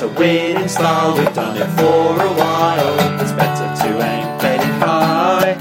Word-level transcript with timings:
to 0.00 0.08
win 0.08 0.56
in 0.56 0.66
style. 0.66 1.14
We've 1.14 1.34
done 1.34 1.58
it 1.58 1.66
for 1.78 2.22
a 2.22 2.32
while. 2.32 3.20
It's 3.20 3.32
better 3.32 3.66
to 3.82 3.88
aim 4.02 4.40
fading 4.40 4.66
high. 4.80 5.52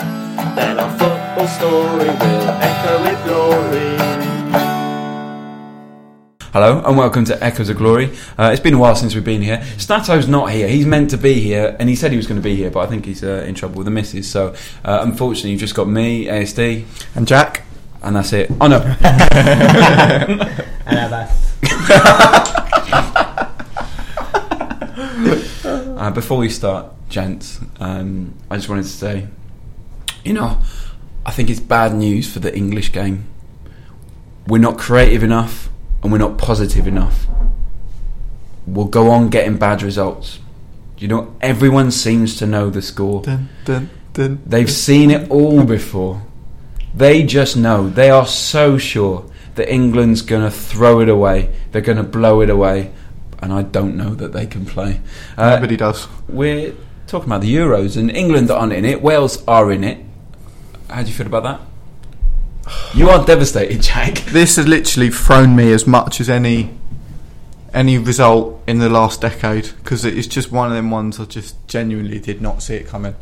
Then 0.55 0.79
our 0.79 0.89
football 0.97 1.46
story 1.47 2.05
will 2.08 2.47
echo 2.62 3.02
with 3.02 3.21
glory. 3.25 3.97
Hello 6.54 6.81
and 6.86 6.97
welcome 6.97 7.25
to 7.25 7.44
Echoes 7.44 7.68
of 7.68 7.75
Glory. 7.75 8.12
Uh, 8.38 8.52
it's 8.54 8.62
been 8.62 8.75
a 8.75 8.78
while 8.78 8.96
since 8.96 9.14
we've 9.14 9.25
been 9.25 9.41
here. 9.41 9.62
Stato's 9.78 10.30
not 10.30 10.54
here. 10.54 10.70
He's 10.70 10.86
meant 10.86 11.10
to 11.10 11.18
be 11.18 11.34
here, 11.42 11.76
and 11.78 11.90
he 11.90 11.96
said 11.98 12.12
he 12.12 12.18
was 12.18 12.26
going 12.26 12.40
to 12.42 12.44
be 12.44 12.56
here, 12.56 12.71
but 12.71 12.80
I 12.80 12.86
think 12.88 13.04
he's 13.04 13.21
uh, 13.26 13.44
in 13.46 13.56
trouble 13.56 13.76
with 13.80 13.86
the 13.86 13.92
missus. 13.92 14.32
So, 14.32 14.56
uh, 14.86 15.00
unfortunately, 15.02 15.52
you've 15.52 15.60
just 15.60 15.76
got 15.76 15.90
me, 15.90 16.28
ASD, 16.28 16.86
And 17.14 17.28
Jack? 17.28 17.64
and 18.02 18.16
that's 18.16 18.32
it. 18.32 18.50
Oh 18.62 18.68
no, 18.68 18.78
And 19.02 20.98
Abbas. 20.98 22.56
Uh, 26.00 26.10
before 26.10 26.38
we 26.38 26.48
start, 26.48 26.86
gents, 27.10 27.60
um, 27.82 28.34
I 28.50 28.56
just 28.56 28.70
wanted 28.70 28.84
to 28.84 28.88
say, 28.88 29.28
you 30.24 30.32
know, 30.32 30.58
I 31.25 31.32
think 31.32 31.50
it's 31.50 31.60
bad 31.60 31.94
news 31.94 32.31
for 32.31 32.39
the 32.39 32.56
English 32.56 32.94
game. 32.94 33.25
We're 34.48 34.62
not 34.62 34.78
creative 34.78 35.23
enough 35.23 35.67
and 36.02 36.09
we're 36.09 36.20
not 36.20 36.38
positive 36.38 36.88
enough. 36.88 37.28
We'll 38.66 38.86
go 38.86 39.12
on 39.12 39.30
getting 39.30 39.58
bad 39.58 39.84
results. 39.84 40.39
You 40.98 41.09
know, 41.09 41.36
everyone 41.42 41.92
seems 41.92 42.38
to 42.38 42.47
know 42.47 42.70
the 42.70 42.81
score. 42.81 43.22
Dun, 43.22 43.50
dun, 43.66 43.89
dun. 44.14 44.42
They've 44.45 44.72
seen 44.72 45.11
it 45.11 45.30
all 45.30 45.66
before. 45.66 46.22
They 46.95 47.23
just 47.23 47.58
know. 47.58 47.89
They 47.89 48.09
are 48.09 48.25
so 48.25 48.78
sure 48.78 49.30
that 49.56 49.70
England's 49.70 50.22
going 50.22 50.44
to 50.44 50.52
throw 50.52 51.02
it 51.02 51.09
away. 51.09 51.53
They're 51.73 51.81
going 51.81 51.97
to 51.97 52.03
blow 52.03 52.39
it 52.39 52.50
away. 52.50 52.94
And 53.42 53.53
I 53.53 53.64
don't 53.64 53.95
know 53.95 54.14
that 54.16 54.34
they 54.34 54.45
can 54.45 54.66
play. 54.66 55.00
Uh, 55.38 55.52
Nobody 55.55 55.77
does. 55.77 56.08
we're 56.27 56.73
talking 57.08 57.30
about 57.30 57.41
the 57.41 57.55
Euros, 57.55 57.97
and 57.97 58.11
England 58.11 58.52
aren't 58.52 58.73
in 58.73 58.86
it. 58.86 59.02
Wales 59.02 59.44
are 59.47 59.72
in 59.72 59.83
it. 59.83 60.03
How 60.89 61.02
do 61.03 61.08
you 61.08 61.13
feel 61.13 61.27
about 61.27 61.44
that? 61.44 61.61
You 62.94 63.09
are 63.09 63.25
devastated, 63.25 63.81
Jack. 63.81 64.17
This 64.28 64.58
has 64.58 64.67
literally 64.67 65.09
thrown 65.09 65.55
me 65.55 65.72
as 65.72 65.88
much 65.88 66.19
as 66.19 66.30
any 66.30 66.72
any 67.73 67.97
result 68.00 68.61
in 68.66 68.80
the 68.80 68.89
last 68.89 69.22
decade 69.22 69.69
because 69.78 70.03
it's 70.03 70.25
just 70.25 70.52
one 70.52 70.69
of 70.69 70.73
them 70.73 70.89
ones 70.89 71.19
I 71.19 71.25
just 71.25 71.56
genuinely 71.67 72.19
did 72.19 72.41
not 72.41 72.63
see 72.63 72.75
it 72.75 72.88
coming. 72.88 73.16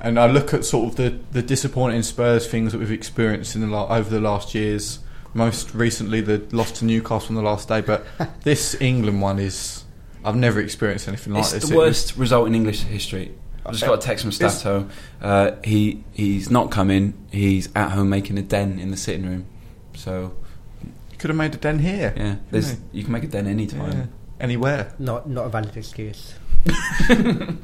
And 0.00 0.18
I 0.18 0.26
look 0.26 0.52
at 0.52 0.64
sort 0.64 0.88
of 0.90 0.96
the, 0.96 1.18
the 1.30 1.42
disappointing 1.42 2.02
Spurs 2.02 2.48
things 2.48 2.72
that 2.72 2.78
we've 2.78 2.90
experienced 2.90 3.54
in 3.54 3.60
the 3.68 3.76
over 3.76 4.10
the 4.10 4.20
last 4.20 4.54
years. 4.54 4.98
Most 5.34 5.74
recently, 5.74 6.20
the 6.20 6.42
loss 6.52 6.72
to 6.72 6.84
Newcastle 6.84 7.28
on 7.30 7.34
the 7.36 7.42
last 7.42 7.68
day, 7.68 7.80
but 7.80 8.04
this 8.42 8.78
England 8.80 9.22
one 9.22 9.38
is 9.38 9.84
I've 10.24 10.36
never 10.36 10.60
experienced 10.60 11.08
anything 11.08 11.32
like 11.32 11.40
It's 11.44 11.52
this. 11.52 11.64
the 11.68 11.74
It 11.74 11.76
was- 11.76 11.86
worst 11.86 12.16
result 12.16 12.46
in 12.48 12.54
English 12.54 12.80
history. 12.82 13.34
I've 13.64 13.72
just 13.74 13.84
got 13.84 13.94
a 13.94 14.02
text 14.02 14.24
from 14.24 14.32
Stato. 14.32 14.88
Uh, 15.20 15.52
he 15.62 16.02
he's 16.12 16.50
not 16.50 16.70
coming. 16.72 17.14
He's 17.30 17.68
at 17.76 17.90
home 17.92 18.08
making 18.10 18.36
a 18.36 18.42
den 18.42 18.80
in 18.80 18.90
the 18.90 18.96
sitting 18.96 19.24
room. 19.24 19.46
So 19.94 20.34
you 20.82 21.16
could 21.16 21.30
have 21.30 21.36
made 21.36 21.54
a 21.54 21.58
den 21.58 21.78
here. 21.78 22.12
yeah, 22.16 22.36
there's, 22.50 22.76
you 22.90 23.04
can 23.04 23.12
make 23.12 23.22
a 23.22 23.28
den 23.28 23.44
Yeah. 23.44 23.50
anytime. 23.52 24.12
Anywhere. 24.40 24.92
Not 24.98 25.28
not 25.30 25.46
a 25.46 25.48
valid 25.48 25.76
excuse. 25.76 26.34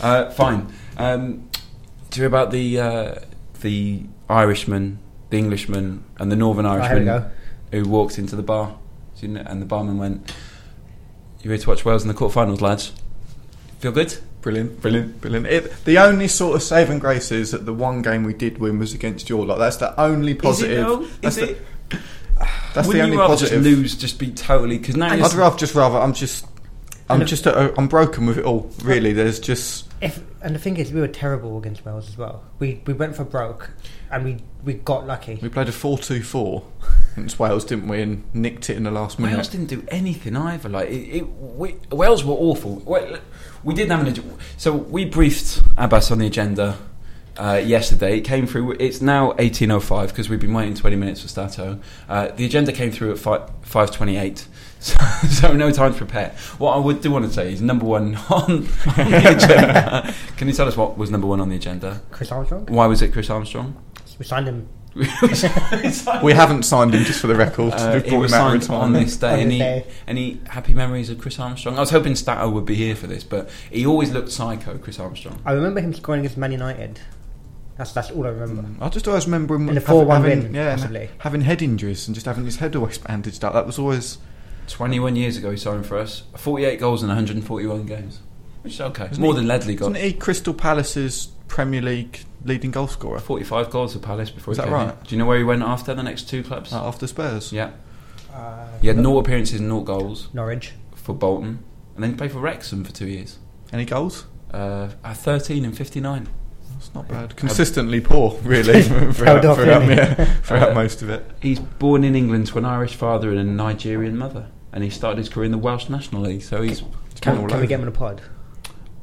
Uh, 0.00 0.30
fine. 0.30 0.72
Um, 0.96 1.48
do 2.10 2.20
you 2.20 2.22
hear 2.22 2.26
about 2.28 2.52
the 2.52 2.78
uh, 2.80 3.14
the 3.62 4.04
Irishman, 4.30 5.00
the 5.30 5.38
Englishman, 5.38 6.04
and 6.18 6.30
the 6.32 6.36
Northern 6.36 6.66
Oh, 6.66 6.72
here 6.72 6.80
we 6.80 6.86
Irishman 6.86 7.06
go. 7.06 7.30
who 7.82 7.88
walked 7.88 8.18
into 8.18 8.36
the 8.36 8.42
bar, 8.42 8.74
Do 9.20 9.26
you 9.26 9.32
know- 9.34 9.42
and 9.46 9.60
the 9.60 9.66
barman 9.66 9.98
went, 9.98 10.32
"You 11.42 11.50
here 11.50 11.58
to 11.58 11.68
watch 11.68 11.84
Wales 11.84 12.02
in 12.02 12.08
the 12.08 12.14
quarterfinals, 12.14 12.60
lads? 12.60 12.92
Feel 13.80 13.92
good?" 13.92 14.16
Brilliant, 14.40 14.80
brilliant, 14.80 15.20
brilliant. 15.20 15.46
It, 15.48 15.84
the 15.84 15.98
only 15.98 16.28
sort 16.28 16.54
of 16.54 16.62
saving 16.62 17.00
grace 17.00 17.32
is 17.32 17.50
that 17.50 17.66
the 17.66 17.74
one 17.74 18.02
game 18.02 18.22
we 18.22 18.32
did 18.32 18.58
win 18.58 18.78
was 18.78 18.94
against 18.94 19.28
your 19.28 19.44
lot. 19.44 19.58
That's 19.58 19.76
the 19.78 19.98
only 20.00 20.34
positive. 20.34 20.86
That's 21.20 21.36
Is 21.36 21.42
the, 21.42 21.50
it? 21.50 21.62
That's 22.72 22.86
the 22.86 22.88
Wouldn't 22.88 23.02
only 23.02 23.16
you 23.16 23.20
rather 23.20 23.32
positive. 23.34 23.64
Just 23.64 23.76
lose, 23.76 23.94
just 23.96 24.18
be 24.20 24.30
totally 24.30 24.78
because 24.78 24.94
now 24.96 25.08
I'd 25.12 25.32
rather 25.34 25.56
just 25.58 25.74
rather. 25.74 25.98
I'm 25.98 26.12
just. 26.12 26.46
I'm 27.10 27.24
just. 27.26 27.46
Uh, 27.46 27.72
I'm 27.78 27.88
broken 27.88 28.26
with 28.26 28.38
it 28.38 28.44
all. 28.44 28.70
Really, 28.82 29.12
there's 29.12 29.40
just. 29.40 29.86
If 30.00 30.22
and 30.42 30.54
the 30.54 30.58
thing 30.58 30.76
is, 30.76 30.92
we 30.92 31.00
were 31.00 31.08
terrible 31.08 31.58
against 31.58 31.84
Wales 31.84 32.08
as 32.08 32.16
well. 32.16 32.44
We 32.58 32.80
we 32.86 32.92
went 32.92 33.16
for 33.16 33.24
broke, 33.24 33.70
and 34.10 34.24
we 34.24 34.38
we 34.64 34.74
got 34.74 35.06
lucky. 35.06 35.38
We 35.40 35.48
played 35.48 35.68
a 35.68 35.72
four-two-four 35.72 36.62
against 37.16 37.38
Wales, 37.38 37.64
didn't 37.64 37.88
we? 37.88 38.02
And 38.02 38.22
nicked 38.34 38.70
it 38.70 38.76
in 38.76 38.82
the 38.84 38.90
last 38.90 39.18
minute. 39.18 39.34
Wales 39.34 39.48
didn't 39.48 39.66
do 39.66 39.84
anything 39.88 40.36
either. 40.36 40.68
Like 40.68 40.88
it, 40.90 41.18
it, 41.18 41.28
we, 41.28 41.76
Wales 41.90 42.24
were 42.24 42.34
awful. 42.34 42.76
Well, 42.84 43.18
We 43.64 43.74
didn't 43.74 43.90
have 43.90 44.06
an 44.06 44.08
ag- 44.08 44.40
so 44.56 44.72
we 44.72 45.04
briefed 45.04 45.62
Abbas 45.76 46.10
on 46.12 46.18
the 46.18 46.26
agenda 46.26 46.78
uh, 47.36 47.60
yesterday. 47.64 48.18
It 48.18 48.22
came 48.22 48.46
through. 48.46 48.72
It's 48.78 49.00
now 49.00 49.34
eighteen 49.38 49.70
oh 49.70 49.80
five 49.80 50.10
because 50.10 50.28
we've 50.28 50.40
been 50.40 50.52
waiting 50.54 50.74
twenty 50.74 50.96
minutes 50.96 51.22
for 51.22 51.28
Stato. 51.28 51.80
Uh, 52.08 52.28
the 52.28 52.44
agenda 52.44 52.72
came 52.72 52.92
through 52.92 53.12
at 53.12 53.18
five 53.18 53.50
five 53.62 53.90
twenty 53.90 54.16
eight. 54.16 54.46
So, 54.80 54.96
so 55.28 55.52
no 55.54 55.70
time 55.70 55.92
to 55.92 55.98
prepare. 55.98 56.30
What 56.58 56.72
I 56.74 56.78
would 56.78 57.00
do 57.00 57.10
want 57.10 57.24
to 57.26 57.32
say 57.32 57.52
is 57.52 57.60
number 57.60 57.84
one 57.84 58.14
on, 58.30 58.50
on 58.50 58.66
the 58.66 59.34
agenda. 59.36 60.14
Can 60.36 60.48
you 60.48 60.54
tell 60.54 60.68
us 60.68 60.76
what 60.76 60.96
was 60.96 61.10
number 61.10 61.26
one 61.26 61.40
on 61.40 61.48
the 61.48 61.56
agenda? 61.56 62.00
Chris 62.10 62.30
Armstrong. 62.32 62.66
Why 62.66 62.86
was 62.86 63.02
it 63.02 63.12
Chris 63.12 63.28
Armstrong? 63.30 63.76
We 64.18 64.24
signed 64.24 64.46
him. 64.48 64.68
We 66.24 66.32
haven't 66.32 66.64
signed 66.64 66.92
him 66.94 67.04
just 67.04 67.20
for 67.20 67.26
the 67.28 67.36
record. 67.36 67.72
Uh, 67.74 67.92
We've 67.94 68.04
he 68.04 68.16
was 68.16 68.32
him 68.32 68.60
signed 68.60 68.70
on 68.70 68.92
this 68.92 69.16
day. 69.16 69.34
On 69.34 69.38
Any, 69.40 69.58
day. 69.58 69.86
any 70.08 70.40
happy 70.48 70.74
memories 70.74 71.10
of 71.10 71.18
Chris 71.18 71.38
Armstrong? 71.38 71.76
I 71.76 71.80
was 71.80 71.90
hoping 71.90 72.16
Stato 72.16 72.48
would 72.50 72.64
be 72.64 72.74
here 72.74 72.96
for 72.96 73.06
this, 73.06 73.22
but 73.22 73.48
he 73.70 73.86
always 73.86 74.10
looked 74.12 74.32
psycho, 74.32 74.76
Chris 74.78 74.98
Armstrong. 74.98 75.40
I 75.44 75.52
remember 75.52 75.80
him 75.80 75.94
scoring 75.94 76.20
against 76.20 76.36
Man 76.36 76.50
United. 76.52 77.00
That's 77.76 77.92
that's 77.92 78.10
all 78.10 78.26
I 78.26 78.30
remember. 78.30 78.84
I 78.84 78.88
just 78.88 79.06
always 79.06 79.26
remember 79.26 79.54
him 79.54 79.68
In 79.68 79.76
the 79.76 79.80
4-1 79.80 80.22
win, 80.22 80.54
yeah, 80.54 80.74
possibly. 80.74 81.10
having 81.18 81.42
head 81.42 81.62
injuries 81.62 82.08
and 82.08 82.14
just 82.14 82.26
having 82.26 82.44
his 82.44 82.56
head 82.56 82.74
always 82.74 82.98
bandaged 82.98 83.44
up. 83.44 83.52
That 83.52 83.66
was 83.66 83.78
always 83.78 84.18
21 84.68 85.16
years 85.16 85.36
ago, 85.36 85.50
he 85.50 85.56
signed 85.56 85.86
for 85.86 85.98
us. 85.98 86.22
48 86.36 86.78
goals 86.78 87.02
in 87.02 87.08
141 87.08 87.86
games. 87.86 88.20
Which 88.62 88.74
is 88.74 88.80
okay. 88.80 89.08
Isn't 89.10 89.22
More 89.22 89.32
he- 89.32 89.38
than 89.40 89.48
Ledley 89.48 89.74
got. 89.74 89.86
Wasn't 89.90 90.04
he 90.04 90.12
Crystal 90.12 90.52
Palace's 90.54 91.28
Premier 91.48 91.80
League 91.80 92.20
leading 92.44 92.70
goal 92.70 92.86
scorer 92.86 93.18
45 93.18 93.70
goals 93.70 93.94
for 93.94 93.98
Palace 94.00 94.30
before 94.30 94.52
Is 94.52 94.58
he 94.58 94.62
that 94.62 94.66
came 94.66 94.74
right? 94.74 94.84
here. 94.86 94.96
Do 95.06 95.14
you 95.14 95.18
know 95.18 95.26
where 95.26 95.38
he 95.38 95.44
went 95.44 95.62
after 95.62 95.94
the 95.94 96.02
next 96.02 96.28
two 96.28 96.42
clubs? 96.42 96.72
uh, 96.72 96.86
after 96.86 97.06
Spurs? 97.06 97.52
Yeah. 97.52 97.70
Uh, 98.34 98.66
He 98.80 98.88
had 98.88 98.98
no 98.98 99.18
appearances 99.18 99.60
and 99.60 99.68
no 99.68 99.80
goals 99.80 100.28
Norwich. 100.32 100.72
for 100.94 101.14
Bolton. 101.14 101.60
And 101.94 102.04
then 102.04 102.10
he 102.10 102.16
played 102.16 102.32
for 102.32 102.38
Wrexham 102.40 102.84
for 102.84 102.92
two 102.92 103.06
years. 103.08 103.38
Any 103.72 103.84
goals? 103.84 104.26
Uh, 104.52 104.88
at 105.04 105.16
13 105.16 105.64
and 105.64 105.76
59. 105.76 106.28
That's 106.72 106.94
not 106.94 107.08
bad. 107.08 107.34
Consistently 107.36 108.00
poor, 108.00 108.38
really, 108.44 108.82
throughout, 108.82 109.44
off, 109.44 109.56
throughout, 109.56 109.88
yeah, 109.88 110.14
throughout 110.42 110.70
Uh, 110.72 110.74
most 110.74 111.02
of 111.02 111.10
it. 111.10 111.28
He's 111.42 111.58
born 111.58 112.04
in 112.04 112.14
England 112.14 112.46
to 112.48 112.58
an 112.58 112.64
Irish 112.64 112.94
father 112.94 113.30
and 113.30 113.38
a 113.40 113.44
Nigerian 113.44 114.16
mother. 114.16 114.46
And 114.72 114.84
he 114.84 114.90
started 114.90 115.18
his 115.18 115.28
career 115.28 115.46
in 115.46 115.52
the 115.52 115.58
Welsh 115.58 115.88
National 115.88 116.22
League. 116.22 116.42
So 116.42 116.62
he's. 116.62 116.82
Can, 117.20 117.36
all 117.38 117.46
can 117.46 117.52
over. 117.54 117.60
we 117.62 117.66
get 117.66 117.76
him 117.76 117.82
in 117.82 117.88
a 117.88 117.92
pod? 117.92 118.20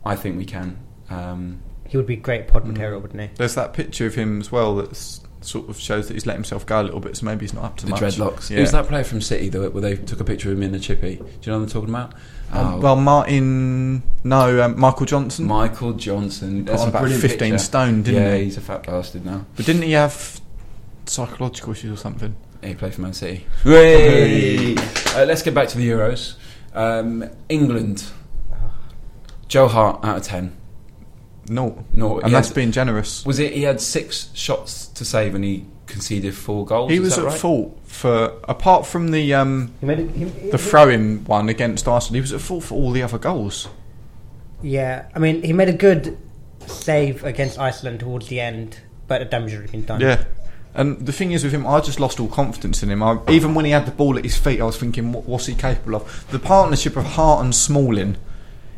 I 0.06 0.16
think 0.16 0.38
we 0.38 0.46
can. 0.46 0.78
Um, 1.10 1.60
He 1.88 1.98
would 1.98 2.06
be 2.08 2.16
great 2.16 2.48
pod 2.48 2.64
Mm. 2.64 2.68
material, 2.74 3.00
wouldn't 3.02 3.20
he? 3.20 3.30
There's 3.36 3.56
that 3.56 3.74
picture 3.74 4.06
of 4.06 4.16
him 4.16 4.40
as 4.40 4.52
well 4.52 4.76
that 4.78 4.96
sort 5.42 5.70
of 5.70 5.78
shows 5.80 6.08
that 6.08 6.14
he's 6.14 6.26
let 6.26 6.36
himself 6.36 6.66
go 6.66 6.82
a 6.82 6.84
little 6.84 7.00
bit, 7.00 7.16
so 7.18 7.26
maybe 7.26 7.42
he's 7.42 7.54
not 7.54 7.64
up 7.66 7.78
to 7.78 7.86
the 7.86 7.92
much. 7.92 8.02
dreadlocks. 8.02 8.50
Yeah. 8.50 8.58
Who's 8.60 8.72
that 8.72 8.88
player 8.88 9.04
from 9.04 9.22
City 9.22 9.50
that, 9.50 9.74
where 9.74 9.82
they 9.82 9.96
took 9.96 10.20
a 10.20 10.24
picture 10.24 10.52
of 10.52 10.58
him 10.58 10.64
in 10.64 10.74
a 10.76 10.80
chippy? 10.80 11.16
Do 11.18 11.24
you 11.24 11.52
know 11.52 11.60
what 11.60 11.64
I'm 11.66 11.70
talking 11.70 11.90
about? 11.90 12.14
Um, 12.52 12.76
Oh, 12.76 12.78
well, 12.80 12.96
Martin, 12.96 14.02
no, 14.24 14.64
um, 14.64 14.80
Michael 14.80 15.06
Johnson. 15.06 15.46
Michael 15.46 15.94
Johnson. 15.94 16.64
Put 16.66 16.72
That's 16.72 16.84
a 16.84 16.88
about 16.90 17.00
brilliant 17.02 17.22
15 17.22 17.38
picture. 17.52 17.58
stone, 17.64 18.02
didn't 18.04 18.22
yeah, 18.24 18.36
he? 18.38 18.44
he's 18.46 18.58
a 18.58 18.62
fat 18.62 18.84
bastard 18.86 19.26
now. 19.26 19.46
But 19.56 19.66
didn't 19.66 19.82
he 19.84 19.92
have 19.92 20.40
psychological 21.06 21.74
issues 21.74 21.92
or 21.92 22.02
something? 22.02 22.36
He 22.64 22.74
played 22.74 22.94
for 22.94 23.02
Man 23.02 23.14
City. 23.14 23.46
Hey! 23.64 24.76
Uh, 24.76 25.26
let's 25.26 25.42
get 25.42 25.54
back 25.54 25.68
to 25.70 25.78
the 25.78 25.88
Euros. 25.90 26.36
Um, 26.74 27.30
England. 27.50 28.04
Joe 29.48 29.68
Hart 29.68 30.04
out 30.04 30.18
of 30.18 30.24
ten. 30.24 30.56
No, 31.48 31.86
No, 31.94 32.20
and 32.20 32.34
that's 32.34 32.48
had- 32.48 32.56
being 32.56 32.72
generous. 32.72 33.24
was 33.26 33.38
it? 33.40 33.54
He 33.54 33.62
had 33.64 33.80
six 33.80 34.30
shots 34.34 34.88
to 34.88 35.06
save 35.06 35.36
and 35.36 35.44
he 35.44 35.66
conceded 35.86 36.34
four 36.34 36.66
goals. 36.66 36.90
He 36.90 36.98
is 36.98 37.02
was 37.04 37.16
that 37.18 37.22
at 37.26 37.28
right? 37.28 37.40
fault 37.40 37.80
for 37.84 38.34
apart 38.50 38.88
from 38.88 39.12
the 39.12 39.34
um, 39.36 39.72
He 39.80 39.86
made 39.86 40.00
it, 40.00 40.10
he, 40.12 40.28
he- 40.28 40.50
the 40.50 40.58
throw-in 40.58 41.24
one 41.26 41.48
against 41.50 41.88
Arsenal. 41.88 42.16
He 42.16 42.22
was 42.22 42.34
at 42.34 42.42
fault 42.42 42.64
for 42.64 42.74
all 42.76 42.92
the 42.92 43.04
other 43.04 43.20
goals. 43.20 43.68
Yeah, 44.64 45.06
I 45.14 45.20
mean, 45.20 45.44
he 45.44 45.54
made 45.54 45.70
a 45.70 45.74
good 45.74 46.18
save 46.66 47.24
against 47.24 47.60
Iceland 47.60 48.00
towards 48.00 48.28
the 48.28 48.40
end, 48.40 48.80
but 49.08 49.20
the 49.20 49.26
damage 49.26 49.52
had 49.52 49.58
already 49.60 49.72
been 49.74 49.86
done. 49.86 50.02
Yeah. 50.02 50.24
And 50.76 51.06
the 51.06 51.14
thing 51.14 51.32
is 51.32 51.44
with 51.44 51.54
him, 51.54 51.66
I 51.66 51.80
just 51.80 52.00
lost 52.00 52.20
all 52.20 52.28
confidence 52.28 52.84
in 52.84 52.92
him. 52.92 53.02
I, 53.02 53.18
even 53.30 53.56
when 53.56 53.66
he 53.66 53.72
had 53.72 53.86
the 53.86 53.92
ball 53.92 54.18
at 54.18 54.24
his 54.26 54.38
feet, 54.38 54.60
I 54.60 54.66
was 54.66 54.78
thinking, 54.78 55.12
what, 55.14 55.26
what's 55.26 55.46
he 55.46 55.56
capable 55.56 55.96
of? 55.96 56.26
The 56.32 56.40
partnership 56.40 56.98
of 56.98 57.06
Hart 57.06 57.44
and 57.44 57.56
Smalling 57.56 58.18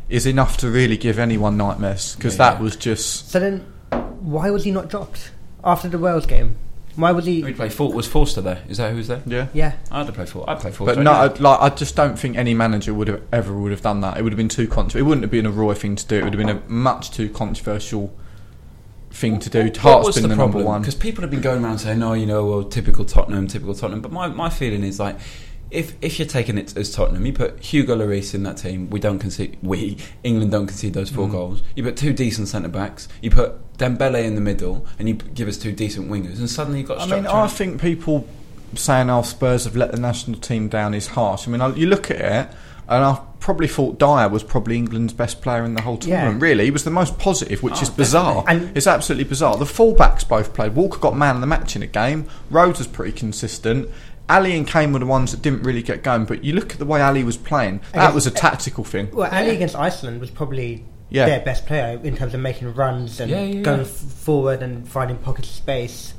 is 0.08 0.24
enough 0.24 0.56
to 0.58 0.70
really 0.70 0.96
give 0.96 1.18
anyone 1.18 1.56
nightmares 1.56 2.14
because 2.16 2.34
Yeah. 2.38 2.50
that 2.50 2.62
was 2.62 2.76
just 2.76 3.30
So 3.30 3.40
then, 3.40 3.60
why 4.20 4.50
was 4.50 4.64
he 4.64 4.70
not 4.70 4.88
dropped 4.88 5.32
after 5.64 5.88
the 5.88 5.98
Wales 5.98 6.24
game? 6.24 6.56
Why 6.96 7.12
was 7.12 7.26
he? 7.26 7.42
Who'd 7.42 7.56
play 7.56 7.68
For- 7.68 7.92
Was 7.92 8.06
Forster 8.08 8.40
there? 8.40 8.62
Is 8.68 8.78
that 8.78 8.92
who's 8.92 9.06
there? 9.06 9.22
Yeah. 9.26 9.46
Yeah, 9.52 9.72
I'd 9.90 10.06
have 10.06 10.14
played 10.16 10.28
For. 10.28 10.48
I'd 10.50 10.58
play 10.60 10.72
Forster. 10.72 10.96
But 10.96 11.02
no, 11.02 11.12
anyway. 11.12 11.36
I- 11.38 11.42
like 11.42 11.60
I 11.72 11.74
just 11.76 11.94
don't 11.94 12.18
think 12.18 12.36
any 12.36 12.54
manager 12.54 12.92
would 12.94 13.06
have 13.08 13.22
ever 13.32 13.52
would 13.56 13.70
have 13.70 13.82
done 13.82 14.00
that. 14.00 14.16
It 14.18 14.22
would 14.22 14.32
have 14.32 14.36
been 14.38 14.48
too 14.48 14.66
controversial. 14.66 15.00
It 15.00 15.08
wouldn't 15.08 15.22
have 15.22 15.30
been 15.30 15.46
a 15.46 15.50
Roy 15.50 15.74
thing 15.74 15.94
to 15.94 16.06
do. 16.06 16.16
It 16.18 16.24
would 16.24 16.34
have 16.34 16.44
been 16.44 16.56
a 16.56 16.60
much 16.68 17.10
too 17.12 17.28
controversial 17.28 18.12
thing 19.10 19.38
to 19.40 19.50
do. 19.50 19.64
What 19.64 19.76
Hearts 19.78 20.06
was 20.06 20.16
been 20.16 20.22
the, 20.24 20.28
the, 20.28 20.34
problem? 20.34 20.58
number 20.58 20.68
one. 20.68 20.80
Because 20.82 20.94
people 20.94 21.22
have 21.22 21.30
been 21.30 21.40
going 21.40 21.64
around 21.64 21.78
saying, 21.78 22.02
"Oh, 22.02 22.12
you 22.14 22.26
know, 22.26 22.46
well, 22.46 22.64
typical 22.64 23.04
Tottenham, 23.04 23.46
typical 23.46 23.74
Tottenham." 23.74 24.00
But 24.00 24.12
my, 24.12 24.28
my 24.28 24.50
feeling 24.50 24.82
is 24.84 24.98
like, 25.00 25.18
if 25.70 25.94
if 26.00 26.18
you're 26.18 26.28
taking 26.28 26.56
it 26.58 26.76
as 26.76 26.92
Tottenham, 26.92 27.24
you 27.26 27.32
put 27.32 27.60
Hugo 27.62 27.96
Lloris 27.96 28.34
in 28.34 28.42
that 28.44 28.56
team. 28.56 28.88
We 28.90 29.00
don't 29.00 29.18
concede. 29.18 29.58
We 29.62 29.98
England 30.22 30.52
don't 30.52 30.66
concede 30.66 30.94
those 30.94 31.10
Mm. 31.10 31.14
four 31.14 31.28
goals. 31.28 31.62
You 31.74 31.82
put 31.82 31.96
two 31.96 32.12
decent 32.12 32.48
centre 32.48 32.68
backs. 32.68 33.08
You 33.22 33.30
put 33.30 33.76
Dembele 33.78 34.24
in 34.24 34.34
the 34.34 34.40
middle, 34.40 34.86
and 34.98 35.08
you 35.08 35.14
give 35.14 35.48
us 35.48 35.58
two 35.58 35.72
decent 35.72 36.10
wingers, 36.10 36.38
and 36.38 36.48
suddenly 36.48 36.80
you've 36.80 36.88
got. 36.88 37.00
I 37.00 37.06
mean, 37.06 37.26
I 37.26 37.46
think 37.48 37.80
people 37.80 38.26
saying 38.74 39.08
our 39.08 39.24
Spurs 39.24 39.64
have 39.64 39.76
let 39.76 39.92
the 39.92 39.98
national 40.00 40.38
team 40.40 40.68
down 40.68 40.92
is 40.94 41.08
harsh. 41.08 41.48
I 41.48 41.50
mean, 41.50 41.60
I, 41.60 41.74
you 41.74 41.86
look 41.86 42.10
at 42.10 42.20
it, 42.20 42.56
and 42.88 43.04
I 43.04 43.20
probably 43.40 43.68
thought 43.68 43.98
Dier 43.98 44.28
was 44.28 44.42
probably 44.42 44.76
England's 44.76 45.12
best 45.12 45.40
player 45.42 45.64
in 45.64 45.74
the 45.74 45.82
whole 45.82 45.98
Yeah. 46.02 46.16
tournament. 46.22 46.42
Really, 46.42 46.64
he 46.64 46.70
was 46.70 46.84
the 46.84 46.90
most 46.90 47.18
positive, 47.18 47.62
which 47.62 47.74
Oh, 47.78 47.82
is 47.82 47.90
bizarre. 47.90 48.44
And- 48.48 48.76
it's 48.76 48.86
absolutely 48.86 49.24
bizarre. 49.24 49.56
The 49.56 49.64
fullbacks 49.64 50.26
both 50.26 50.52
played. 50.54 50.74
Walker 50.74 50.98
got 50.98 51.16
man 51.16 51.36
of 51.36 51.40
the 51.40 51.46
match 51.46 51.76
in 51.76 51.82
a 51.82 51.86
game. 51.86 52.26
Rose 52.50 52.78
was 52.78 52.86
pretty 52.86 53.12
consistent. 53.12 53.88
Alli 54.28 54.56
and 54.56 54.66
Kane 54.66 54.92
were 54.92 54.98
the 54.98 55.06
ones 55.06 55.30
that 55.30 55.40
didn't 55.40 55.62
really 55.62 55.82
get 55.82 56.02
going. 56.02 56.24
But 56.26 56.44
you 56.44 56.52
look 56.52 56.72
at 56.72 56.78
the 56.78 56.84
way 56.84 57.00
Alli 57.00 57.24
was 57.24 57.36
playing. 57.36 57.80
That 57.92 57.98
Against- 58.00 58.14
was 58.14 58.26
a 58.26 58.30
tactical 58.30 58.84
thing. 58.84 59.08
well, 59.12 59.28
Alli 59.32 59.50
against 59.50 59.74
Iceland 59.76 60.20
was 60.20 60.30
probably 60.30 60.84
Yeah. 61.08 61.24
their 61.24 61.40
best 61.40 61.64
player 61.66 61.98
in 62.02 62.14
terms 62.16 62.34
of 62.34 62.40
making 62.40 62.74
runs 62.74 63.20
and 63.20 63.30
Yeah, 63.30 63.40
yeah, 63.42 63.62
going 63.62 63.78
yeah. 63.78 63.84
f- 63.84 63.88
forward 63.88 64.62
and 64.62 64.86
finding 64.86 65.16
pockets 65.16 65.48
of 65.48 65.54
space. 65.54 66.12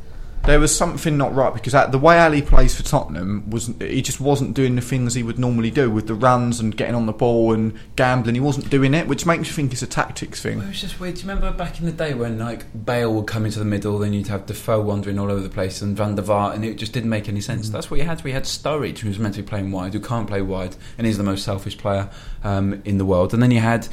There 0.45 0.59
was 0.59 0.75
something 0.75 1.18
not 1.18 1.36
right 1.36 1.53
because 1.53 1.74
that, 1.74 1.91
the 1.91 2.00
way 2.00 2.18
Alli 2.18 2.41
plays 2.41 2.75
for 2.75 2.81
Tottenham 2.81 3.50
was 3.50 3.68
he 3.80 4.01
just 4.01 4.19
wasn't 4.19 4.56
doing 4.56 4.75
the 4.75 4.81
things 4.81 5.13
he 5.13 5.21
would 5.21 5.38
normally 5.38 5.69
do 5.69 5.91
with 5.91 6.07
the 6.07 6.15
runs 6.15 6.59
and 6.59 6.75
getting 6.75 6.95
on 6.95 7.06
the 7.06 7.13
ball 7.13 7.53
and 7.53 7.77
gambling. 7.95 8.36
He 8.36 8.41
wasn't 8.41 8.69
doing 8.69 8.94
it, 8.94 9.07
which 9.07 9.25
makes 9.25 9.47
you 9.47 9.53
think 9.53 9.74
it's 9.74 9.81
a 9.81 9.88
tactics 9.88 10.41
thing. 10.41 10.59
It 10.59 10.68
was 10.68 10.81
just 10.81 11.00
weird. 11.00 11.15
Do 11.15 11.21
you 11.21 11.27
remember 11.27 11.51
back 11.51 11.80
in 11.80 11.86
the 11.86 11.91
day 11.91 12.13
when 12.13 12.39
like 12.39 12.86
Bale 12.86 13.13
would 13.13 13.27
come 13.27 13.45
into 13.45 13.59
the 13.59 13.65
middle, 13.65 14.00
then 14.00 14.13
you'd 14.13 14.27
have 14.27 14.45
Defoe 14.47 14.81
wandering 14.81 15.19
all 15.19 15.30
over 15.30 15.41
the 15.41 15.50
place 15.50 15.81
and 15.81 15.95
Van 15.95 16.15
der 16.15 16.24
Vaart, 16.24 16.56
and 16.56 16.65
it 16.65 16.75
just 16.75 16.94
didn't 16.94 17.09
make 17.09 17.30
any 17.30 17.41
sense. 17.41 17.69
That's 17.69 17.91
what 17.91 18.00
you 18.00 18.06
had. 18.06 18.24
We 18.24 18.31
had 18.31 18.44
Sturridge, 18.44 19.00
who 19.00 19.09
was 19.09 19.19
meant 19.19 19.36
to 19.36 19.44
be 19.44 19.47
playing 19.47 19.71
wide, 19.71 19.94
who 19.94 20.00
can't 20.00 20.27
play 20.27 20.41
wide, 20.41 20.75
and 20.97 21.06
he's 21.06 21.18
the 21.18 21.24
most 21.24 21.44
selfish 21.44 21.77
player 21.77 22.09
um, 22.44 22.81
in 22.86 22.97
the 22.97 23.06
world. 23.06 23.33
And 23.33 23.44
then 23.44 23.51
you 23.51 23.59
had 23.59 23.88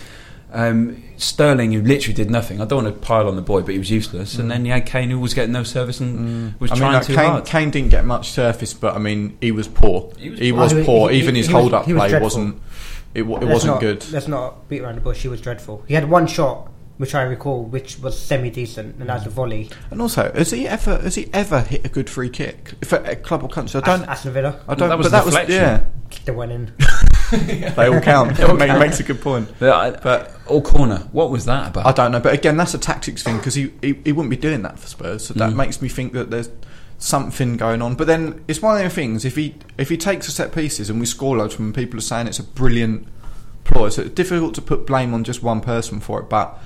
um, 0.53 1.03
Sterling, 1.17 1.73
who 1.73 1.83
literally 1.83 2.15
did 2.15 2.31
nothing. 2.31 2.61
I 2.61 2.65
don't 2.65 2.85
want 2.85 2.95
to 2.95 3.01
pile 3.01 3.29
on 3.29 3.37
the 3.37 3.43
boy, 3.43 3.63
but 3.63 3.73
he 3.73 3.79
was 3.79 3.91
useless. 3.91 4.39
And 4.39 4.51
then 4.51 4.65
you 4.65 4.73
had 4.73 4.87
Kane, 4.87 5.11
who 5.11 5.19
was 5.19 5.35
getting 5.35 5.53
no 5.53 5.63
service 5.65 6.01
and 6.01 6.59
was 6.61 6.71
I 6.71 6.75
mean, 6.75 6.81
trying 6.81 6.93
like, 6.95 7.07
too 7.07 7.15
Kane, 7.15 7.31
hard. 7.31 7.47
Kane 7.47 7.71
didn't 7.71 7.91
get 7.91 8.05
much 8.05 8.31
surface, 8.31 8.73
but 8.75 8.95
I 8.95 8.99
mean, 8.99 9.37
he 9.41 9.51
was 9.53 9.69
poor. 9.69 10.13
He 10.19 10.31
was 10.31 10.39
He 10.39 10.53
poor. 10.53 10.61
was 10.61 10.73
Oh, 10.75 10.85
poor. 10.85 11.11
he- 11.11 11.19
Even 11.19 11.35
he 11.35 11.41
his 11.41 11.49
was- 11.49 11.55
hold 11.63 11.75
up 11.75 11.87
was 11.87 11.97
play 11.97 12.09
dreadful. 12.09 12.25
wasn't. 12.27 12.63
It, 13.15 13.21
it 13.23 13.25
wasn't 13.27 13.75
not, 13.75 13.81
good. 13.81 14.13
Let's 14.13 14.29
not 14.29 14.69
beat 14.69 14.83
around 14.83 14.97
the 14.97 15.01
bush. 15.01 15.23
He 15.23 15.29
was 15.29 15.41
dreadful. 15.41 15.83
He 15.89 15.95
had 15.95 16.09
one 16.11 16.27
shot, 16.27 16.71
which 16.99 17.15
I 17.15 17.23
recall, 17.23 17.65
which 17.65 17.99
was 17.99 18.19
semi 18.21 18.51
decent, 18.51 18.97
and 19.01 19.09
that 19.09 19.15
was 19.15 19.27
a 19.27 19.31
volley. 19.31 19.71
And 19.91 20.03
also, 20.03 20.31
has 20.35 20.51
he 20.51 20.69
ever 20.69 20.99
has 20.99 21.15
he 21.15 21.29
ever 21.33 21.63
hit 21.63 21.87
a 21.87 21.89
good 21.89 22.11
free 22.11 22.29
kick 22.29 22.75
for 22.85 22.97
a 22.99 23.17
club 23.17 23.43
or 23.43 23.49
country? 23.49 23.81
I 23.81 23.85
don't. 23.85 24.01
Aston, 24.01 24.09
Aston 24.11 24.33
Villa, 24.35 24.61
I 24.69 24.75
don't. 24.75 24.91
That 24.91 24.99
was 24.99 25.07
but 25.07 25.13
that 25.13 25.25
was 25.25 25.49
yeah. 25.49 25.85
kicked 26.11 26.27
the 26.27 26.35
one 26.35 26.51
in. 26.51 26.75
They 27.77 27.89
all 27.89 28.01
count. 28.01 28.37
They 28.37 28.45
all 28.45 28.57
count. 28.57 28.79
makes 28.81 29.01
a 29.01 29.03
good 29.03 29.21
point. 29.21 29.49
But, 29.59 29.71
I- 29.73 29.91
But 29.91 30.33
all 30.47 30.63
corner. 30.63 31.09
What 31.13 31.31
was 31.31 31.45
that 31.47 31.69
about? 31.69 31.87
I 31.87 31.93
don't 31.93 32.13
know, 32.13 32.21
but 32.21 32.33
again, 32.35 32.57
that's 32.57 32.75
a 32.75 32.79
tactics 32.79 33.23
thing 33.23 33.37
because 33.39 33.55
he, 33.55 33.73
he 33.83 33.95
he 34.05 34.13
wouldn't 34.13 34.31
be 34.31 34.37
doing 34.37 34.63
that 34.63 34.79
for 34.79 34.87
Spurs. 34.87 35.27
So 35.27 35.35
that 35.35 35.51
Mm. 35.53 35.57
makes 35.57 35.83
me 35.83 35.89
think 35.89 36.13
that 36.13 36.31
there's 36.31 36.51
something 36.99 37.57
going 37.57 37.83
on. 37.83 37.95
But 37.95 38.07
then 38.07 38.45
it's 38.49 38.63
one 38.63 38.77
of 38.77 38.83
those 38.83 38.93
things. 38.95 39.25
If 39.25 39.37
he 39.37 39.55
if 39.79 39.89
he 39.89 39.97
takes 39.97 40.29
a 40.29 40.31
set 40.31 40.53
pieces 40.53 40.89
and 40.91 41.01
we 41.01 41.07
score 41.07 41.37
loads 41.37 41.55
from 41.55 41.73
people 41.73 41.99
are 41.99 42.03
saying 42.03 42.27
it's 42.27 42.39
a 42.39 42.45
brilliant 42.45 43.07
ploy. 43.65 43.89
So 43.89 44.03
it's 44.03 44.15
difficult 44.15 44.55
to 44.55 44.63
put 44.63 44.87
blame 44.87 45.13
on 45.13 45.25
just 45.25 45.43
one 45.43 45.61
person 45.61 46.01
for 46.01 46.21
it. 46.21 46.29
But 46.29 46.59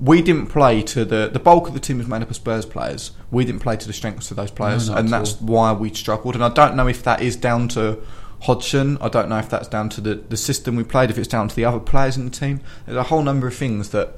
we 0.00 0.20
didn't 0.22 0.46
play 0.46 0.82
to 0.82 1.04
the 1.04 1.28
the 1.32 1.38
bulk 1.38 1.68
of 1.68 1.74
the 1.74 1.80
team 1.80 1.98
was 1.98 2.06
made 2.08 2.22
up 2.22 2.30
of 2.30 2.36
Spurs 2.36 2.66
players. 2.66 3.12
We 3.30 3.44
didn't 3.44 3.60
play 3.62 3.76
to 3.76 3.86
the 3.86 3.92
strengths 3.92 4.30
of 4.30 4.36
those 4.36 4.50
players, 4.50 4.88
No, 4.90 4.96
and 4.96 5.08
that's 5.08 5.34
all. 5.34 5.46
why 5.46 5.72
we 5.72 5.92
struggled. 5.94 6.34
And 6.34 6.44
I 6.44 6.48
don't 6.50 6.74
know 6.76 6.88
if 6.88 7.02
that 7.04 7.22
is 7.22 7.36
down 7.36 7.68
to. 7.68 7.98
Hodgson, 8.42 8.98
I 9.00 9.08
don't 9.08 9.28
know 9.28 9.38
if 9.38 9.48
that's 9.48 9.68
down 9.68 9.88
to 9.90 10.00
the, 10.00 10.14
the 10.14 10.36
system 10.36 10.76
we 10.76 10.84
played, 10.84 11.10
if 11.10 11.18
it's 11.18 11.28
down 11.28 11.48
to 11.48 11.56
the 11.56 11.64
other 11.64 11.80
players 11.80 12.16
in 12.16 12.24
the 12.24 12.30
team. 12.30 12.60
There's 12.86 12.96
a 12.96 13.04
whole 13.04 13.22
number 13.22 13.46
of 13.46 13.54
things 13.54 13.90
that 13.90 14.14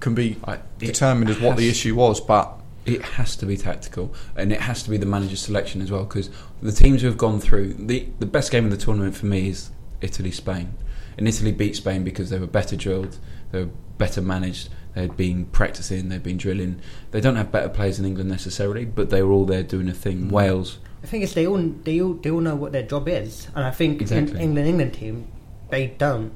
can 0.00 0.14
be 0.14 0.36
I- 0.44 0.60
determined 0.78 1.30
as 1.30 1.40
what 1.40 1.56
the 1.56 1.68
issue 1.68 1.94
was, 1.94 2.20
but 2.20 2.58
it 2.88 3.02
has 3.02 3.36
to 3.36 3.46
be 3.46 3.56
tactical 3.56 4.14
and 4.34 4.50
it 4.50 4.62
has 4.62 4.82
to 4.82 4.90
be 4.90 4.96
the 4.96 5.06
manager's 5.06 5.42
selection 5.42 5.82
as 5.82 5.90
well 5.90 6.04
because 6.04 6.30
the 6.62 6.72
teams 6.72 7.02
who 7.02 7.06
have 7.06 7.18
gone 7.18 7.38
through 7.38 7.74
the 7.74 8.08
the 8.18 8.26
best 8.26 8.50
game 8.50 8.64
of 8.64 8.70
the 8.70 8.78
tournament 8.78 9.14
for 9.14 9.26
me 9.26 9.48
is 9.48 9.70
Italy 10.00 10.30
Spain. 10.30 10.74
And 11.18 11.26
Italy 11.26 11.52
beat 11.52 11.76
Spain 11.76 12.04
because 12.04 12.30
they 12.30 12.38
were 12.38 12.46
better 12.46 12.76
drilled 12.76 13.18
they 13.50 13.64
were 13.64 13.70
better 13.98 14.22
managed 14.22 14.70
they'd 14.94 15.16
been 15.16 15.44
practicing 15.46 16.08
they'd 16.08 16.22
been 16.22 16.38
drilling. 16.38 16.80
They 17.10 17.20
don't 17.20 17.36
have 17.36 17.52
better 17.52 17.68
players 17.68 17.98
in 17.98 18.06
England 18.06 18.30
necessarily 18.30 18.86
but 18.86 19.10
they 19.10 19.22
were 19.22 19.32
all 19.32 19.44
there 19.44 19.62
doing 19.62 19.88
a 19.88 19.94
thing. 19.94 20.22
Mm. 20.22 20.30
Wales 20.30 20.78
The 21.00 21.06
thing 21.06 21.22
is, 21.22 21.34
they 21.34 21.46
all 21.46 21.58
they 21.58 22.00
all 22.00 22.14
they 22.14 22.30
all 22.30 22.40
know 22.40 22.56
what 22.56 22.72
their 22.72 22.82
job 22.82 23.08
is, 23.08 23.48
and 23.54 23.64
I 23.64 23.70
think 23.70 24.00
Exactly. 24.00 24.34
in 24.36 24.42
England 24.42 24.68
England 24.68 24.94
team, 24.94 25.28
they 25.70 25.88
don't. 25.98 26.32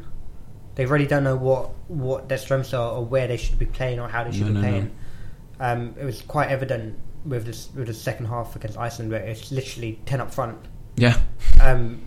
They 0.75 0.87
really 0.87 1.07
don't 1.07 1.25
know 1.25 1.37
what 1.37 1.71
what 1.89 2.29
their 2.29 2.39
strengths 2.39 2.73
are 2.73 2.93
or 2.93 3.05
where 3.05 3.27
they 3.27 3.37
should 3.37 3.59
be 3.59 3.67
playing 3.67 3.99
or 4.01 4.09
how 4.09 4.25
they 4.25 4.33
should 4.33 4.43
No, 4.43 4.47
be 4.49 4.53
no, 4.55 4.61
no. 4.61 4.69
playing. 4.69 4.91
Um, 5.61 5.95
it 6.01 6.05
was 6.05 6.23
quite 6.23 6.49
evident 6.51 6.99
with 7.25 7.45
this 7.45 7.69
with 7.75 7.87
the 7.89 7.95
second 7.95 8.27
half 8.27 8.57
against 8.57 8.79
Iceland, 8.79 9.11
where 9.11 9.21
it's 9.23 9.51
literally 9.53 9.99
ten 10.07 10.21
up 10.21 10.33
front. 10.33 10.59
yeah 10.97 11.19
Um, 11.61 12.03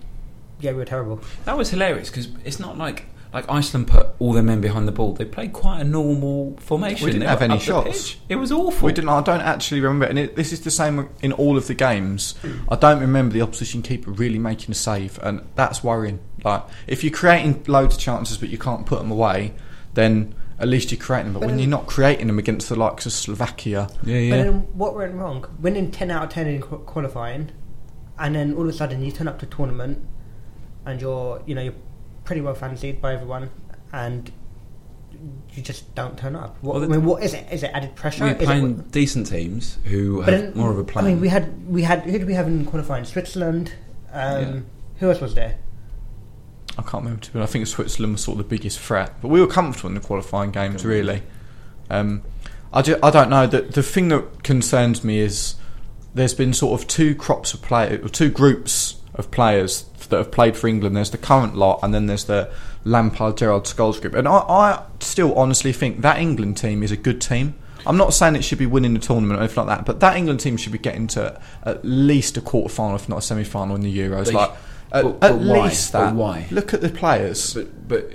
yeah, 0.59 0.71
we 0.71 0.77
were 0.77 0.85
terrible. 0.85 1.19
that 1.45 1.57
was 1.57 1.69
hilarious 1.69 2.09
because 2.09 2.29
it's 2.45 2.59
not 2.59 2.77
like 2.77 3.05
like 3.35 3.49
Iceland 3.49 3.87
put 3.87 4.07
all 4.17 4.31
their 4.31 4.41
men 4.41 4.61
behind 4.61 4.87
the 4.87 4.93
ball 4.93 5.13
they 5.13 5.25
played 5.25 5.51
quite 5.51 5.81
a 5.81 5.83
normal 5.83 6.55
formation 6.57 7.05
We 7.05 7.11
didn't 7.11 7.23
They 7.23 7.27
have 7.27 7.41
any 7.41 7.59
shots. 7.59 8.15
it 8.29 8.37
was 8.37 8.49
awful 8.49 8.85
we 8.85 8.93
didn't. 8.93 9.09
I 9.09 9.21
don't 9.21 9.41
actually 9.41 9.81
remember, 9.81 10.05
and 10.05 10.17
it, 10.17 10.37
this 10.37 10.53
is 10.53 10.61
the 10.61 10.71
same 10.71 11.09
in 11.21 11.33
all 11.33 11.57
of 11.57 11.67
the 11.67 11.73
games. 11.73 12.35
I 12.69 12.77
don't 12.77 13.01
remember 13.01 13.33
the 13.33 13.41
opposition 13.41 13.81
keeper 13.81 14.09
really 14.09 14.39
making 14.39 14.71
a 14.71 14.75
save, 14.75 15.19
and 15.21 15.41
that's 15.55 15.83
worrying. 15.83 16.19
Like 16.45 16.63
if 16.87 17.03
you're 17.03 17.11
creating 17.13 17.65
loads 17.67 17.95
of 17.95 18.01
chances 18.01 18.37
but 18.37 18.47
you 18.47 18.57
can't 18.57 18.85
put 18.85 18.99
them 18.99 19.11
away, 19.11 19.53
then 19.95 20.33
at 20.57 20.69
least 20.69 20.91
you're 20.93 21.01
creating 21.01 21.33
them. 21.33 21.33
But, 21.33 21.39
But 21.41 21.47
when 21.47 21.55
then- 21.57 21.63
you're 21.63 21.77
not 21.77 21.87
creating 21.87 22.27
them 22.27 22.39
against 22.39 22.69
the 22.69 22.77
likes 22.77 23.05
of 23.05 23.11
Slovakia, 23.11 23.89
yeah 23.91 23.97
But 24.03 24.09
yeah 24.11 24.43
then 24.43 24.53
what 24.73 24.95
went 24.95 25.13
wrong? 25.13 25.45
Winning 25.59 25.91
ten 25.91 26.09
out 26.09 26.23
of 26.23 26.29
ten 26.29 26.47
in 26.47 26.61
qualifying, 26.61 27.51
and 28.17 28.33
then 28.33 28.53
all 28.53 28.61
of 28.63 28.69
a 28.69 28.73
sudden 28.73 29.03
you 29.03 29.11
turn 29.11 29.27
up 29.27 29.39
to 29.39 29.45
tournament, 29.45 29.99
and 30.85 31.01
you're 31.01 31.41
you 31.45 31.53
know 31.53 31.63
you're 31.63 31.81
pretty 32.25 32.41
well 32.41 32.55
fancied 32.55 33.01
by 33.01 33.13
everyone, 33.13 33.49
and 33.93 34.31
you 35.53 35.61
just 35.63 35.95
don't 35.95 36.17
turn 36.17 36.35
up. 36.35 36.57
What, 36.61 36.75
Well, 36.75 36.83
I 36.83 36.87
mean, 36.87 37.05
what 37.05 37.23
is 37.23 37.33
it? 37.33 37.47
Is 37.51 37.63
it 37.63 37.71
added 37.73 37.95
pressure? 37.95 38.25
We're 38.25 38.31
Is 38.35 38.41
it 38.41 38.45
playing 38.45 38.75
decent 38.91 39.27
teams 39.27 39.77
who 39.85 40.21
have 40.21 40.31
then- 40.31 40.53
more 40.55 40.71
of 40.71 40.77
a 40.77 40.83
plan. 40.83 41.05
I 41.05 41.07
mean, 41.09 41.21
we 41.21 41.29
had 41.29 41.67
we 41.67 41.83
had 41.83 42.01
who 42.01 42.11
did 42.11 42.27
we 42.27 42.33
have 42.33 42.47
in 42.47 42.65
qualifying? 42.65 43.05
Switzerland. 43.05 43.71
Um, 44.11 44.41
Yeah. 44.41 44.59
Who 44.99 45.09
else 45.09 45.19
was 45.21 45.35
there? 45.35 45.55
I 46.77 46.81
can't 46.81 47.03
remember. 47.03 47.21
To 47.23 47.31
be. 47.33 47.41
I 47.41 47.45
think 47.45 47.67
Switzerland 47.67 48.13
was 48.13 48.21
sort 48.23 48.37
of 48.39 48.49
the 48.49 48.49
biggest 48.55 48.79
threat, 48.79 49.13
but 49.21 49.29
we 49.29 49.39
were 49.39 49.47
comfortable 49.47 49.89
in 49.89 49.95
the 49.95 50.01
qualifying 50.01 50.51
games. 50.51 50.81
Good. 50.83 50.89
Really, 50.89 51.23
um, 51.89 52.21
I, 52.73 52.81
ju- 52.81 52.99
I 53.01 53.09
don't 53.11 53.29
know. 53.29 53.47
The 53.47 53.61
the 53.61 53.83
thing 53.83 54.09
that 54.09 54.43
concerns 54.43 55.03
me 55.03 55.19
is 55.19 55.55
there's 56.13 56.33
been 56.33 56.53
sort 56.53 56.79
of 56.81 56.87
two 56.87 57.15
crops 57.15 57.53
of 57.53 57.61
players, 57.61 58.03
or 58.05 58.09
two 58.09 58.29
groups 58.29 58.95
of 59.13 59.31
players 59.31 59.83
that 60.09 60.17
have 60.17 60.31
played 60.31 60.55
for 60.57 60.67
England. 60.67 60.95
There's 60.95 61.11
the 61.11 61.17
current 61.17 61.55
lot, 61.55 61.79
and 61.83 61.93
then 61.93 62.05
there's 62.07 62.25
the 62.25 62.49
Lampard, 62.83 63.37
Gerrard, 63.37 63.63
Scholes 63.63 63.99
group. 64.01 64.13
And 64.13 64.27
I, 64.27 64.37
I 64.37 64.83
still 64.99 65.33
honestly 65.35 65.73
think 65.73 66.01
that 66.01 66.19
England 66.19 66.57
team 66.57 66.83
is 66.83 66.91
a 66.91 66.97
good 66.97 67.19
team. 67.21 67.55
I'm 67.87 67.97
not 67.97 68.13
saying 68.13 68.35
it 68.35 68.43
should 68.43 68.57
be 68.57 68.65
winning 68.65 68.93
the 68.95 68.99
tournament 68.99 69.39
or 69.39 69.43
anything 69.43 69.65
like 69.65 69.77
that, 69.77 69.85
but 69.85 69.99
that 69.99 70.17
England 70.17 70.39
team 70.39 70.57
should 70.57 70.71
be 70.71 70.77
getting 70.79 71.05
to 71.07 71.39
at 71.63 71.85
least 71.85 72.35
a 72.37 72.41
quarter 72.41 72.73
final, 72.73 72.95
if 72.95 73.07
not 73.07 73.19
a 73.19 73.21
semi 73.21 73.43
final 73.43 73.75
in 73.75 73.81
the 73.81 73.95
Euros. 73.95 74.25
They 74.25 74.31
like 74.31 74.49
sh- 74.49 74.53
at, 74.91 75.03
but- 75.03 75.13
at 75.15 75.19
but 75.19 75.35
why? 75.39 75.63
least 75.65 75.91
But 75.93 76.05
that. 76.05 76.15
why? 76.15 76.47
Look 76.51 76.73
at 76.73 76.81
the 76.81 76.89
players. 76.89 77.53
but 77.53 77.87
but 77.87 78.09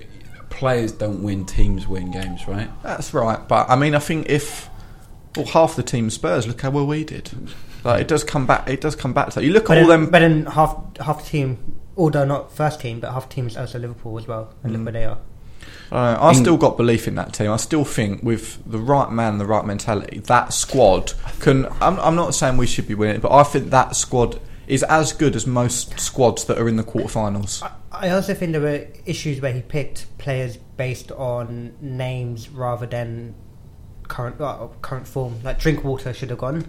players 0.51 0.91
don't 0.93 1.23
win, 1.23 1.47
teams 1.47 1.87
win 1.87 2.11
games, 2.11 2.49
right? 2.49 2.69
That's 2.83 3.15
right. 3.15 3.47
But 3.47 3.71
I 3.71 3.77
mean, 3.77 3.95
I 3.95 4.01
think 4.01 4.29
if 4.29 4.69
well, 5.37 5.47
half 5.47 5.77
the 5.77 5.83
team 5.85 6.11
Spurs, 6.11 6.49
look 6.49 6.61
how 6.61 6.71
well 6.71 6.87
we 6.87 7.05
did. 7.05 7.31
Like 7.85 8.01
it 8.03 8.09
does 8.09 8.25
come 8.25 8.47
back. 8.47 8.69
It 8.69 8.81
does 8.81 8.97
come 8.97 9.13
back 9.13 9.29
to 9.31 9.35
that. 9.37 9.45
You 9.45 9.53
look 9.53 9.69
But 9.69 9.79
at 9.79 9.83
all 9.85 9.89
then, 9.89 10.01
them. 10.03 10.11
but 10.11 10.19
then 10.19 10.47
half 10.47 10.77
half 10.99 11.23
the 11.25 11.31
team, 11.31 11.80
although 12.01 12.25
not 12.25 12.51
first 12.53 12.81
team, 12.81 12.99
but 13.01 13.13
half 13.13 13.29
teams 13.29 13.53
team 13.55 13.61
also 13.61 13.79
Liverpool 13.79 14.19
as 14.19 14.27
well, 14.27 14.55
and 14.63 14.73
Mm. 14.73 14.77
look 14.77 14.85
where 14.87 14.93
they 14.93 15.05
are. 15.05 15.19
Uh, 15.93 16.17
I 16.21 16.33
still 16.33 16.57
got 16.57 16.77
belief 16.77 17.07
in 17.07 17.17
that 17.17 17.33
team. 17.35 17.51
I 17.51 17.57
still 17.57 17.85
think 17.85 18.23
with 18.23 18.59
the 18.65 18.79
right 18.79 19.11
man, 19.11 19.39
the 19.39 19.45
right 19.47 19.65
mentality, 19.65 20.21
that 20.21 20.53
squad 20.53 21.13
can. 21.41 21.67
I'm, 21.81 21.99
I'm 22.01 22.15
not 22.17 22.35
saying 22.35 22.57
we 22.57 22.67
should 22.67 22.89
be 22.89 22.95
winning, 22.95 23.21
but 23.21 23.33
I 23.33 23.43
think 23.43 23.71
that 23.71 23.97
squad 23.97 24.41
is 24.67 24.83
as 24.85 25.13
good 25.13 25.35
as 25.37 25.47
most 25.47 25.99
squads 26.01 26.45
that 26.45 26.59
are 26.59 26.69
in 26.69 26.77
the 26.77 26.85
quarterfinals. 26.85 27.63
I- 27.63 27.71
I 27.93 28.11
also 28.11 28.33
think 28.35 28.53
there 28.53 28.61
were 28.61 28.87
issues 29.05 29.41
where 29.43 29.53
he 29.53 29.61
picked 29.63 30.07
players 30.17 30.57
based 30.77 31.11
on 31.13 31.73
names 31.81 32.49
rather 32.49 32.87
than 32.87 33.35
current 34.09 34.41
uh, 34.41 34.69
current 34.81 35.07
form. 35.09 35.35
Like 35.43 35.59
Drinkwater 35.59 36.15
should 36.15 36.31
have 36.31 36.39
gone. 36.39 36.67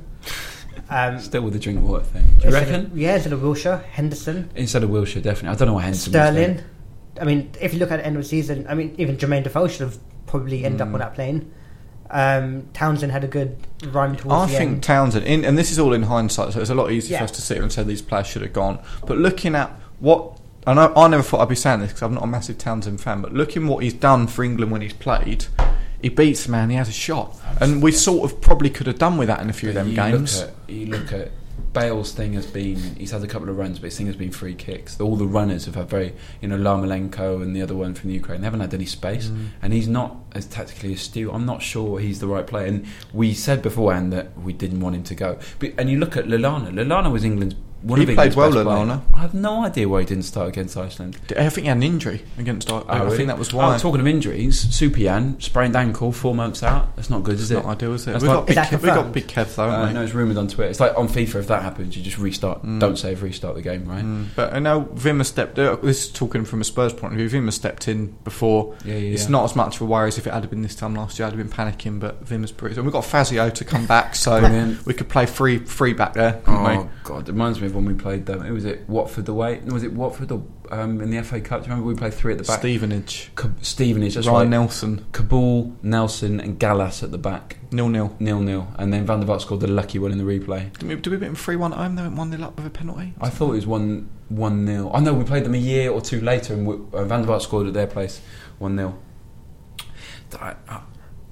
Um, 0.89 1.19
Still 1.19 1.43
with 1.43 1.53
the 1.53 1.59
Drinkwater 1.59 2.03
thing. 2.03 2.25
Do 2.39 2.47
you 2.49 2.53
reckon? 2.53 2.85
Of, 2.87 2.97
yeah, 2.97 3.15
instead 3.15 3.33
of 3.33 3.39
Wilshere, 3.41 3.83
Henderson, 3.85 4.49
Instead 4.55 4.83
of 4.83 4.89
Wilshere, 4.89 5.21
definitely. 5.21 5.49
I 5.49 5.55
don't 5.55 5.67
know 5.69 5.73
what 5.75 5.83
Henderson 5.85 6.11
was 6.11 6.21
Sterling. 6.21 6.55
there. 6.55 6.65
I 7.21 7.23
mean, 7.25 7.51
if 7.61 7.73
you 7.73 7.79
look 7.79 7.91
at 7.91 7.97
the 7.97 8.05
end 8.05 8.15
of 8.17 8.23
the 8.23 8.27
season, 8.27 8.65
I 8.67 8.73
mean, 8.73 8.95
even 8.97 9.17
Jermaine 9.17 9.43
Defoe 9.43 9.67
should 9.67 9.81
have 9.81 9.97
probably 10.27 10.63
ended 10.65 10.81
Mm. 10.81 10.87
up 10.89 10.93
on 10.93 10.99
that 10.99 11.13
plane. 11.13 11.51
Um, 12.09 12.67
Townsend 12.73 13.11
had 13.13 13.23
a 13.23 13.27
good 13.27 13.55
run 13.87 14.11
I 14.11 14.15
towards 14.15 14.23
the 14.23 14.29
game. 14.29 14.55
I 14.55 14.59
think 14.59 14.71
end. 14.73 14.83
Townsend, 14.83 15.25
in, 15.25 15.45
and 15.45 15.57
this 15.57 15.71
is 15.71 15.79
all 15.79 15.93
in 15.93 16.03
hindsight, 16.03 16.51
so 16.53 16.59
it's 16.59 16.69
a 16.69 16.75
lot 16.75 16.91
easier 16.91 17.17
for 17.19 17.23
us 17.25 17.31
to 17.31 17.41
sit 17.41 17.55
here 17.55 17.63
and 17.63 17.71
say 17.71 17.83
these 17.83 18.01
players 18.01 18.27
should 18.27 18.41
have 18.41 18.51
gone. 18.53 18.79
But 19.05 19.17
looking 19.17 19.55
at 19.55 19.71
what, 19.99 20.37
I 20.67 20.73
know 20.73 20.91
I 20.95 21.07
never 21.07 21.23
thought 21.23 21.39
I'd 21.41 21.47
be 21.49 21.55
saying 21.55 21.79
this 21.79 21.89
because 21.89 22.01
I'm 22.01 22.13
not 22.13 22.23
a 22.23 22.27
massive 22.27 22.57
Townsend 22.57 22.99
fan, 22.99 23.21
but 23.21 23.33
looking 23.33 23.65
what 23.67 23.83
he's 23.83 23.93
done 23.93 24.27
for 24.27 24.43
England 24.43 24.71
when 24.73 24.81
he's 24.81 24.91
played, 24.93 25.45
he 26.01 26.09
beats 26.09 26.47
man, 26.47 26.69
he 26.69 26.75
has 26.75 26.89
a 26.89 26.93
shot, 26.93 27.35
and 27.59 27.81
we 27.81 27.91
sort 27.91 28.31
of 28.31 28.41
probably 28.41 28.69
could 28.69 28.87
have 28.87 28.97
done 28.99 29.17
with 29.17 29.27
that 29.27 29.41
in 29.41 29.49
a 29.49 29.53
few 29.53 29.69
of 29.69 29.75
them 29.75 29.89
you 29.89 29.95
games. 29.95 30.41
Look 30.41 30.49
at, 30.49 30.55
you 30.73 30.85
look 30.87 31.13
at 31.13 31.31
Bale's 31.73 32.11
thing 32.11 32.33
has 32.33 32.45
been 32.45 32.75
he's 32.97 33.11
had 33.11 33.23
a 33.23 33.27
couple 33.27 33.47
of 33.47 33.57
runs, 33.57 33.79
but 33.79 33.85
his 33.85 33.97
thing 33.97 34.07
has 34.07 34.15
been 34.17 34.31
free 34.31 34.55
kicks. 34.55 34.99
All 34.99 35.15
the 35.15 35.25
runners 35.27 35.65
have 35.65 35.75
had 35.75 35.89
very 35.89 36.13
you 36.41 36.49
know 36.49 36.57
Yarmolenko 36.57 37.41
and 37.41 37.55
the 37.55 37.61
other 37.61 37.75
one 37.75 37.93
from 37.93 38.09
the 38.09 38.15
Ukraine. 38.15 38.41
They 38.41 38.45
haven't 38.45 38.59
had 38.59 38.73
any 38.73 38.85
space, 38.85 39.27
Mm. 39.27 39.47
and 39.61 39.71
he's 39.73 39.87
not 39.87 40.17
as 40.33 40.45
tactically 40.47 40.93
astute. 40.93 41.31
I'm 41.33 41.45
not 41.45 41.61
sure 41.61 41.99
he's 41.99 42.19
the 42.19 42.27
right 42.27 42.45
player. 42.45 42.65
And 42.65 42.85
we 43.13 43.33
said 43.33 43.61
beforehand 43.61 44.11
that 44.11 44.37
we 44.37 44.51
didn't 44.53 44.81
want 44.81 44.95
him 44.97 45.03
to 45.03 45.15
go. 45.15 45.39
But 45.59 45.73
and 45.77 45.89
you 45.89 45.97
look 45.97 46.17
at 46.17 46.25
Lallana. 46.25 46.71
Lallana 46.73 47.11
was 47.11 47.23
England's 47.23 47.55
one 47.81 47.99
He 47.99 48.03
of 48.03 48.15
played 48.15 48.31
England's 48.33 48.35
well, 48.35 48.51
best 48.51 48.63
players. 48.65 48.87
Lallana. 48.89 49.01
I 49.13 49.19
have 49.21 49.33
no 49.33 49.63
idea 49.65 49.89
why 49.89 49.99
he 50.01 50.05
didn't 50.05 50.23
start 50.23 50.47
against 50.49 50.77
Iceland. 50.77 51.17
I 51.37 51.49
think 51.49 51.63
he 51.63 51.67
had 51.67 51.77
an 51.77 51.83
injury 51.83 52.23
against. 52.37 52.71
I, 52.71 52.77
I 52.79 52.99
Oh, 52.99 53.05
really? 53.05 53.17
think 53.17 53.27
that 53.27 53.39
was 53.39 53.53
why. 53.53 53.75
Oh, 53.75 53.77
talking 53.77 54.01
of 54.01 54.07
injuries, 54.07 54.65
Supian 54.65 55.41
sprained 55.41 55.75
ankle, 55.75 56.11
four 56.11 56.35
months 56.35 56.63
out. 56.63 56.95
That's 56.95 57.09
not 57.09 57.23
good, 57.23 57.35
is 57.35 57.43
it's 57.49 57.51
it? 57.51 57.63
not 57.63 57.65
ideal, 57.65 57.93
is 57.93 58.07
it? 58.07 58.11
That's 58.11 58.23
We've 58.23 58.29
like- 58.29 58.37
got, 58.39 58.47
big, 58.47 58.57
Kev, 58.57 58.81
we 58.81 58.87
got 58.87 59.11
big 59.13 59.27
Kev 59.27 59.55
though, 59.55 59.63
Uh, 59.63 59.71
haven't 59.71 59.87
we? 59.89 59.93
no, 59.95 60.03
it's 60.03 60.13
rumoured 60.13 60.37
on 60.37 60.47
Twitter. 60.47 60.69
It's 60.69 60.79
like 60.79 60.97
on 60.97 61.07
FIFA. 61.07 61.35
If 61.35 61.47
that 61.47 61.61
happens, 61.63 61.95
you 61.97 62.03
just 62.03 62.17
restart. 62.17 62.63
Mm. 62.65 62.79
Don't 62.79 62.97
save, 62.97 63.23
restart 63.23 63.55
the 63.55 63.61
game, 63.61 63.85
right? 63.85 64.03
Mm, 64.03 64.27
But 64.35 64.53
I 64.53 64.59
know 64.59 64.81
Wimmer 64.95 65.25
stepped. 65.25 65.57
Uh, 65.57 65.75
this 65.77 66.05
is 66.05 66.11
talking 66.11 66.45
from 66.45 66.61
a 66.61 66.63
Spurs 66.63 66.93
point 66.93 67.13
of 67.13 67.19
view. 67.19 67.29
Wimmer 67.29 67.51
stepped 67.53 67.87
in 67.87 68.07
before. 68.23 68.75
Yeah, 68.85 68.95
yeah. 68.95 69.13
It's 69.13 69.23
yeah. 69.25 69.29
not 69.31 69.45
as 69.45 69.55
much 69.55 69.75
of 69.77 69.81
a 69.81 69.85
worry 69.85 70.07
as 70.09 70.17
if 70.17 70.27
it 70.27 70.33
had 70.33 70.49
been 70.49 70.61
this 70.61 70.75
time 70.75 70.95
last 70.95 71.17
year. 71.19 71.27
I'd 71.27 71.33
have 71.33 71.37
been 71.37 71.49
panicking, 71.49 71.99
but 71.99 72.23
Wimmer's 72.25 72.51
pretty. 72.51 72.75
And 72.75 72.85
we've 72.85 72.93
got 72.93 73.05
Fazio 73.05 73.49
to 73.49 73.65
come 73.65 73.85
back, 73.85 74.15
so 74.15 74.39
we 74.85 74.93
could 74.93 75.09
play 75.09 75.25
free 75.25 75.59
free 75.59 75.93
back 75.93 76.13
there, 76.13 76.41
Oh 76.47 76.81
we? 76.83 76.89
god, 77.03 77.27
it 77.27 77.31
reminds 77.31 77.59
me 77.61 77.67
of 77.71 77.75
when 77.75 77.85
we 77.85 77.93
played 77.93 78.25
them. 78.25 78.45
It 78.45 78.51
was 78.51 78.65
it 78.65 78.87
Watford 78.87 79.27
away. 79.27 79.59
Was 79.65 79.83
it 79.83 79.93
Watford 79.93 80.31
or 80.31 80.43
um, 80.69 81.01
in 81.01 81.09
the 81.09 81.21
FA 81.23 81.41
Cup? 81.41 81.61
Do 81.61 81.65
you 81.65 81.71
remember 81.71 81.87
we 81.91 81.95
played 81.95 82.13
three 82.13 82.33
at 82.33 82.37
the 82.37 82.43
back? 82.43 82.59
Stevenage, 82.59 83.31
Ka- 83.35 83.49
Stevenage, 83.61 84.15
that's 84.15 84.27
Ryan 84.27 84.51
right. 84.51 84.59
Nelsen, 84.59 85.05
Kaboul, 85.11 85.75
Nelsen, 85.83 86.39
and 86.41 86.59
Gallas 86.59 87.01
at 87.03 87.11
the 87.11 87.17
back. 87.17 87.57
nil 87.71 87.89
nil. 87.89 88.15
Nil 88.19 88.39
nil, 88.41 88.67
and 88.77 88.93
then 88.93 89.05
Van 89.05 89.19
der 89.21 89.25
Vaart 89.25 89.41
scored 89.41 89.61
the 89.61 89.67
lucky 89.67 89.97
one 89.99 90.11
in 90.11 90.17
the 90.17 90.23
replay. 90.23 90.71
Did 90.77 90.87
we, 90.87 90.95
did 90.95 91.07
we 91.07 91.17
beat 91.17 91.25
them 91.25 91.35
three 91.35 91.55
one 91.55 91.73
at 91.73 91.79
home? 91.79 91.95
They 91.95 92.03
went 92.03 92.15
one 92.15 92.29
nil 92.29 92.43
up 92.43 92.55
with 92.57 92.65
a 92.67 92.69
penalty. 92.69 93.13
I 93.19 93.29
thought 93.29 93.51
it 93.51 93.55
was 93.55 93.67
one 93.67 94.09
one 94.29 94.63
nil. 94.65 94.91
I 94.93 94.99
know 95.01 95.13
we 95.13 95.23
played 95.25 95.43
them 95.45 95.55
a 95.55 95.57
year 95.57 95.91
or 95.91 95.99
two 96.01 96.21
later, 96.21 96.53
and 96.53 96.65
we, 96.67 96.75
uh, 96.97 97.03
Van 97.05 97.21
der 97.21 97.27
Vaart 97.27 97.41
scored 97.41 97.67
at 97.67 97.73
their 97.73 97.87
place 97.87 98.21
one 98.59 98.75
0 98.77 98.95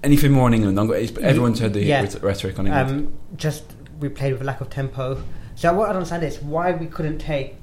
Anything 0.01 0.31
more 0.31 0.45
on 0.45 0.53
England? 0.53 0.77
Got, 0.77 0.95
everyone's 1.21 1.59
heard 1.59 1.73
the 1.73 1.83
Yeah. 1.83 2.05
rhetoric 2.21 2.57
on 2.57 2.67
England. 2.67 2.89
Um, 2.89 3.13
just 3.35 3.63
we 3.99 4.07
played 4.07 4.31
with 4.33 4.41
a 4.41 4.45
lack 4.45 4.61
of 4.61 4.69
tempo. 4.69 5.21
So 5.59 5.73
what 5.73 5.85
I 5.85 5.87
don't 5.87 5.97
understand 5.97 6.23
is 6.23 6.41
why 6.41 6.71
we 6.71 6.85
couldn't 6.85 7.17
take. 7.17 7.55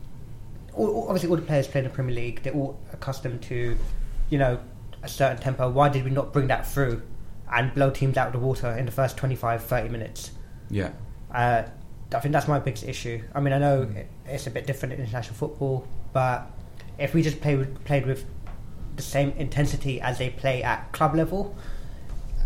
all- 0.74 1.06
Obviously, 1.08 1.30
all 1.30 1.36
the 1.36 1.40
players 1.42 1.66
play 1.66 1.78
in 1.80 1.84
the 1.84 1.90
Premier 1.90 2.14
League. 2.14 2.42
They're 2.42 2.52
all 2.52 2.78
accustomed 2.92 3.40
to, 3.44 3.74
you 4.28 4.38
know, 4.38 4.58
a 5.02 5.08
certain 5.08 5.38
tempo. 5.38 5.70
Why 5.70 5.88
did 5.88 6.04
we 6.04 6.10
not 6.10 6.30
bring 6.30 6.48
that 6.48 6.66
through 6.66 7.00
and 7.50 7.72
blow 7.72 7.88
teams 7.88 8.18
out 8.18 8.26
of 8.26 8.32
the 8.34 8.38
water 8.38 8.70
in 8.76 8.84
the 8.84 8.92
first 8.92 9.16
25, 9.16 9.64
30 9.64 9.88
minutes? 9.88 10.32
yeah. 10.68 10.90
Uh, 11.34 11.62
I 12.14 12.20
think 12.20 12.32
that's 12.34 12.46
my 12.46 12.58
biggest 12.58 12.84
issue. 12.84 13.22
I 13.34 13.40
mean, 13.40 13.54
I 13.54 13.58
know 13.58 13.82
it, 13.82 14.08
it's 14.26 14.46
a 14.46 14.50
bit 14.50 14.66
different 14.66 14.92
in 14.92 15.00
international 15.00 15.34
football, 15.34 15.88
but 16.12 16.50
if 16.98 17.14
we 17.14 17.22
just 17.22 17.40
play 17.40 17.56
with, 17.56 17.82
played 17.84 18.04
with 18.04 18.26
the 18.96 19.02
same 19.02 19.30
intensity 19.38 20.02
as 20.02 20.18
they 20.18 20.28
play 20.30 20.62
at 20.62 20.92
club 20.92 21.14
level, 21.14 21.56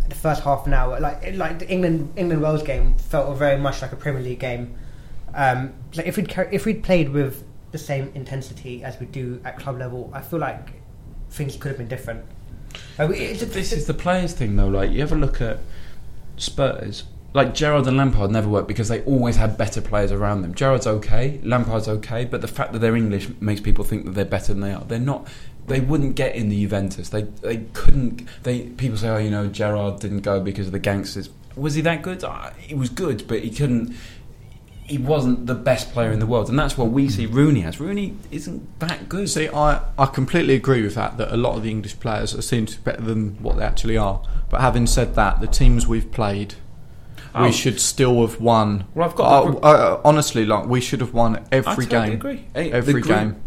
the 0.07 0.15
first 0.15 0.43
half 0.43 0.65
an 0.65 0.73
hour, 0.73 0.97
like 1.01 1.35
like 1.35 1.59
the 1.59 1.69
England 1.69 2.13
England 2.15 2.41
Wales 2.41 2.63
game, 2.63 2.95
felt 2.97 3.37
very 3.37 3.57
much 3.59 3.81
like 3.81 3.91
a 3.91 3.95
Premier 3.97 4.21
League 4.23 4.39
game. 4.39 4.75
Um, 5.33 5.73
so 5.91 6.01
if 6.05 6.17
we'd 6.17 6.29
car- 6.29 6.49
if 6.51 6.65
we'd 6.65 6.83
played 6.83 7.09
with 7.09 7.43
the 7.71 7.77
same 7.77 8.11
intensity 8.15 8.83
as 8.83 8.99
we 8.99 9.05
do 9.05 9.39
at 9.45 9.57
club 9.59 9.79
level, 9.79 10.09
I 10.13 10.21
feel 10.21 10.39
like 10.39 10.73
things 11.29 11.55
could 11.55 11.69
have 11.69 11.77
been 11.77 11.87
different. 11.87 12.25
We- 12.99 13.17
it's 13.17 13.43
This 13.43 13.71
is 13.71 13.85
the 13.87 13.93
players 13.93 14.33
thing, 14.33 14.55
though. 14.55 14.67
Like 14.67 14.91
you 14.91 15.01
ever 15.01 15.15
look 15.15 15.41
at 15.41 15.59
Spurs, 16.37 17.03
like 17.33 17.53
Gerrard 17.53 17.87
and 17.87 17.97
Lampard 17.97 18.31
never 18.31 18.49
worked 18.49 18.67
because 18.67 18.89
they 18.89 19.01
always 19.03 19.37
had 19.37 19.57
better 19.57 19.81
players 19.81 20.11
around 20.11 20.41
them. 20.41 20.53
Gerrard's 20.53 20.87
okay, 20.87 21.39
Lampard's 21.43 21.87
okay, 21.87 22.25
but 22.25 22.41
the 22.41 22.47
fact 22.47 22.73
that 22.73 22.79
they're 22.79 22.95
English 22.95 23.29
makes 23.39 23.61
people 23.61 23.83
think 23.83 24.05
that 24.05 24.11
they're 24.11 24.25
better 24.25 24.53
than 24.53 24.61
they 24.61 24.73
are. 24.73 24.83
They're 24.83 24.99
not. 24.99 25.27
They 25.67 25.79
wouldn't 25.79 26.15
get 26.15 26.35
in 26.35 26.49
the 26.49 26.59
Juventus. 26.61 27.09
They 27.09 27.21
they 27.23 27.57
couldn't. 27.73 28.27
They 28.43 28.63
people 28.63 28.97
say, 28.97 29.09
oh, 29.09 29.17
you 29.17 29.29
know, 29.29 29.47
Gerrard 29.47 29.99
didn't 29.99 30.21
go 30.21 30.41
because 30.41 30.65
of 30.67 30.71
the 30.73 30.79
gangsters. 30.79 31.29
Was 31.55 31.75
he 31.75 31.81
that 31.81 32.01
good? 32.01 32.23
Uh, 32.23 32.49
he 32.57 32.73
was 32.73 32.89
good, 32.89 33.27
but 33.27 33.41
he 33.43 33.49
couldn't. 33.49 33.95
He 34.91 34.97
wasn't 34.97 35.47
the 35.47 35.55
best 35.55 35.91
player 35.93 36.11
in 36.11 36.19
the 36.19 36.25
world, 36.25 36.49
and 36.49 36.59
that's 36.59 36.77
what 36.77 36.89
we 36.91 37.07
see 37.09 37.25
Rooney 37.25 37.63
as. 37.63 37.79
Rooney 37.79 38.17
isn't 38.29 38.79
that 38.79 39.07
good. 39.07 39.29
See, 39.29 39.47
I, 39.47 39.81
I 39.97 40.05
completely 40.07 40.53
agree 40.55 40.81
with 40.83 40.95
that. 40.95 41.17
That 41.17 41.33
a 41.33 41.37
lot 41.37 41.55
of 41.55 41.63
the 41.63 41.69
English 41.71 41.99
players 41.99 42.35
are 42.35 42.41
seen 42.41 42.65
to 42.65 42.75
be 42.77 42.83
better 42.83 43.01
than 43.01 43.41
what 43.41 43.57
they 43.57 43.63
actually 43.63 43.97
are. 43.97 44.21
But 44.49 44.59
having 44.61 44.85
said 44.87 45.15
that, 45.15 45.39
the 45.39 45.47
teams 45.47 45.87
we've 45.87 46.11
played, 46.11 46.55
Oh. 47.33 47.43
we 47.43 47.53
should 47.53 47.79
still 47.79 48.19
have 48.27 48.41
won. 48.41 48.83
Well, 48.93 49.07
I've 49.07 49.15
got 49.15 49.45
Uh, 49.45 49.57
uh, 49.59 50.01
honestly, 50.03 50.45
like 50.45 50.65
we 50.67 50.81
should 50.81 50.99
have 50.99 51.13
won 51.13 51.39
every 51.53 51.85
totally 51.85 52.17
game. 52.17 52.45
Hey, 52.53 52.71
Every 52.73 53.01
game. 53.01 53.37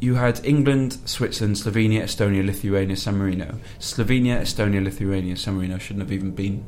You 0.00 0.14
had 0.14 0.40
England, 0.44 0.98
Switzerland, 1.06 1.56
Slovenia, 1.56 2.02
Estonia, 2.04 2.46
Lithuania, 2.46 2.94
San 2.96 3.16
Marino. 3.18 3.56
Slovenia, 3.80 4.40
Estonia, 4.42 4.84
Lithuania, 4.84 5.34
San 5.36 5.56
Marino 5.56 5.78
shouldn't 5.78 6.02
have 6.06 6.12
even 6.12 6.30
been 6.30 6.64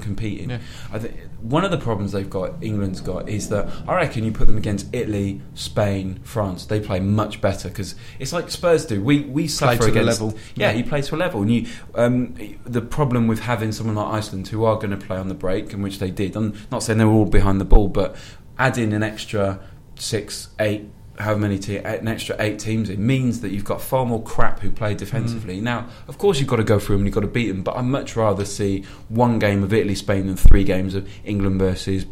competing. 0.00 0.50
Yeah. 0.50 0.58
I 0.92 0.98
think 0.98 1.14
one 1.40 1.64
of 1.64 1.70
the 1.70 1.78
problems 1.78 2.12
they've 2.12 2.28
got, 2.28 2.62
England's 2.62 3.00
got, 3.00 3.28
is 3.28 3.48
that 3.50 3.68
I 3.88 3.94
reckon 3.96 4.24
you 4.24 4.32
put 4.32 4.46
them 4.46 4.56
against 4.56 4.86
Italy, 4.94 5.40
Spain, 5.54 6.20
France, 6.24 6.66
they 6.66 6.80
play 6.80 7.00
much 7.00 7.40
better 7.40 7.68
because 7.68 7.94
it's 8.18 8.32
like 8.32 8.50
Spurs 8.50 8.86
do. 8.86 9.02
We 9.02 9.20
we 9.22 9.46
suffer 9.48 9.76
to 9.78 9.84
the 9.84 10.00
against 10.00 10.20
level. 10.20 10.38
Yeah, 10.54 10.70
Yeah. 10.70 10.78
you 10.78 10.84
play 10.84 11.02
to 11.02 11.14
a 11.14 11.16
level, 11.16 11.42
and 11.42 11.52
you 11.52 11.66
um, 11.94 12.34
the 12.64 12.82
problem 12.82 13.26
with 13.26 13.40
having 13.40 13.72
someone 13.72 13.96
like 13.96 14.12
Iceland 14.14 14.48
who 14.48 14.64
are 14.64 14.76
going 14.76 14.90
to 14.90 14.96
play 14.96 15.16
on 15.16 15.28
the 15.28 15.34
break, 15.34 15.72
and 15.72 15.82
which 15.82 15.98
they 15.98 16.10
did. 16.10 16.36
I'm 16.36 16.54
not 16.70 16.82
saying 16.82 16.98
they 16.98 17.04
were 17.04 17.12
all 17.12 17.24
behind 17.26 17.60
the 17.60 17.64
ball, 17.64 17.88
but 17.88 18.16
adding 18.58 18.92
an 18.92 19.02
extra 19.02 19.60
six, 19.96 20.48
eight, 20.60 20.88
however 21.18 21.40
many 21.40 21.58
te- 21.58 21.78
an 21.78 22.06
extra 22.08 22.36
eight 22.38 22.58
teams 22.58 22.88
in 22.90 23.04
means 23.06 23.40
that 23.40 23.50
you've 23.50 23.64
got 23.64 23.82
far 23.82 24.06
more 24.06 24.22
crap 24.22 24.60
who 24.60 24.70
play 24.70 24.94
defensively. 24.94 25.60
Now, 25.60 25.88
of 26.06 26.16
course, 26.18 26.38
you've 26.38 26.48
got 26.48 26.56
to 26.56 26.64
go 26.64 26.78
through 26.78 26.96
them, 26.96 27.00
and 27.02 27.06
you've 27.08 27.14
got 27.14 27.20
to 27.22 27.26
beat 27.26 27.48
them, 27.48 27.62
but 27.62 27.76
I'd 27.76 27.84
much 27.84 28.14
rather 28.16 28.44
see 28.44 28.84
one 29.08 29.38
game 29.38 29.62
of 29.62 29.72
Italy, 29.72 29.94
Spain, 29.94 30.26
than 30.26 30.36
three 30.36 30.64
games 30.64 30.94
of 30.94 31.08
England 31.24 31.58
versus 31.58 32.06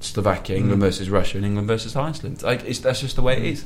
Slovakia, 0.00 0.56
England 0.56 0.78
Mm. 0.82 0.84
versus 0.86 1.08
Russia, 1.10 1.36
and 1.38 1.46
England 1.46 1.68
versus 1.68 1.96
Iceland. 1.96 2.42
Like, 2.42 2.64
it's, 2.64 2.80
that's 2.80 3.00
just 3.00 3.16
the 3.16 3.22
way 3.22 3.36
it 3.38 3.44
is. 3.44 3.64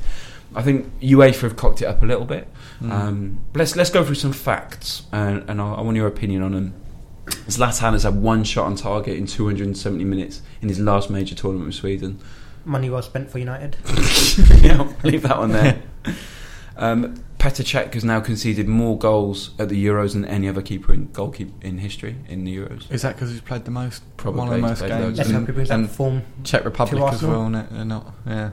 I 0.55 0.61
think 0.61 0.89
UEFA 1.01 1.41
have 1.41 1.55
cocked 1.57 1.81
it 1.81 1.85
up 1.85 2.01
a 2.01 2.05
little 2.05 2.25
bit. 2.25 2.47
Mm. 2.81 2.91
Um, 2.91 3.39
let's 3.53 3.75
let's 3.75 3.89
go 3.89 4.03
through 4.05 4.15
some 4.15 4.31
facts, 4.33 5.03
and, 5.11 5.43
and 5.49 5.59
I, 5.61 5.73
I 5.73 5.81
want 5.81 5.97
your 5.97 6.07
opinion 6.07 6.43
on 6.43 6.53
them. 6.53 6.73
Zlatan 7.49 7.91
has 7.91 8.03
had 8.03 8.15
one 8.15 8.45
shot 8.45 8.67
on 8.67 8.75
target 8.77 9.17
in 9.17 9.27
270 9.27 10.05
minutes 10.05 10.41
in 10.61 10.69
his 10.69 10.79
last 10.79 11.09
major 11.09 11.35
tournament 11.35 11.67
with 11.67 11.75
Sweden. 11.75 12.19
Money 12.67 12.89
well 12.89 13.01
spent 13.01 13.29
for 13.29 13.39
United. 13.39 13.77
yeah, 14.61 14.77
I'll 14.79 14.95
leave 15.03 15.23
that 15.23 15.37
one 15.37 15.51
there. 15.51 15.81
um, 16.77 17.23
Petr 17.39 17.63
Cech 17.63 17.93
has 17.93 18.03
now 18.03 18.19
conceded 18.19 18.67
more 18.67 18.97
goals 18.97 19.51
at 19.59 19.69
the 19.69 19.85
Euros 19.85 20.13
than 20.13 20.25
any 20.25 20.49
other 20.49 20.61
keeper 20.61 20.93
in 20.93 21.11
goalkeeper 21.11 21.53
in 21.61 21.77
history 21.77 22.17
in 22.27 22.43
the 22.43 22.55
Euros. 22.55 22.91
Is 22.91 23.03
that 23.03 23.15
because 23.15 23.31
he's 23.31 23.41
played 23.41 23.65
the 23.65 23.71
most? 23.71 24.03
Probably, 24.17 24.39
one 24.39 24.47
of 24.49 24.53
the 24.55 24.61
most 24.61 24.79
games. 24.81 24.91
loads. 24.91 25.17
Let's 25.17 25.29
and, 25.29 25.39
hope 25.39 25.47
he 25.47 25.53
brings 25.53 25.69
that 25.69 25.75
and 25.75 25.89
form. 25.89 26.23
Czech 26.43 26.65
Republic 26.65 27.13
as 27.13 27.23
well. 27.23 27.47
Isn't 27.47 27.87
not. 27.87 28.13
Yeah. 28.25 28.51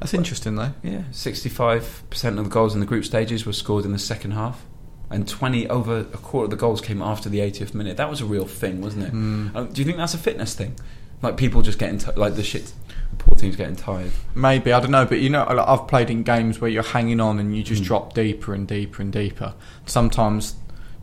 That's 0.00 0.14
interesting 0.14 0.56
though. 0.56 0.72
Yeah, 0.82 1.02
65% 1.12 2.38
of 2.38 2.44
the 2.44 2.50
goals 2.50 2.74
in 2.74 2.80
the 2.80 2.86
group 2.86 3.04
stages 3.04 3.46
were 3.46 3.52
scored 3.52 3.84
in 3.84 3.92
the 3.92 3.98
second 3.98 4.32
half, 4.32 4.66
and 5.10 5.26
20 5.26 5.68
over 5.68 6.00
a 6.00 6.04
quarter 6.04 6.44
of 6.44 6.50
the 6.50 6.56
goals 6.56 6.80
came 6.80 7.00
after 7.00 7.28
the 7.28 7.38
80th 7.38 7.74
minute. 7.74 7.96
That 7.96 8.10
was 8.10 8.20
a 8.20 8.26
real 8.26 8.46
thing, 8.46 8.82
wasn't 8.82 9.04
it? 9.04 9.14
Mm. 9.14 9.56
Um, 9.56 9.72
do 9.72 9.80
you 9.80 9.86
think 9.86 9.96
that's 9.96 10.14
a 10.14 10.18
fitness 10.18 10.54
thing? 10.54 10.76
Like 11.24 11.36
people 11.36 11.62
just 11.62 11.78
getting 11.78 11.98
t- 11.98 12.12
like 12.16 12.34
the 12.36 12.42
shit, 12.44 12.72
poor 13.18 13.34
teams 13.34 13.56
getting 13.56 13.76
tired. 13.76 14.12
Maybe 14.34 14.72
I 14.72 14.78
don't 14.80 14.90
know, 14.92 15.04
but 15.06 15.18
you 15.20 15.30
know, 15.30 15.42
like, 15.44 15.66
I've 15.66 15.88
played 15.88 16.10
in 16.10 16.22
games 16.22 16.60
where 16.60 16.70
you're 16.70 16.82
hanging 16.82 17.20
on 17.20 17.38
and 17.40 17.56
you 17.56 17.62
just 17.64 17.82
Mm. 17.82 17.86
drop 17.86 18.14
deeper 18.14 18.54
and 18.54 18.68
deeper 18.68 19.02
and 19.02 19.12
deeper. 19.12 19.54
Sometimes 19.86 20.54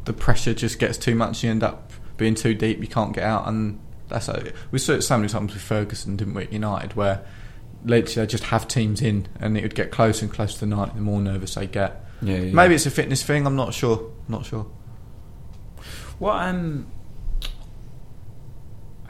the 0.06 0.14
pressure 0.14 0.54
just 0.54 0.80
gets 0.80 0.98
too 0.98 1.16
much. 1.16 1.44
You 1.44 1.50
end 1.52 1.64
up 1.64 1.92
being 2.18 2.36
too 2.36 2.54
deep. 2.54 2.80
You 2.82 2.88
can't 2.88 3.14
get 3.14 3.24
out, 3.24 3.48
and 3.48 3.80
that's 4.08 4.28
how, 4.28 4.40
we 4.72 4.80
saw 4.80 4.94
it 4.94 5.02
so 5.02 5.18
many 5.18 5.28
times 5.30 5.54
with 5.54 5.62
Ferguson, 5.62 6.16
didn't 6.16 6.34
we? 6.36 6.44
at 6.44 6.54
United, 6.54 6.96
where 6.96 7.24
literally 7.84 8.26
they 8.26 8.30
just 8.30 8.44
have 8.46 8.68
teams 8.68 9.02
in, 9.02 9.28
and 9.40 9.58
it 9.58 9.64
would 9.64 9.74
get 9.76 9.90
closer 9.92 10.26
and 10.26 10.34
closer 10.34 10.54
to 10.54 10.60
the 10.62 10.66
night. 10.68 10.94
The 10.96 11.02
more 11.02 11.20
nervous 11.22 11.56
they 11.56 11.66
get. 11.68 12.06
Yeah, 12.22 12.38
yeah. 12.38 12.54
Maybe 12.54 12.76
it's 12.76 12.86
a 12.86 12.92
fitness 12.92 13.24
thing. 13.24 13.48
I'm 13.48 13.56
not 13.56 13.74
sure. 13.74 14.12
Not 14.28 14.46
sure. 14.46 14.68
What 16.20 16.36
um, 16.36 16.86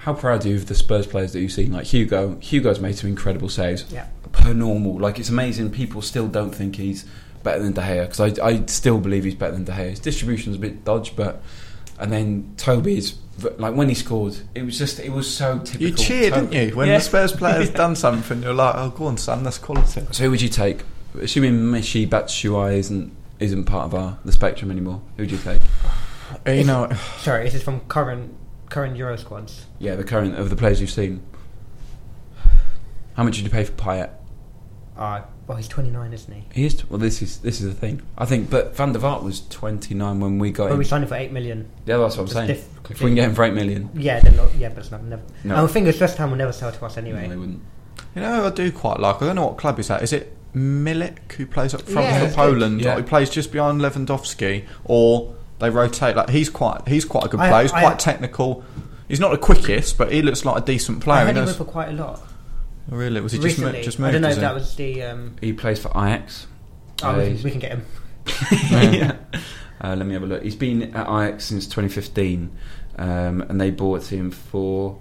how 0.01 0.13
proud 0.13 0.45
are 0.45 0.49
you 0.49 0.55
of 0.55 0.65
the 0.67 0.75
Spurs 0.75 1.05
players 1.07 1.33
that 1.33 1.41
you've 1.41 1.51
seen? 1.51 1.71
Like 1.71 1.85
Hugo, 1.85 2.37
Hugo's 2.39 2.79
made 2.79 2.95
some 2.97 3.09
incredible 3.09 3.49
saves. 3.49 3.85
Yeah. 3.91 4.07
Per 4.31 4.53
normal, 4.53 4.97
like 4.99 5.19
it's 5.19 5.29
amazing. 5.29 5.71
People 5.71 6.01
still 6.01 6.27
don't 6.27 6.51
think 6.51 6.75
he's 6.77 7.05
better 7.43 7.61
than 7.61 7.73
De 7.73 7.81
Gea 7.81 8.01
because 8.07 8.39
I, 8.39 8.45
I 8.47 8.65
still 8.67 8.97
believe 8.99 9.23
he's 9.25 9.35
better 9.35 9.51
than 9.53 9.65
De 9.65 9.71
Gea. 9.71 9.89
His 9.91 9.99
distribution's 9.99 10.55
a 10.55 10.59
bit 10.59 10.83
dodge, 10.85 11.15
but 11.15 11.43
and 11.99 12.11
then 12.11 12.53
Toby 12.57 12.97
is 12.97 13.17
like 13.57 13.75
when 13.75 13.89
he 13.89 13.95
scored, 13.95 14.37
it 14.55 14.63
was 14.63 14.77
just 14.77 14.99
it 14.99 15.11
was 15.11 15.29
so 15.31 15.59
typical. 15.59 15.87
You 15.87 15.93
cheered, 15.93 16.33
Toby- 16.33 16.47
didn't 16.47 16.69
you, 16.69 16.75
when 16.75 16.87
Yeah. 16.87 16.97
the 16.97 17.03
Spurs 17.03 17.31
players 17.33 17.69
done 17.83 17.95
something? 17.95 18.41
You're 18.41 18.53
like, 18.53 18.75
oh, 18.75 18.89
go 18.91 19.05
on, 19.05 19.17
son, 19.17 19.43
that's 19.43 19.57
quality. 19.57 20.03
So 20.11 20.23
who 20.23 20.31
would 20.31 20.41
you 20.41 20.49
take? 20.49 20.83
Assuming 21.19 21.53
Michy 21.55 22.07
Batshuayi 22.07 22.77
isn't 22.77 23.11
isn't 23.39 23.65
part 23.65 23.85
of 23.85 23.93
our 23.95 24.17
the 24.23 24.31
spectrum 24.31 24.71
anymore, 24.71 25.01
who 25.17 25.23
would 25.23 25.31
you 25.31 25.37
take? 25.39 25.61
Uh, 26.47 26.51
you 26.51 26.63
know, 26.63 26.89
Sorry, 27.19 27.43
this 27.43 27.55
is 27.55 27.63
from 27.63 27.81
current 27.81 28.33
current 28.71 28.97
Euro 28.97 29.15
squads. 29.17 29.67
Yeah, 29.77 29.95
the 29.95 30.03
current 30.03 30.35
of 30.39 30.49
the 30.49 30.55
players 30.55 30.81
you've 30.81 30.89
seen. 30.89 31.21
How 33.15 33.23
much 33.23 33.35
did 33.35 33.43
you 33.43 33.49
pay 33.51 33.63
for 33.63 33.73
Payet? 33.73 34.09
Uh, 34.97 35.21
well, 35.47 35.57
he's 35.57 35.67
29, 35.67 36.13
isn't 36.13 36.33
he? 36.33 36.43
He 36.53 36.65
is. 36.65 36.89
Well, 36.89 36.99
this 36.99 37.21
is 37.21 37.39
this 37.39 37.59
is 37.61 37.67
the 37.67 37.79
thing. 37.79 38.01
I 38.17 38.25
think, 38.25 38.49
but 38.49 38.75
Van 38.75 38.93
der 38.93 38.99
Vaart 38.99 39.23
was 39.23 39.41
twenty 39.49 39.93
nine 39.93 40.19
when 40.19 40.37
we 40.39 40.51
got 40.51 40.65
But 40.65 40.73
him. 40.73 40.77
we 40.79 40.85
signed 40.85 41.03
him 41.03 41.09
for 41.09 41.15
8 41.15 41.31
million. 41.31 41.69
yeah, 41.85 41.97
that's 41.97 42.15
what 42.15 42.21
I'm 42.21 42.25
It's 42.25 42.33
saying. 42.33 42.47
diff- 42.47 42.67
if 42.89 43.01
we 43.01 43.09
can 43.09 43.15
get 43.15 43.29
him 43.29 43.35
for 43.35 43.43
eight 43.45 43.53
million, 43.53 43.89
Yeah, 43.93 44.19
they're 44.19 44.33
not, 44.33 44.53
yeah, 44.55 44.67
but 44.69 44.79
it's 44.79 44.91
not 44.91 45.03
never. 45.03 45.21
No. 45.45 45.55
And 45.55 45.63
I 45.63 45.67
think 45.67 45.85
West 45.99 46.17
Ham 46.17 46.31
will 46.31 46.37
never 46.37 46.51
sell 46.51 46.71
to 46.73 46.85
us 46.85 46.97
anyway. 46.97 47.23
no, 47.23 47.29
they 47.29 47.35
wouldn't. 47.37 47.61
you 48.15 48.21
know, 48.21 48.45
I 48.45 48.49
do 48.49 48.69
quite 48.71 48.99
like. 48.99 49.21
I 49.21 49.25
don't 49.27 49.35
know 49.37 49.45
what 49.47 49.57
club 49.57 49.79
is 49.79 49.87
that. 49.87 50.01
Is 50.03 50.11
it 50.11 50.35
Milik 50.53 51.31
who 51.33 51.45
plays 51.45 51.73
up 51.73 51.83
front 51.83 52.07
Yeah, 52.07 52.27
for 52.27 52.35
Poland? 52.35 52.81
Yeah. 52.81 52.95
Like, 52.95 53.05
he 53.05 53.09
plays 53.09 53.29
just 53.29 53.51
behind 53.53 53.79
Lewandowski, 53.79 54.65
or 54.83 55.33
they 55.61 55.69
rotate. 55.69 56.15
Like 56.15 56.29
he's 56.29 56.49
quite, 56.49 56.87
he's 56.87 57.05
quite 57.05 57.25
a 57.25 57.27
good 57.29 57.39
I- 57.39 57.49
player. 57.49 57.61
He's 57.63 57.71
I- 57.73 57.81
quite 57.81 57.99
technical. 57.99 58.63
He's 59.07 59.19
not 59.19 59.31
the 59.31 59.37
quickest, 59.37 59.97
but 59.97 60.11
he 60.11 60.21
looks 60.21 60.43
like 60.45 60.61
a 60.61 60.65
decent 60.65 61.01
player. 61.01 61.19
I 61.19 61.21
He 61.21 61.27
had 61.27 61.37
him 61.37 61.45
knows- 61.45 61.55
for 61.55 61.65
quite 61.65 61.89
a 61.89 61.93
lot. 61.93 62.21
really, 62.89 63.21
was 63.21 63.31
he 63.31 63.39
just, 63.39 63.59
mo- 63.59 63.65
recently. 63.67 63.83
just 63.83 63.99
I 63.99 64.11
don't 64.11 64.21
know 64.21 64.29
if 64.29 64.37
that 64.37 64.53
was 64.53 64.75
the. 64.75 65.03
Um, 65.03 65.35
He 65.41 65.53
plays 65.53 65.79
for 65.79 65.89
Ajax. 65.89 66.47
oh, 67.03 67.09
Uh, 67.11 67.35
we, 67.43 67.51
can, 67.51 67.59
get 67.59 67.71
him. 67.71 67.85
yeah. 68.51 69.15
Uh, 69.83 69.95
let 69.95 70.05
me 70.05 70.13
have 70.13 70.21
a 70.21 70.27
look. 70.27 70.43
He's 70.43 70.55
been 70.55 70.93
at 70.95 71.07
Ajax 71.07 71.45
since 71.45 71.65
2015, 71.65 72.51
um, 72.99 73.41
and 73.41 73.59
they 73.59 73.71
bought 73.71 74.05
him 74.11 74.29
for 74.29 74.99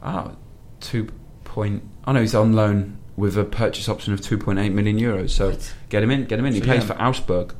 ah 0.00 0.30
two 0.78 1.08
point. 1.42 1.82
Oh 2.06 2.12
no, 2.12 2.20
he's 2.20 2.32
on 2.34 2.52
loan 2.52 2.98
with 3.16 3.36
a 3.36 3.42
purchase 3.42 3.88
option 3.88 4.12
of 4.12 4.20
2.8 4.20 4.72
million 4.72 4.98
euros. 5.00 5.30
So 5.30 5.50
What? 5.50 5.74
get 5.88 6.04
him 6.04 6.12
in. 6.12 6.26
Get 6.26 6.38
him 6.38 6.46
in. 6.46 6.52
He 6.52 6.60
So, 6.60 6.64
plays 6.64 6.82
yeah. 6.82 6.94
for 6.94 7.02
Augsburg. 7.02 7.54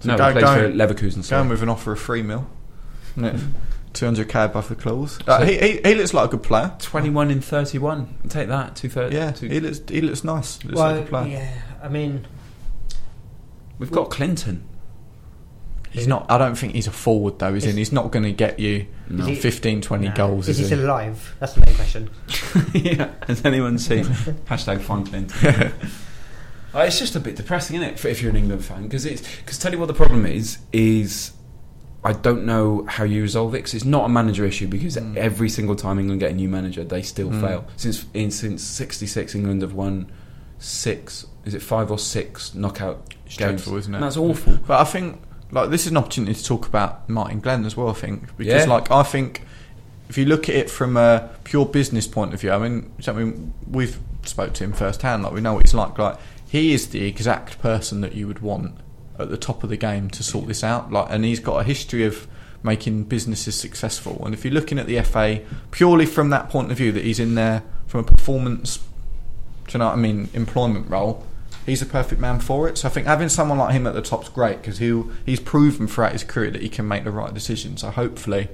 So 0.00 0.08
no, 0.10 0.16
go- 0.18 0.26
he 0.26 0.32
plays 0.32 0.44
go- 0.44 0.54
for 0.54 0.68
Leverkusen. 0.72 1.14
Going 1.14 1.22
Sorry. 1.22 1.48
with 1.48 1.62
an 1.62 1.68
offer 1.68 1.92
of 1.92 2.00
three 2.00 2.22
mil. 2.22 2.46
Two 3.92 4.04
hundred 4.04 4.28
k 4.28 4.44
above 4.44 4.68
the 4.68 4.74
clause. 4.74 5.18
Uh, 5.26 5.42
he, 5.46 5.56
he 5.58 5.80
he 5.82 5.94
looks 5.94 6.12
like 6.12 6.26
a 6.26 6.30
good 6.32 6.42
player. 6.42 6.74
21 6.80 7.30
in 7.30 7.40
31. 7.40 8.14
Take 8.28 8.48
that. 8.48 8.76
Two 8.76 8.90
thirty. 8.90 9.16
Yeah, 9.16 9.30
two, 9.30 9.48
he 9.48 9.58
looks 9.58 9.80
he 9.88 10.02
looks 10.02 10.22
nice. 10.22 10.58
He 10.60 10.68
looks 10.68 10.78
well, 10.78 10.96
like 10.96 11.04
a 11.04 11.08
player. 11.08 11.28
yeah, 11.28 11.62
I 11.82 11.88
mean, 11.88 12.26
We've 13.78 13.90
got 13.90 14.10
Clinton. 14.10 14.64
He's 15.90 16.06
not. 16.06 16.30
I 16.30 16.36
don't 16.36 16.56
think 16.56 16.74
he's 16.74 16.86
a 16.86 16.90
forward 16.90 17.38
though. 17.38 17.54
Is 17.54 17.64
he? 17.64 17.72
He's 17.72 17.90
not 17.92 18.10
going 18.10 18.24
to 18.24 18.32
get 18.32 18.58
you 18.58 18.86
No. 19.08 19.24
He- 19.24 19.34
15, 19.34 19.80
20 19.80 20.08
nah. 20.08 20.14
goals. 20.14 20.46
Is 20.48 20.58
Is, 20.60 20.68
he 20.68 20.74
he? 20.74 20.76
still 20.82 20.90
alive? 20.90 21.34
That's 21.40 21.54
the 21.54 21.64
main 21.64 21.74
question. 21.74 22.10
yeah. 22.74 23.12
Has 23.26 23.42
anyone 23.46 23.78
seen 23.78 24.04
hashtag 24.44 24.82
find 24.82 25.06
Clinton? 25.08 25.72
Uh, 26.76 26.80
it's 26.80 26.98
just 26.98 27.16
a 27.16 27.20
bit 27.20 27.36
depressing, 27.36 27.76
isn't 27.76 27.88
it, 27.88 28.04
if 28.04 28.20
you're 28.20 28.30
an 28.30 28.36
England 28.36 28.64
fan? 28.64 28.82
Because 28.82 29.06
it's 29.06 29.22
because 29.38 29.58
tell 29.58 29.72
you 29.72 29.78
what 29.78 29.86
the 29.86 29.94
problem 29.94 30.26
is 30.26 30.58
is 30.72 31.32
I 32.04 32.12
don't 32.12 32.44
know 32.44 32.84
how 32.88 33.04
you 33.04 33.22
resolve 33.22 33.54
it 33.54 33.58
because 33.58 33.74
it's 33.74 33.84
not 33.84 34.04
a 34.04 34.08
manager 34.08 34.44
issue 34.44 34.68
because 34.68 34.96
Mm. 34.96 35.16
every 35.16 35.48
single 35.48 35.74
time 35.74 35.98
England 35.98 36.20
get 36.20 36.30
a 36.32 36.34
new 36.34 36.48
manager, 36.48 36.84
they 36.84 37.02
still 37.02 37.30
Mm. 37.30 37.40
fail. 37.40 37.64
Since 37.76 38.04
in 38.14 38.30
since 38.30 38.62
'66, 38.62 39.34
England 39.34 39.62
have 39.62 39.72
won 39.72 40.06
six. 40.58 41.26
Is 41.44 41.54
it 41.54 41.62
five 41.62 41.90
or 41.90 41.98
six 41.98 42.54
knockout 42.54 43.14
It's 43.26 43.36
games? 43.36 43.62
dreadful, 43.62 43.76
isn't 43.78 43.94
it? 43.94 43.96
And 43.96 44.04
that's 44.04 44.16
awful. 44.16 44.58
But 44.66 44.80
I 44.80 44.84
think 44.84 45.20
like 45.50 45.70
this 45.70 45.82
is 45.86 45.92
an 45.92 45.96
opportunity 45.96 46.34
to 46.34 46.44
talk 46.44 46.66
about 46.66 47.08
Martin 47.08 47.40
Glenn 47.40 47.64
as 47.64 47.76
well. 47.76 47.88
I 47.88 47.94
think 47.94 48.36
because 48.36 48.66
Yeah. 48.66 48.72
like 48.72 48.90
I 48.90 49.02
think 49.02 49.42
if 50.08 50.18
you 50.18 50.26
look 50.26 50.48
at 50.48 50.54
it 50.54 50.70
from 50.70 50.96
a 50.96 51.30
pure 51.44 51.64
business 51.66 52.06
point 52.06 52.34
of 52.34 52.40
view, 52.40 52.52
I 52.52 52.58
mean, 52.58 52.90
I 53.08 53.12
mean 53.12 53.52
we've 53.70 53.98
spoke 54.24 54.52
to 54.54 54.64
him 54.64 54.72
firsthand. 54.72 55.22
Like 55.22 55.32
we 55.32 55.40
know 55.40 55.54
what 55.54 55.64
he's 55.66 55.74
like. 55.74 55.98
Like 55.98 56.16
he 56.48 56.72
is 56.72 56.88
the 56.88 57.06
exact 57.06 57.58
person 57.60 58.00
that 58.00 58.14
you 58.14 58.26
would 58.26 58.40
want 58.40 58.76
at 59.18 59.30
the 59.30 59.36
top 59.36 59.62
of 59.64 59.70
the 59.70 59.76
game 59.76 60.10
to 60.10 60.22
sort 60.22 60.46
this 60.46 60.62
out. 60.62 60.92
Like, 60.92 61.08
and 61.10 61.24
he's 61.24 61.40
got 61.40 61.60
a 61.60 61.64
history 61.64 62.04
of 62.04 62.26
making 62.62 63.04
businesses 63.04 63.58
successful. 63.58 64.22
And 64.24 64.34
if 64.34 64.44
you're 64.44 64.54
looking 64.54 64.78
at 64.78 64.86
the 64.86 65.00
FA 65.02 65.40
purely 65.70 66.06
from 66.06 66.30
that 66.30 66.48
point 66.48 66.70
of 66.70 66.76
view, 66.76 66.92
that 66.92 67.04
he's 67.04 67.20
in 67.20 67.34
there 67.34 67.62
from 67.86 68.00
a 68.00 68.04
performance, 68.04 68.78
do 69.66 69.72
you 69.72 69.78
know 69.78 69.86
what 69.86 69.94
I 69.94 69.96
mean, 69.96 70.28
employment 70.34 70.90
role, 70.90 71.24
he's 71.66 71.82
a 71.82 71.86
perfect 71.86 72.20
man 72.20 72.38
for 72.40 72.68
it. 72.68 72.78
So 72.78 72.88
I 72.88 72.90
think 72.90 73.06
having 73.06 73.28
someone 73.28 73.58
like 73.58 73.72
him 73.72 73.86
at 73.86 73.94
the 73.94 74.02
top's 74.02 74.28
great 74.28 74.58
because 74.58 74.78
he 74.78 75.02
he's 75.26 75.40
proven 75.40 75.86
throughout 75.86 76.12
his 76.12 76.24
career 76.24 76.50
that 76.50 76.62
he 76.62 76.68
can 76.68 76.86
make 76.88 77.04
the 77.04 77.10
right 77.10 77.34
decisions. 77.34 77.80
So 77.82 77.90
hopefully, 77.90 78.48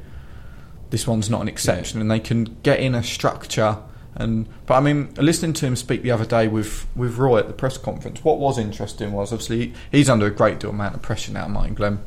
this 0.91 1.07
one's 1.07 1.31
not 1.31 1.43
an 1.43 1.49
exception, 1.49 2.01
and 2.01 2.11
they 2.11 2.21
can 2.21 2.57
get 2.63 2.81
in 2.81 2.95
a 2.95 3.03
structure. 3.03 3.79
And 4.15 4.47
but 4.67 4.75
I 4.75 4.81
mean, 4.81 5.15
listening 5.17 5.55
to 5.55 5.67
him 5.67 5.75
speak 5.77 6.03
the 6.03 6.11
other 6.11 6.27
day 6.27 6.47
with 6.49 6.87
with 6.95 7.17
Roy 7.17 7.39
at 7.39 7.47
the 7.47 7.55
press 7.55 7.79
conference, 7.79 8.23
what 8.23 8.39
was 8.39 8.59
interesting 8.59 9.13
was 9.13 9.33
obviously 9.33 9.73
he's 9.91 10.11
under 10.11 10.27
a 10.27 10.31
great 10.31 10.61
deal 10.61 10.71
amount 10.71 10.95
of 10.95 11.03
pressure 11.03 11.33
now, 11.33 11.49
Martin 11.49 11.75
Glenn. 11.75 11.99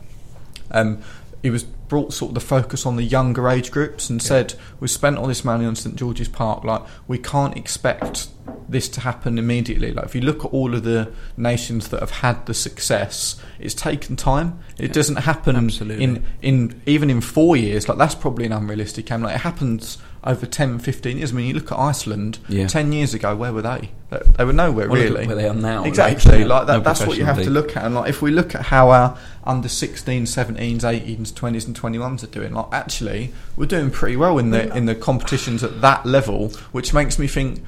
Um, 0.71 0.99
he 1.41 1.49
was 1.49 1.63
brought 1.63 2.13
sort 2.13 2.29
of 2.29 2.35
the 2.35 2.41
focus 2.41 2.85
on 2.85 2.95
the 2.95 3.03
younger 3.03 3.47
age 3.47 3.69
groups 3.71 4.09
and 4.09 4.21
said 4.21 4.55
we 4.79 4.87
spent 4.87 5.17
all 5.17 5.27
this 5.27 5.43
money 5.45 5.65
on 5.65 5.75
St 5.75 5.95
George's 5.95 6.27
Park, 6.27 6.63
like 6.63 6.81
we 7.07 7.17
can't 7.19 7.55
expect 7.55 8.27
this 8.67 8.89
to 8.89 9.01
happen 9.01 9.37
immediately. 9.37 9.91
Like 9.91 10.05
if 10.05 10.15
you 10.15 10.21
look 10.21 10.43
at 10.43 10.51
all 10.51 10.73
of 10.73 10.83
the 10.83 11.11
nations 11.37 11.89
that 11.89 11.99
have 11.99 12.09
had 12.09 12.45
the 12.47 12.53
success, 12.55 13.39
it's 13.59 13.75
taken 13.75 14.15
time. 14.15 14.59
It 14.79 14.87
Yeah. 14.87 14.93
doesn't 14.93 15.15
happen 15.17 15.55
Absolutely. 15.55 16.03
in 16.03 16.23
in 16.41 16.81
even 16.87 17.09
in 17.11 17.21
four 17.21 17.55
years. 17.55 17.87
Like 17.87 17.99
that's 17.99 18.15
probably 18.15 18.45
an 18.45 18.51
unrealistic 18.51 19.11
aim. 19.11 19.21
Like 19.21 19.35
it 19.35 19.41
happens 19.41 19.99
over 20.25 20.45
10, 20.45 20.79
15 20.79 21.17
years. 21.17 21.31
I 21.31 21.35
mean, 21.35 21.47
you 21.47 21.53
look 21.53 21.71
at 21.71 21.77
Iceland. 21.77 22.39
Yeah. 22.49 22.67
Ten 22.67 22.91
years 22.91 23.13
ago, 23.13 23.35
where 23.35 23.53
were 23.53 23.61
they? 23.61 23.91
They, 24.09 24.19
they 24.37 24.45
were 24.45 24.53
nowhere 24.53 24.89
Well, 24.89 25.01
really. 25.01 25.27
where 25.27 25.35
they 25.35 25.47
are 25.47 25.53
now. 25.53 25.83
Exactly. 25.83 26.39
Like, 26.43 26.49
Like, 26.49 26.67
that, 26.67 26.73
no 26.77 26.79
that's 26.79 27.05
what 27.05 27.17
you 27.17 27.25
have 27.25 27.41
to 27.43 27.49
look 27.49 27.77
at. 27.77 27.85
And 27.85 27.93
like 27.93 28.09
if 28.09 28.21
we 28.21 28.31
look 28.31 28.55
at 28.55 28.63
how 28.63 28.89
our 28.89 29.17
under 29.43 29.67
16s, 29.67 30.23
17s, 30.23 30.81
18s, 30.81 31.31
20s, 31.31 31.67
and 31.67 31.79
21s 31.79 32.23
are 32.23 32.27
doing, 32.27 32.53
like 32.53 32.67
actually 32.71 33.33
we're 33.55 33.67
doing 33.67 33.91
pretty 33.91 34.15
well 34.15 34.37
in 34.39 34.49
the 34.49 34.75
in 34.75 34.85
the 34.85 34.95
competitions 34.95 35.63
at 35.63 35.81
that 35.81 36.05
level, 36.05 36.49
which 36.71 36.93
makes 36.93 37.19
me 37.19 37.27
think 37.27 37.63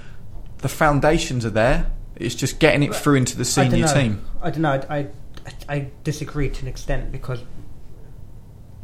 the 0.60 0.70
foundations 0.70 1.46
are 1.46 1.52
there. 1.52 1.92
It's 2.16 2.34
just 2.34 2.60
getting 2.60 2.82
it 2.82 2.96
through 2.96 3.16
into 3.16 3.38
the 3.38 3.46
senior 3.46 3.86
know. 3.86 3.94
team. 3.94 4.26
I 4.42 4.50
don't 4.50 4.62
know. 4.64 4.82
I, 4.90 4.98
I, 5.46 5.52
I 5.70 5.88
disagree 6.04 6.50
to 6.50 6.62
an 6.64 6.68
extent 6.68 7.12
because 7.12 7.44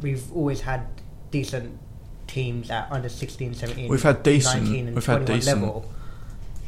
we've 0.00 0.30
always 0.32 0.60
had 0.60 0.86
decent 1.32 1.80
teams 2.34 2.70
at 2.70 2.88
under 2.90 3.08
16, 3.08 3.54
17, 3.54 3.88
We've 3.88 4.02
had 4.02 4.22
decent- 4.22 4.64
19 4.64 4.86
and 4.88 4.94
we've 4.96 5.06
had 5.06 5.26
21 5.26 5.38
decent. 5.38 5.60
level, 5.62 5.90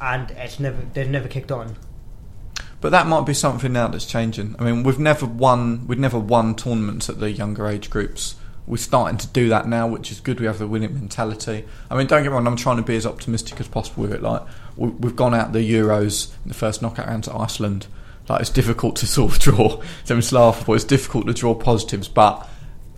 and 0.00 0.31
it's 0.31 0.59
never 0.61 0.79
they've 0.94 1.09
never 1.11 1.29
kicked 1.29 1.50
on. 1.52 1.76
But 2.81 2.90
that 2.90 3.07
might 3.07 3.26
be 3.26 3.35
something 3.35 3.72
now 3.72 3.88
that's 3.88 4.05
changing. 4.07 4.55
I 4.59 4.64
mean, 4.64 4.83
we've 4.83 4.98
never 4.98 5.26
won. 5.26 5.87
We've 5.87 5.98
never 5.98 6.18
won 6.18 6.55
tournaments 6.55 7.09
at 7.09 7.18
the 7.20 7.31
younger 7.33 7.66
age 7.66 7.90
groups. 7.90 8.37
We're 8.66 8.76
starting 8.79 9.16
to 9.18 9.26
do 9.29 9.48
that 9.48 9.66
now, 9.68 9.87
which 9.87 10.11
is 10.11 10.20
good. 10.20 10.40
We 10.40 10.46
have 10.46 10.59
the 10.59 10.66
winning 10.66 10.92
mentality. 10.94 11.64
I 11.90 11.96
mean, 11.96 12.07
don't 12.07 12.22
get 12.22 12.31
me 12.31 12.35
wrong. 12.35 12.46
I'm 12.46 12.57
trying 12.57 12.76
to 12.79 12.83
be 12.83 12.96
as 12.96 13.07
optimistic 13.07 13.61
as 13.61 13.68
possible 13.68 14.02
with 14.02 14.12
it. 14.12 14.22
Like 14.22 14.42
we- 14.76 14.88
we've 14.90 15.16
gone 15.16 15.35
out 15.35 15.52
the 15.52 15.61
Euros 15.61 16.33
in 16.44 16.48
the 16.48 16.55
first 16.55 16.83
knockout 16.83 17.07
round 17.07 17.24
to 17.24 17.35
Iceland. 17.35 17.87
Like 18.29 18.40
it's 18.40 18.50
difficult 18.50 18.96
to 18.96 19.07
sort 19.07 19.33
of 19.33 19.38
draw. 19.38 19.81
So 20.05 20.18
it's 20.18 20.33
laughable. 20.33 20.74
It's 20.74 20.85
difficult 20.85 21.26
to 21.29 21.33
draw 21.33 21.55
positives, 21.55 22.09
but 22.09 22.46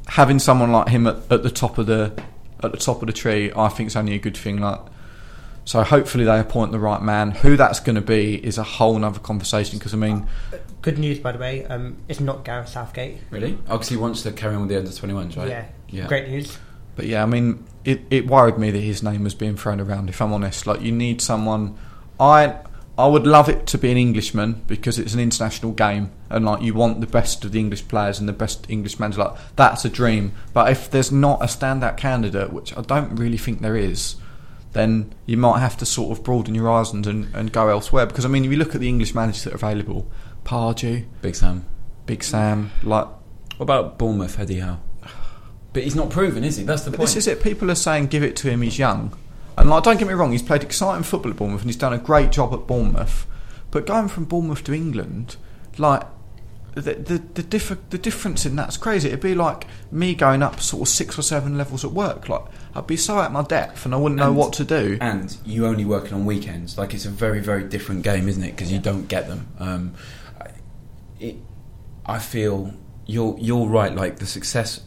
having 0.08 0.38
someone 0.38 0.72
like 0.72 0.88
him 0.88 1.06
at, 1.06 1.16
at 1.30 1.42
the 1.42 1.50
top 1.50 1.76
of 1.78 1.86
the 1.86 2.12
at 2.62 2.72
the 2.72 2.78
top 2.78 3.02
of 3.02 3.06
the 3.06 3.12
tree, 3.12 3.52
I 3.54 3.68
think 3.68 3.88
it's 3.88 3.96
only 3.96 4.14
a 4.14 4.18
good 4.18 4.36
thing. 4.36 4.58
Like 4.58 4.80
so, 5.68 5.82
hopefully 5.82 6.24
they 6.24 6.40
appoint 6.40 6.72
the 6.72 6.78
right 6.78 7.02
man. 7.02 7.30
Who 7.30 7.54
that's 7.58 7.78
going 7.78 7.96
to 7.96 8.00
be 8.00 8.42
is 8.42 8.56
a 8.56 8.62
whole 8.62 9.04
other 9.04 9.18
conversation. 9.18 9.78
Because 9.78 9.92
I 9.92 9.98
mean. 9.98 10.26
Good 10.80 10.98
news, 10.98 11.18
by 11.18 11.32
the 11.32 11.38
way. 11.38 11.66
Um, 11.66 11.98
it's 12.08 12.20
not 12.20 12.42
Gareth 12.42 12.70
Southgate. 12.70 13.18
Really? 13.28 13.58
Oh, 13.68 13.72
because 13.72 13.90
he 13.90 13.96
wants 13.98 14.22
to 14.22 14.32
carry 14.32 14.54
on 14.54 14.62
with 14.62 14.70
the 14.70 14.78
under 14.78 14.90
21s, 14.90 15.36
right? 15.36 15.48
Yeah. 15.48 15.66
Yeah. 15.90 16.06
Great 16.06 16.26
news. 16.30 16.56
But 16.96 17.04
yeah, 17.04 17.22
I 17.22 17.26
mean, 17.26 17.66
it, 17.84 18.00
it 18.08 18.26
worried 18.26 18.56
me 18.56 18.70
that 18.70 18.80
his 18.80 19.02
name 19.02 19.24
was 19.24 19.34
being 19.34 19.58
thrown 19.58 19.78
around. 19.78 20.08
If 20.08 20.22
I'm 20.22 20.32
honest, 20.32 20.66
like 20.66 20.80
you 20.80 20.90
need 20.90 21.20
someone. 21.20 21.76
I 22.18 22.56
I 22.98 23.06
would 23.06 23.26
love 23.28 23.48
it 23.48 23.66
to 23.68 23.78
be 23.78 23.92
an 23.92 23.96
Englishman 23.96 24.64
because 24.66 24.98
it's 24.98 25.14
an 25.14 25.20
international 25.20 25.70
game, 25.72 26.10
and 26.30 26.44
like 26.44 26.62
you 26.62 26.74
want 26.74 27.00
the 27.00 27.06
best 27.06 27.44
of 27.44 27.52
the 27.52 27.60
English 27.60 27.86
players 27.86 28.18
and 28.18 28.28
the 28.28 28.32
best 28.32 28.66
English 28.68 28.98
manager. 28.98 29.20
Like 29.20 29.36
that's 29.56 29.84
a 29.84 29.88
dream. 29.88 30.32
But 30.52 30.70
if 30.72 30.90
there's 30.90 31.12
not 31.12 31.40
a 31.40 31.44
standout 31.46 31.96
candidate, 31.96 32.52
which 32.52 32.76
I 32.76 32.80
don't 32.82 33.14
really 33.14 33.38
think 33.38 33.60
there 33.60 33.76
is, 33.76 34.16
then 34.72 35.14
you 35.26 35.36
might 35.36 35.60
have 35.60 35.76
to 35.78 35.86
sort 35.86 36.18
of 36.18 36.24
broaden 36.24 36.56
your 36.56 36.64
horizons 36.64 37.06
and, 37.06 37.32
and 37.34 37.52
go 37.52 37.68
elsewhere. 37.68 38.04
Because 38.04 38.24
I 38.24 38.28
mean, 38.28 38.44
if 38.44 38.50
you 38.50 38.56
look 38.56 38.74
at 38.74 38.80
the 38.80 38.88
English 38.88 39.14
managers 39.14 39.44
that 39.44 39.52
are 39.52 39.56
available, 39.56 40.10
Pardew, 40.44 41.06
Big 41.22 41.36
Sam. 41.36 41.64
Big 42.06 42.24
Sam, 42.24 42.72
like 42.82 43.06
What 43.58 43.60
about 43.64 43.96
Bournemouth, 43.98 44.40
Eddie 44.40 44.58
Howe? 44.60 44.80
but 45.72 45.84
he's 45.84 45.94
not 45.94 46.10
proven, 46.10 46.42
is 46.42 46.56
he? 46.56 46.64
That's 46.64 46.82
the 46.82 46.90
But 46.90 46.96
point. 46.96 47.08
this 47.10 47.16
is 47.16 47.26
it. 47.28 47.42
People 47.42 47.70
are 47.70 47.74
saying 47.76 48.06
give 48.08 48.22
it 48.24 48.34
to 48.36 48.50
him. 48.50 48.62
He's 48.62 48.78
young, 48.78 49.16
and 49.60 49.70
like, 49.70 49.82
don't 49.84 49.98
get 49.98 50.08
me 50.08 50.14
wrong. 50.14 50.32
He's 50.32 50.42
played 50.42 50.62
exciting 50.62 51.02
football 51.02 51.30
at 51.32 51.36
Bournemouth, 51.36 51.60
and 51.62 51.68
he's 51.68 51.76
done 51.76 51.92
a 51.92 51.98
great 51.98 52.30
job 52.32 52.52
at 52.54 52.66
Bournemouth. 52.66 53.26
But 53.70 53.86
going 53.86 54.08
from 54.08 54.24
Bournemouth 54.24 54.64
to 54.64 54.72
England, 54.74 55.36
like 55.76 56.02
the 56.74 56.94
the 56.94 57.18
the, 57.34 57.42
diff- 57.42 57.90
the 57.90 57.98
difference 57.98 58.46
in 58.46 58.56
that's 58.56 58.76
crazy. 58.76 59.08
It'd 59.08 59.20
be 59.20 59.34
like 59.34 59.66
me 59.90 60.14
going 60.14 60.42
up 60.42 60.60
sort 60.60 60.82
of 60.82 60.88
six 60.88 61.18
or 61.18 61.22
seven 61.22 61.58
levels 61.58 61.84
at 61.84 61.92
work. 61.92 62.28
Like 62.28 62.42
I'd 62.74 62.86
be 62.86 62.96
so 62.96 63.18
out 63.18 63.26
of 63.26 63.32
my 63.32 63.42
depth, 63.42 63.84
and 63.84 63.94
I 63.94 63.98
wouldn't 63.98 64.18
know 64.18 64.32
what 64.32 64.52
to 64.54 64.64
do. 64.64 64.96
and 65.00 65.36
you 65.44 65.66
only 65.66 65.84
working 65.84 66.14
on 66.14 66.24
weekends. 66.24 66.78
Like 66.78 66.94
it's 66.94 67.04
a 67.06 67.10
very, 67.10 67.40
very 67.40 67.64
different 67.64 68.02
game, 68.04 68.28
isn't 68.28 68.42
it? 68.42 68.52
Because 68.52 68.70
you 68.72 68.78
don't 68.78 69.08
get 69.08 69.28
them. 69.28 69.48
Um, 69.58 69.94
I- 70.40 70.50
it, 71.20 71.36
I 72.06 72.18
feel 72.20 72.74
you're 73.06 73.36
you're 73.38 73.66
right. 73.66 73.94
Like 73.94 74.18
the 74.18 74.26
success, 74.26 74.80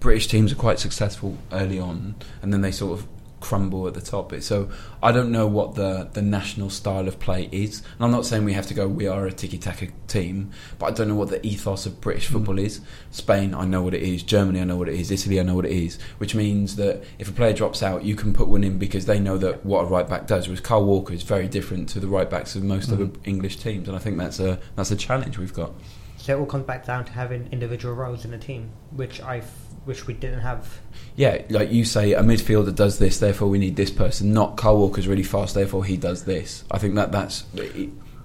British 0.00 0.26
teams 0.26 0.50
are 0.52 0.56
quite 0.56 0.78
successful 0.80 1.38
early 1.52 1.78
on, 1.78 2.16
and 2.42 2.52
then 2.52 2.62
they 2.62 2.72
sort 2.72 2.98
of 2.98 3.06
crumble 3.42 3.86
at 3.86 3.94
the 3.94 4.00
top. 4.00 4.32
So 4.40 4.70
I 5.02 5.12
don't 5.12 5.30
know 5.30 5.46
what 5.46 5.74
the 5.74 6.08
the 6.12 6.22
national 6.22 6.70
style 6.70 7.08
of 7.08 7.18
play 7.18 7.48
is, 7.52 7.80
and 7.96 8.04
I'm 8.04 8.10
not 8.10 8.24
saying 8.24 8.44
we 8.44 8.54
have 8.54 8.68
to 8.68 8.74
go. 8.74 8.88
We 8.88 9.06
are 9.06 9.26
a 9.26 9.32
tiki 9.32 9.58
taka 9.58 9.88
team, 10.06 10.52
but 10.78 10.86
I 10.86 10.90
don't 10.92 11.08
know 11.08 11.16
what 11.16 11.28
the 11.28 11.44
ethos 11.44 11.84
of 11.84 12.00
British 12.00 12.28
hmm. 12.28 12.34
football 12.34 12.58
is. 12.58 12.80
Spain, 13.10 13.52
I 13.52 13.66
know 13.66 13.82
what 13.82 13.94
it 13.94 14.02
is. 14.02 14.22
Germany, 14.22 14.60
I 14.60 14.64
know 14.64 14.76
what 14.76 14.88
it 14.88 14.94
is. 14.94 15.10
Italy, 15.10 15.40
I 15.40 15.42
know 15.42 15.56
what 15.56 15.66
it 15.66 15.72
is. 15.72 15.98
Which 16.18 16.34
means 16.34 16.76
that 16.76 17.02
if 17.18 17.28
a 17.28 17.32
player 17.32 17.52
drops 17.52 17.82
out, 17.82 18.04
you 18.04 18.14
can 18.14 18.32
put 18.32 18.48
one 18.48 18.64
in 18.64 18.78
because 18.78 19.06
they 19.06 19.18
know 19.18 19.36
that 19.38 19.66
what 19.66 19.82
a 19.82 19.86
right 19.86 20.08
back 20.08 20.26
does. 20.26 20.46
Whereas 20.46 20.60
Carl 20.60 20.86
Walker 20.86 21.12
is 21.12 21.24
very 21.24 21.48
different 21.48 21.88
to 21.90 22.00
the 22.00 22.08
right 22.08 22.30
backs 22.30 22.54
of 22.54 22.62
most 22.62 22.90
other 22.92 23.06
hmm. 23.06 23.20
English 23.24 23.56
teams, 23.56 23.88
and 23.88 23.96
I 23.96 24.00
think 24.00 24.16
that's 24.16 24.38
a 24.38 24.60
that's 24.76 24.92
a 24.92 24.96
challenge 24.96 25.36
we've 25.36 25.52
got. 25.52 25.72
So 26.16 26.36
it 26.36 26.40
all 26.40 26.46
comes 26.46 26.64
back 26.66 26.86
down 26.86 27.04
to 27.06 27.12
having 27.12 27.48
individual 27.50 27.94
roles 27.94 28.24
in 28.24 28.32
a 28.32 28.38
team, 28.38 28.70
which 28.92 29.20
I 29.20 29.40
which 29.84 30.06
we 30.06 30.14
didn't 30.14 30.40
have. 30.40 30.80
Yeah, 31.16 31.42
like 31.50 31.70
you 31.70 31.84
say, 31.84 32.12
a 32.12 32.22
midfielder 32.22 32.74
does 32.74 32.98
this, 32.98 33.18
therefore 33.18 33.48
we 33.48 33.58
need 33.58 33.76
this 33.76 33.90
person. 33.90 34.32
Not 34.32 34.56
Carl 34.56 34.78
Walker's 34.78 35.08
really 35.08 35.22
fast, 35.22 35.54
therefore 35.54 35.84
he 35.84 35.96
does 35.96 36.24
this. 36.24 36.64
I 36.70 36.78
think 36.78 36.94
that 36.94 37.12
that's 37.12 37.44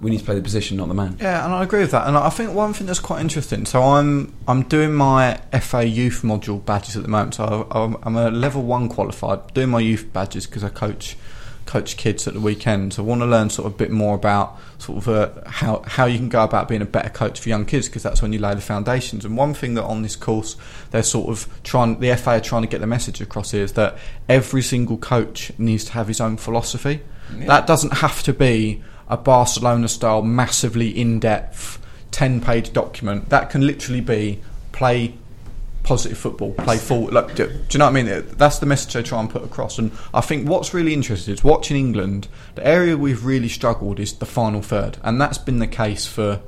we 0.00 0.10
need 0.10 0.18
to 0.18 0.24
play 0.24 0.36
the 0.36 0.42
position, 0.42 0.76
not 0.76 0.88
the 0.88 0.94
man. 0.94 1.16
Yeah, 1.20 1.44
and 1.44 1.52
I 1.52 1.62
agree 1.62 1.80
with 1.80 1.90
that. 1.90 2.06
And 2.06 2.16
I 2.16 2.30
think 2.30 2.54
one 2.54 2.72
thing 2.72 2.86
that's 2.86 3.00
quite 3.00 3.20
interesting. 3.20 3.66
So 3.66 3.82
I'm 3.82 4.32
I'm 4.46 4.62
doing 4.62 4.94
my 4.94 5.40
FA 5.60 5.84
Youth 5.84 6.22
module 6.22 6.64
badges 6.64 6.96
at 6.96 7.02
the 7.02 7.08
moment. 7.08 7.34
So 7.34 7.66
I'm, 7.70 7.96
I'm 8.02 8.16
a 8.16 8.30
level 8.30 8.62
one 8.62 8.88
qualified, 8.88 9.52
doing 9.54 9.70
my 9.70 9.80
youth 9.80 10.12
badges 10.12 10.46
because 10.46 10.62
I 10.62 10.68
coach 10.68 11.16
coach 11.68 11.98
kids 11.98 12.26
at 12.26 12.34
the 12.34 12.40
weekends. 12.40 12.98
I 12.98 13.02
want 13.02 13.20
to 13.20 13.26
learn 13.26 13.50
sort 13.50 13.66
of 13.66 13.74
a 13.74 13.76
bit 13.76 13.90
more 13.90 14.14
about 14.14 14.58
sort 14.78 14.98
of 14.98 15.08
uh, 15.08 15.48
how 15.48 15.82
how 15.86 16.06
you 16.06 16.16
can 16.16 16.30
go 16.30 16.42
about 16.42 16.66
being 16.66 16.80
a 16.80 16.86
better 16.86 17.10
coach 17.10 17.38
for 17.38 17.50
young 17.50 17.66
kids 17.66 17.88
because 17.88 18.02
that's 18.02 18.22
when 18.22 18.32
you 18.32 18.38
lay 18.38 18.54
the 18.54 18.60
foundations. 18.62 19.24
And 19.24 19.36
one 19.36 19.52
thing 19.52 19.74
that 19.74 19.84
on 19.84 20.02
this 20.02 20.16
course 20.16 20.56
they're 20.90 21.02
sort 21.02 21.28
of 21.28 21.46
trying 21.62 22.00
the 22.00 22.16
FA 22.16 22.30
are 22.30 22.40
trying 22.40 22.62
to 22.62 22.68
get 22.68 22.80
the 22.80 22.86
message 22.86 23.20
across 23.20 23.50
here 23.50 23.62
is 23.62 23.74
that 23.74 23.98
every 24.28 24.62
single 24.62 24.96
coach 24.96 25.52
needs 25.58 25.84
to 25.84 25.92
have 25.92 26.08
his 26.08 26.20
own 26.20 26.38
philosophy. 26.38 27.02
That 27.46 27.66
doesn't 27.66 27.92
have 27.92 28.22
to 28.22 28.32
be 28.32 28.82
a 29.06 29.18
Barcelona 29.18 29.88
style, 29.88 30.22
massively 30.22 30.88
in 30.88 31.20
depth, 31.20 31.78
10 32.10 32.40
page 32.40 32.72
document. 32.72 33.28
That 33.28 33.50
can 33.50 33.66
literally 33.66 34.00
be 34.00 34.40
play 34.72 35.14
positive 35.88 36.18
football, 36.18 36.52
play 36.52 36.76
full. 36.76 37.06
Like, 37.10 37.34
do, 37.34 37.46
do 37.48 37.54
you 37.70 37.78
know 37.78 37.86
what 37.90 37.96
I 37.96 38.02
mean? 38.02 38.24
That's 38.36 38.58
the 38.58 38.66
message 38.66 38.94
I 38.94 39.02
try 39.02 39.18
and 39.20 39.30
put 39.30 39.42
across. 39.42 39.78
And 39.78 39.90
I 40.12 40.20
think 40.20 40.48
what's 40.48 40.74
really 40.74 40.92
interesting 40.92 41.32
is 41.34 41.42
watching 41.42 41.76
England, 41.76 42.28
the 42.54 42.66
area 42.66 42.96
we've 42.96 43.24
really 43.24 43.48
struggled 43.48 43.98
is 43.98 44.12
the 44.18 44.26
final 44.26 44.60
third. 44.62 44.98
And 45.02 45.20
that's 45.20 45.38
been 45.38 45.58
the 45.58 45.66
case 45.66 46.06
for. 46.06 46.40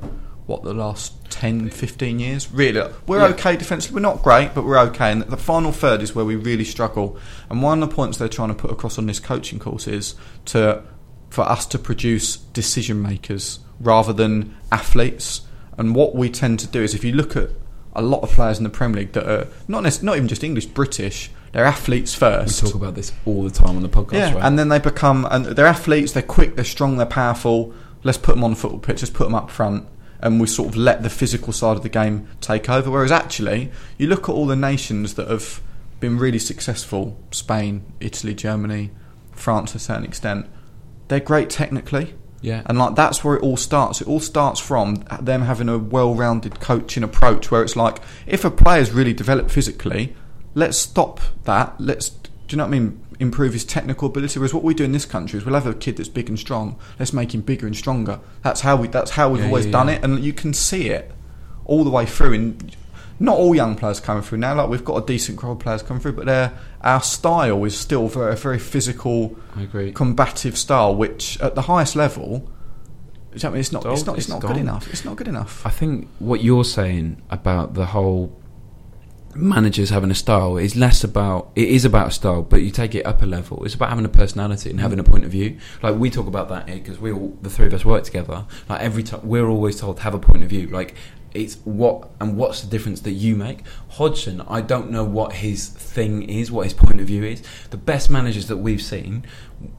What 0.47 0.65
the 0.65 0.75
last 0.75 1.31
10, 1.31 1.71
15 1.71 2.19
years? 2.19 2.51
Really, 2.51 2.83
we're 3.07 3.21
Yeah. 3.21 3.27
okay 3.35 3.57
defensively. 3.57 3.95
We're 3.95 4.09
not 4.09 4.21
great, 4.21 4.53
but 4.53 4.65
we're 4.65 4.81
okay. 4.89 5.13
And 5.13 5.23
the 5.23 5.37
final 5.37 5.71
third 5.71 6.03
is 6.03 6.13
where 6.13 6.25
we 6.25 6.35
really 6.35 6.65
struggle. 6.65 7.17
And 7.49 7.63
one 7.63 7.81
of 7.85 7.89
the 7.89 7.95
points 7.95 8.19
they're 8.19 8.27
trying 8.27 8.49
to 8.49 8.55
put 8.57 8.73
across 8.73 8.99
on 8.99 9.07
this 9.07 9.21
coaching 9.21 9.61
course 9.61 9.87
is 9.87 10.17
to 10.47 10.83
for 11.29 11.43
us 11.43 11.67
to 11.67 11.79
produce 11.79 12.37
decision 12.37 13.01
makers 13.01 13.61
rather 13.79 14.13
than 14.13 14.57
athletes. 14.73 15.43
And 15.79 15.95
what 15.95 16.17
we 16.17 16.29
tend 16.29 16.59
to 16.61 16.67
do 16.67 16.83
is, 16.83 16.95
if 16.97 17.05
you 17.05 17.13
look 17.13 17.37
at 17.37 17.51
a 17.95 18.03
lot 18.03 18.23
of 18.23 18.31
players 18.31 18.59
in 18.59 18.65
the 18.65 18.71
Premier 18.71 19.01
League 19.01 19.13
that 19.13 19.29
are 19.29 19.49
not 19.69 19.83
necess- 19.83 20.03
not 20.03 20.17
even 20.17 20.29
just 20.29 20.45
English, 20.45 20.67
British, 20.67 21.31
they're 21.53 21.65
athletes 21.65 22.15
first. 22.15 22.63
We 22.63 22.69
talk 22.69 22.81
about 22.81 22.95
this 22.95 23.13
all 23.25 23.43
the 23.43 23.51
time 23.51 23.77
on 23.77 23.83
the 23.83 23.89
podcast, 23.89 24.13
yeah, 24.13 24.35
right? 24.35 24.45
and 24.45 24.59
then 24.59 24.69
they 24.69 24.79
become 24.79 25.27
and 25.31 25.45
they're 25.47 25.67
athletes. 25.67 26.13
They're 26.13 26.23
quick, 26.23 26.55
they're 26.57 26.65
strong, 26.65 26.97
they're 26.97 27.07
powerful. 27.07 27.75
Let's 28.03 28.19
put 28.19 28.35
them 28.35 28.45
on 28.45 28.51
the 28.51 28.57
football 28.57 28.79
pitch. 28.81 29.03
Let's 29.03 29.11
put 29.11 29.25
them 29.25 29.35
up 29.35 29.51
front, 29.51 29.87
and 30.21 30.41
we 30.41 30.47
sort 30.47 30.69
of 30.69 30.77
let 30.77 31.03
the 31.03 31.11
physical 31.11 31.53
side 31.53 31.77
of 31.77 31.83
the 31.83 31.89
game 31.89 32.29
take 32.41 32.71
over. 32.71 32.91
Whereas 32.91 33.11
actually, 33.11 33.71
you 33.99 34.07
look 34.07 34.29
at 34.29 34.33
all 34.33 34.47
the 34.47 34.57
nations 34.57 35.15
that 35.15 35.29
have 35.29 35.61
been 35.99 36.17
really 36.17 36.39
successful: 36.39 37.19
Spain, 37.33 37.83
Italy, 37.99 38.35
Germany, 38.35 38.91
France 39.33 39.73
to 39.73 39.79
a 39.79 39.81
certain 39.81 40.05
extent. 40.05 40.47
They're 41.09 41.19
great 41.21 41.51
technically. 41.51 42.15
Yeah, 42.41 42.63
And 42.67 42.79
like 42.79 42.95
that's 42.95 43.23
where 43.23 43.37
it 43.37 43.43
all 43.43 43.57
starts. 43.57 44.01
It 44.01 44.09
all 44.09 44.21
starts 44.21 44.61
from 44.61 45.05
them 45.21 45.43
having 45.43 45.69
a 45.69 45.79
well-rounded 45.79 46.61
coaching 46.61 47.03
approach, 47.03 47.51
where 47.51 47.63
it's 47.63 47.77
like 47.77 47.99
if 48.27 48.45
a 48.45 48.51
player's 48.51 48.93
really 48.93 49.13
developed 49.13 49.51
physically, 49.51 50.15
let's 50.55 50.79
stop 50.79 51.21
that. 51.45 51.75
Let's 51.79 52.09
do 52.11 52.21
you 52.51 52.57
know 52.57 52.65
what 52.65 52.75
I 52.75 52.79
mean? 52.79 53.01
Improve 53.21 53.53
his 53.53 53.65
technical 53.65 54.09
ability. 54.09 54.39
Whereas 54.39 54.55
what 54.55 54.65
we 54.65 54.73
do 54.75 54.83
in 54.85 54.93
this 54.93 55.05
country 55.05 55.39
is 55.39 55.45
we'll 55.45 55.55
have 55.55 55.67
a 55.67 55.75
kid 55.75 55.99
that's 55.99 56.09
big 56.09 56.29
and 56.31 56.39
strong. 56.39 56.79
Let's 56.99 57.13
make 57.13 57.35
him 57.35 57.43
bigger 57.43 57.67
and 57.67 57.77
stronger. 57.77 58.19
That's 58.43 58.63
how 58.63 58.77
we. 58.77 58.89
That's 58.89 59.11
how 59.13 59.29
we've 59.29 59.43
Yeah, 59.43 59.49
always 59.49 59.67
yeah, 59.67 59.73
done 59.73 59.89
yeah. 59.89 59.95
it, 59.95 60.05
and 60.05 60.25
you 60.25 60.33
can 60.33 60.55
see 60.55 60.89
it 60.89 61.13
all 61.67 61.85
the 61.85 61.91
way 61.91 62.07
through. 62.07 62.33
And 62.33 62.77
not 63.21 63.37
all 63.37 63.55
young 63.55 63.77
players 63.77 64.01
coming 64.01 64.23
through 64.23 64.39
now. 64.39 64.55
Like 64.55 64.69
we've 64.69 64.85
got 64.85 64.97
a 65.03 65.07
decent 65.07 65.39
crowd 65.39 65.53
of 65.53 65.59
players 65.61 65.83
coming 65.83 66.01
through, 66.01 66.15
but 66.15 66.27
their 66.27 66.59
our 66.81 67.03
style 67.03 67.65
is 67.65 67.79
still 67.79 68.09
very 68.09 68.35
very 68.35 68.59
physical 68.59 69.37
I 69.55 69.63
agree. 69.63 69.93
combative 69.93 70.59
style, 70.59 70.97
which 70.97 71.41
at 71.41 71.55
the 71.55 71.63
highest 71.63 71.95
level, 71.95 72.25
do 72.27 72.35
you 72.35 72.41
know 72.41 72.51
what 73.31 73.45
I 73.45 73.51
mean, 73.51 73.61
it's 73.61 73.73
not, 73.73 73.87
it's 73.87 74.07
not, 74.07 74.19
it's 74.19 74.29
not 74.29 74.41
good 74.41 74.57
enough. 74.57 74.89
It's 74.89 75.05
not 75.05 75.17
good 75.17 75.29
enough. 75.29 75.65
I 75.65 75.71
think 75.71 76.09
what 76.19 76.43
you're 76.43 76.65
saying 76.65 77.23
about 77.31 77.75
the 77.75 77.87
whole 77.87 78.37
managers 79.35 79.91
having 79.91 80.11
a 80.11 80.15
style 80.15 80.57
is 80.57 80.75
less 80.75 81.05
about 81.05 81.51
it 81.55 81.69
is 81.69 81.85
about 81.85 82.09
a 82.09 82.11
style, 82.11 82.43
but 82.43 82.63
you 82.63 82.71
take 82.71 82.95
it 82.95 83.05
up 83.07 83.23
a 83.23 83.27
level. 83.27 83.65
It's 83.65 83.75
about 83.75 83.91
having 83.91 84.05
a 84.05 84.09
personality 84.09 84.71
and 84.71 84.81
having 84.81 84.99
a 84.99 85.05
point 85.05 85.25
of 85.25 85.31
view. 85.31 85.59
Like 85.83 85.97
we 85.97 86.11
talk 86.11 86.27
about 86.27 86.49
that 86.49 86.69
here 86.69 86.79
because 86.79 86.99
we 86.99 87.13
all 87.13 87.37
the 87.43 87.51
three 87.51 87.67
of 87.67 87.75
us 87.75 87.85
work 87.85 88.05
together. 88.05 88.47
Like 88.69 88.81
every 88.81 89.03
time 89.03 89.21
we're 89.23 89.49
always 89.49 89.79
told 89.79 89.99
to 89.99 90.03
have 90.03 90.15
a 90.15 90.19
point 90.19 90.43
of 90.43 90.49
view. 90.49 90.67
Like 90.67 90.95
it's 91.33 91.57
what 91.65 92.11
and 92.21 92.37
what's 92.37 92.63
the 92.63 92.69
difference 92.69 93.01
that 93.03 93.13
you 93.13 93.37
make. 93.37 93.61
Hodgson, 93.91 94.41
I 94.43 94.61
don't 94.61 94.91
know 94.91 95.05
what 95.05 95.35
his 95.35 95.69
thing 95.69 96.29
is, 96.29 96.51
what 96.51 96.65
his 96.65 96.75
point 96.75 97.01
of 97.01 97.07
view 97.07 97.25
is. 97.25 97.43
The 97.71 97.77
best 97.77 98.11
managers 98.11 98.49
that 98.49 98.59
we've 98.59 98.83
seen 98.83 99.25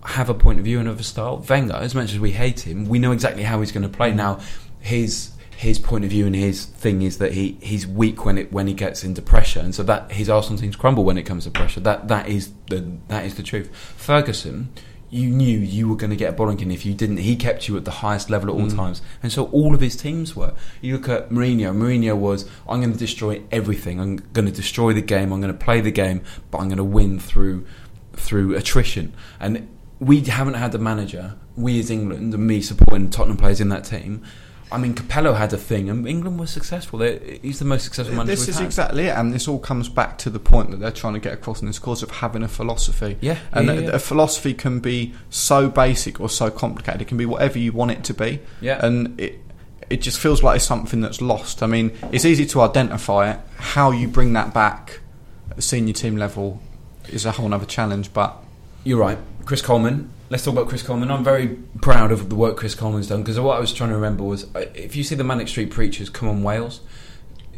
have 0.06 0.30
a 0.30 0.34
point 0.34 0.60
of 0.60 0.66
view 0.66 0.80
and 0.80 0.88
have 0.88 1.00
a 1.00 1.04
style. 1.04 1.38
Wenger, 1.48 1.76
as 1.76 1.96
much 1.96 2.14
as 2.14 2.20
we 2.20 2.32
hate 2.32 2.62
him, 2.62 2.86
we 2.86 3.00
know 3.00 3.12
exactly 3.12 3.44
how 3.44 3.60
he's 3.60 3.72
going 3.72 3.84
to 3.84 3.90
play. 3.90 4.10
Mm-hmm. 4.10 4.18
Now, 4.18 4.40
his 4.80 5.32
his 5.58 5.78
point 5.78 6.04
of 6.04 6.10
view 6.10 6.26
and 6.26 6.36
his 6.36 6.66
thing 6.66 7.04
is 7.04 7.20
that 7.20 7.34
he, 7.34 7.56
he's 7.62 7.86
weak 7.86 8.26
when 8.26 8.36
it 8.40 8.52
when 8.52 8.66
he 8.66 8.74
gets 8.74 9.04
into 9.04 9.22
pressure, 9.22 9.60
and 9.60 9.76
so 9.76 9.84
that 9.84 10.12
his 10.12 10.28
Arsenal 10.28 10.60
teams 10.60 10.76
crumble 10.76 11.04
when 11.04 11.18
it 11.20 11.24
comes 11.24 11.44
to 11.44 11.52
pressure. 11.52 11.80
That 11.80 12.08
that 12.08 12.28
is 12.28 12.52
the 12.70 12.98
that 13.10 13.26
is 13.26 13.36
the 13.36 13.44
truth. 13.44 13.70
Ferguson, 13.76 14.70
you 15.12 15.30
knew 15.30 15.60
you 15.60 15.90
were 15.90 15.98
going 15.98 16.10
to 16.10 16.16
get 16.16 16.40
a 16.40 16.72
if 16.72 16.86
you 16.86 16.94
didn't. 16.94 17.18
He 17.18 17.36
kept 17.36 17.68
you 17.68 17.76
at 17.76 17.84
the 17.84 17.92
highest 17.92 18.30
level 18.30 18.50
at 18.50 18.56
all 18.56 18.68
mm. 18.68 18.76
times, 18.76 19.02
and 19.22 19.30
so 19.32 19.46
all 19.48 19.76
of 19.76 19.82
his 19.82 19.98
teams 19.98 20.36
were. 20.38 20.54
You 20.80 20.96
look 20.96 21.10
at 21.10 21.30
Mourinho. 21.30 21.76
Mourinho 21.76 22.16
was, 22.16 22.50
I'm 22.68 22.80
going 22.80 22.94
to 22.94 22.98
destroy 22.98 23.42
everything. 23.52 24.00
I'm 24.00 24.16
going 24.16 24.46
to 24.46 24.54
destroy 24.54 24.94
the 24.94 25.02
game. 25.02 25.34
I'm 25.34 25.42
going 25.42 25.54
to 25.54 25.66
play 25.66 25.82
the 25.82 25.92
game, 25.92 26.24
but 26.50 26.60
I'm 26.60 26.70
going 26.70 26.78
to 26.78 26.84
win 26.84 27.20
through 27.20 27.68
through 28.14 28.56
attrition. 28.56 29.14
And 29.40 29.68
we 30.00 30.22
haven't 30.22 30.56
had 30.56 30.72
the 30.72 30.80
manager. 30.80 31.36
We 31.58 31.80
as 31.80 31.92
England 31.92 32.34
and 32.34 32.48
me 32.48 32.62
supporting 32.62 33.10
Tottenham 33.10 33.38
players 33.38 33.60
in 33.60 33.70
that 33.70 33.84
team. 33.84 34.24
I 34.72 34.78
mean, 34.78 34.94
Capello 34.94 35.36
had 35.36 35.52
a 35.52 35.58
thing, 35.58 35.90
and 35.90 36.08
England 36.08 36.40
was 36.40 36.50
successful. 36.50 37.00
They, 37.00 37.40
he's 37.42 37.60
the 37.60 37.66
most 37.66 37.84
successful 37.84 38.16
manager 38.16 38.32
This 38.32 38.48
is 38.48 38.58
had. 38.58 38.66
exactly 38.66 39.08
it, 39.08 39.18
and 39.18 39.34
this 39.34 39.48
all 39.48 39.60
comes 39.60 39.90
back 39.90 40.18
to 40.20 40.30
the 40.30 40.40
point 40.40 40.72
that 40.72 40.78
they're 40.78 40.92
trying 40.92 41.14
to 41.14 41.20
get 41.20 41.34
across 41.34 41.62
in 41.62 41.68
this 41.68 41.80
course 41.80 42.02
of 42.02 42.12
having 42.12 42.42
a 42.42 42.48
philosophy. 42.48 43.18
Yeah, 43.20 43.38
and 43.52 43.68
yeah, 43.68 43.74
a, 43.74 43.82
yeah. 43.82 43.90
a 43.90 44.00
philosophy 44.00 44.54
can 44.54 44.80
be 44.80 45.14
so 45.30 45.70
basic 45.70 46.22
or 46.22 46.30
so 46.30 46.50
complicated. 46.50 47.02
It 47.02 47.08
can 47.08 47.18
be 47.18 47.26
whatever 47.26 47.60
you 47.60 47.74
want 47.74 47.92
it 47.92 48.04
to 48.06 48.14
be. 48.14 48.40
Yeah. 48.62 48.86
and 48.86 49.20
it 49.20 49.40
it 49.90 50.02
just 50.02 50.20
feels 50.20 50.42
like 50.42 50.56
it's 50.56 50.66
something 50.66 51.02
that's 51.02 51.22
lost. 51.22 51.62
I 51.62 51.68
mean, 51.68 51.92
it's 52.14 52.24
easy 52.24 52.46
to 52.46 52.62
identify 52.62 53.32
it. 53.32 53.40
How 53.58 53.92
you 53.92 54.08
bring 54.08 54.32
that 54.34 54.54
back 54.54 55.02
at 55.50 55.62
senior 55.62 55.94
team 55.94 56.16
level 56.16 56.62
is 57.10 57.26
a 57.26 57.32
whole 57.32 57.54
other 57.54 57.66
challenge. 57.66 58.14
But 58.14 58.38
You're 58.86 59.00
right. 59.00 59.18
Chris 59.46 59.62
Coleman. 59.62 60.10
Let's 60.32 60.46
talk 60.46 60.54
about 60.54 60.70
Chris 60.70 60.82
Coleman. 60.82 61.12
I'm 61.12 61.26
very 61.26 61.50
proud 61.82 62.14
of 62.14 62.30
the 62.30 62.36
work 62.36 62.56
Chris 62.56 62.74
Coleman's 62.74 63.08
done 63.10 63.22
because 63.22 63.38
what 63.38 63.58
I 63.58 63.60
was 63.60 63.74
trying 63.74 63.90
to 63.90 63.96
remember 63.98 64.24
was 64.24 64.46
uh, 64.56 64.60
if 64.74 64.96
you 64.96 65.04
see 65.04 65.14
the 65.16 65.26
Manic 65.26 65.50
Street 65.50 65.72
Preachers, 65.72 66.10
Come 66.10 66.30
on 66.30 66.42
Wales. 66.42 66.80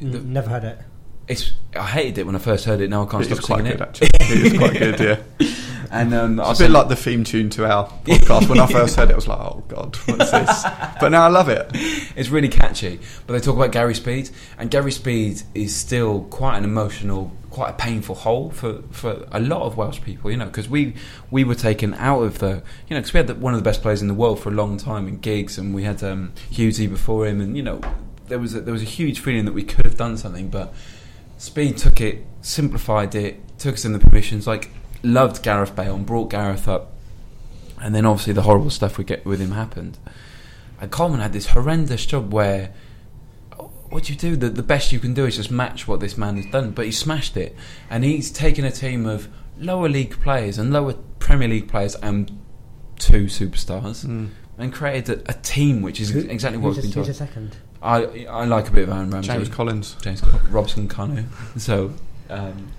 The- 0.02 0.20
Never 0.22 0.50
heard 0.50 0.64
it. 0.64 0.80
It's 1.28 1.52
I 1.76 1.86
hated 1.86 2.18
it 2.18 2.26
when 2.26 2.36
I 2.36 2.40
first 2.40 2.66
heard 2.66 2.82
it. 2.82 2.90
Now 2.90 3.04
I 3.04 3.06
can't 3.12 3.24
it 3.24 3.32
is 3.32 3.38
stop 3.38 3.46
quite 3.46 3.58
singing 3.58 3.72
good 3.74 3.82
it. 3.82 3.88
actually. 3.88 4.10
it 4.14 4.46
is 4.54 4.58
quite 4.58 4.74
good. 4.74 5.00
Yeah. 5.40 5.48
And 5.94 6.12
um, 6.16 6.40
It's 6.40 6.60
a 6.60 6.64
bit 6.64 6.72
like 6.72 6.88
the 6.88 6.96
theme 6.96 7.24
tune 7.24 7.52
to 7.52 7.72
our 7.72 7.88
podcast. 8.04 8.50
When 8.50 8.60
I 8.60 8.66
first 8.66 8.96
heard 8.96 9.12
it, 9.12 9.14
I 9.14 9.16
was 9.16 9.28
like, 9.28 9.40
"Oh 9.40 9.64
God, 9.68 9.96
what's 10.08 10.32
this?" 10.32 10.64
But 11.00 11.10
now 11.10 11.22
I 11.22 11.28
love 11.28 11.50
it. 11.50 11.70
it's 12.16 12.30
really 12.30 12.50
catchy. 12.50 13.00
But 13.28 13.34
they 13.34 13.40
talk 13.40 13.56
about 13.56 13.72
Gary 13.72 13.94
Speed, 13.94 14.32
and 14.58 14.72
Gary 14.72 14.92
Speed 14.92 15.44
is 15.54 15.76
still 15.76 16.22
quite 16.32 16.58
an 16.58 16.64
emotional, 16.64 17.32
quite 17.52 17.70
a 17.70 17.74
painful 17.74 18.16
hole 18.16 18.50
for, 18.50 18.82
for 18.90 19.28
a 19.32 19.40
lot 19.40 19.62
of 19.62 19.78
Welsh 19.78 20.02
people. 20.02 20.32
You 20.32 20.38
know, 20.38 20.48
because 20.48 20.68
we 20.68 20.96
we 21.30 21.44
were 21.44 21.54
taken 21.54 21.94
out 21.94 22.24
of 22.24 22.40
the, 22.40 22.64
you 22.88 22.96
know, 22.96 23.00
because 23.00 23.14
we 23.14 23.20
had 23.20 23.28
the, 23.28 23.36
one 23.36 23.54
of 23.54 23.60
the 23.60 23.64
best 23.64 23.84
players 23.84 24.02
in 24.02 24.08
the 24.08 24.16
world 24.16 24.40
for 24.40 24.50
a 24.50 24.54
long 24.54 24.78
time 24.78 25.08
in 25.08 25.20
Giggs, 25.20 25.60
and 25.60 25.76
we 25.76 25.84
had 25.84 26.04
um, 26.04 26.34
Hughesy 26.52 26.90
before 26.90 27.28
him, 27.28 27.40
and 27.40 27.56
you 27.56 27.62
know, 27.62 27.80
there 28.30 28.40
was 28.40 28.56
a, 28.56 28.62
there 28.62 28.74
was 28.74 28.82
a 28.82 28.86
huge 28.86 29.20
feeling 29.20 29.46
that 29.46 29.54
we 29.54 29.64
could 29.64 29.86
have 29.86 29.96
done 29.96 30.18
something, 30.18 30.50
but 30.50 30.74
Speed 31.38 31.78
took 31.78 32.02
it, 32.02 32.26
simplified 32.42 33.14
it, 33.14 33.40
took 33.60 33.76
us 33.76 33.86
in 33.86 33.94
the 33.94 34.00
permissions, 34.00 34.48
like 34.48 34.72
loved 35.04 35.44
Gareth 35.44 35.76
Bale 35.76 35.96
and 35.96 36.06
brought 36.06 36.30
Gareth 36.30 36.68
up, 36.68 36.94
and 37.82 37.94
then 37.94 38.06
obviously 38.06 38.34
the 38.34 38.44
horrible 38.44 38.70
stuff 38.70 38.98
we 38.98 39.04
get 39.04 39.26
with 39.26 39.40
him 39.40 39.52
happened. 39.52 39.98
And 40.82 40.92
Coleman 40.92 41.20
had 41.20 41.34
this 41.34 41.48
horrendous 41.48 42.06
job 42.06 42.34
where 42.34 42.74
what 43.94 44.06
do 44.06 44.14
you 44.14 44.18
do? 44.18 44.36
The, 44.36 44.50
the 44.50 44.64
best 44.64 44.92
you 44.92 45.00
can 45.00 45.14
do 45.14 45.26
is 45.26 45.36
just 45.36 45.52
match 45.52 45.88
what 45.88 46.00
this 46.00 46.18
man 46.18 46.36
has 46.38 46.48
done. 46.48 46.72
But 46.72 46.86
he 46.86 46.92
smashed 46.92 47.38
it, 47.38 47.56
and 47.90 48.04
he's 48.04 48.32
taken 48.32 48.66
a 48.66 48.72
team 48.72 49.06
of 49.06 49.30
lower 49.60 49.88
league 49.88 50.20
players 50.22 50.58
and 50.58 50.74
lower 50.74 50.96
Premier 51.20 51.48
League 51.48 51.70
players 51.70 51.94
and 51.96 52.40
two 52.98 53.26
superstars, 53.26 54.04
and 54.58 54.74
created 54.74 55.28
a, 55.28 55.32
a 55.32 55.34
team 55.34 55.84
which 55.84 56.00
is 56.00 56.16
exactly 56.16 56.58
what 56.58 56.76
who's 56.76 56.86
we've 56.86 56.86
a, 56.86 56.96
been 56.96 57.04
who's 57.04 57.10
a 57.10 57.14
second? 57.14 57.56
I 57.84 58.26
I 58.26 58.46
like 58.46 58.68
a 58.68 58.72
bit 58.72 58.84
of 58.84 58.90
Aaron 58.90 59.12
Ramsey, 59.12 59.32
James 59.32 59.50
Collins. 59.50 59.96
James 60.02 60.24
Robson, 60.50 60.90
Kanu. 60.90 61.26
So. 61.60 61.94
Um, 62.30 62.72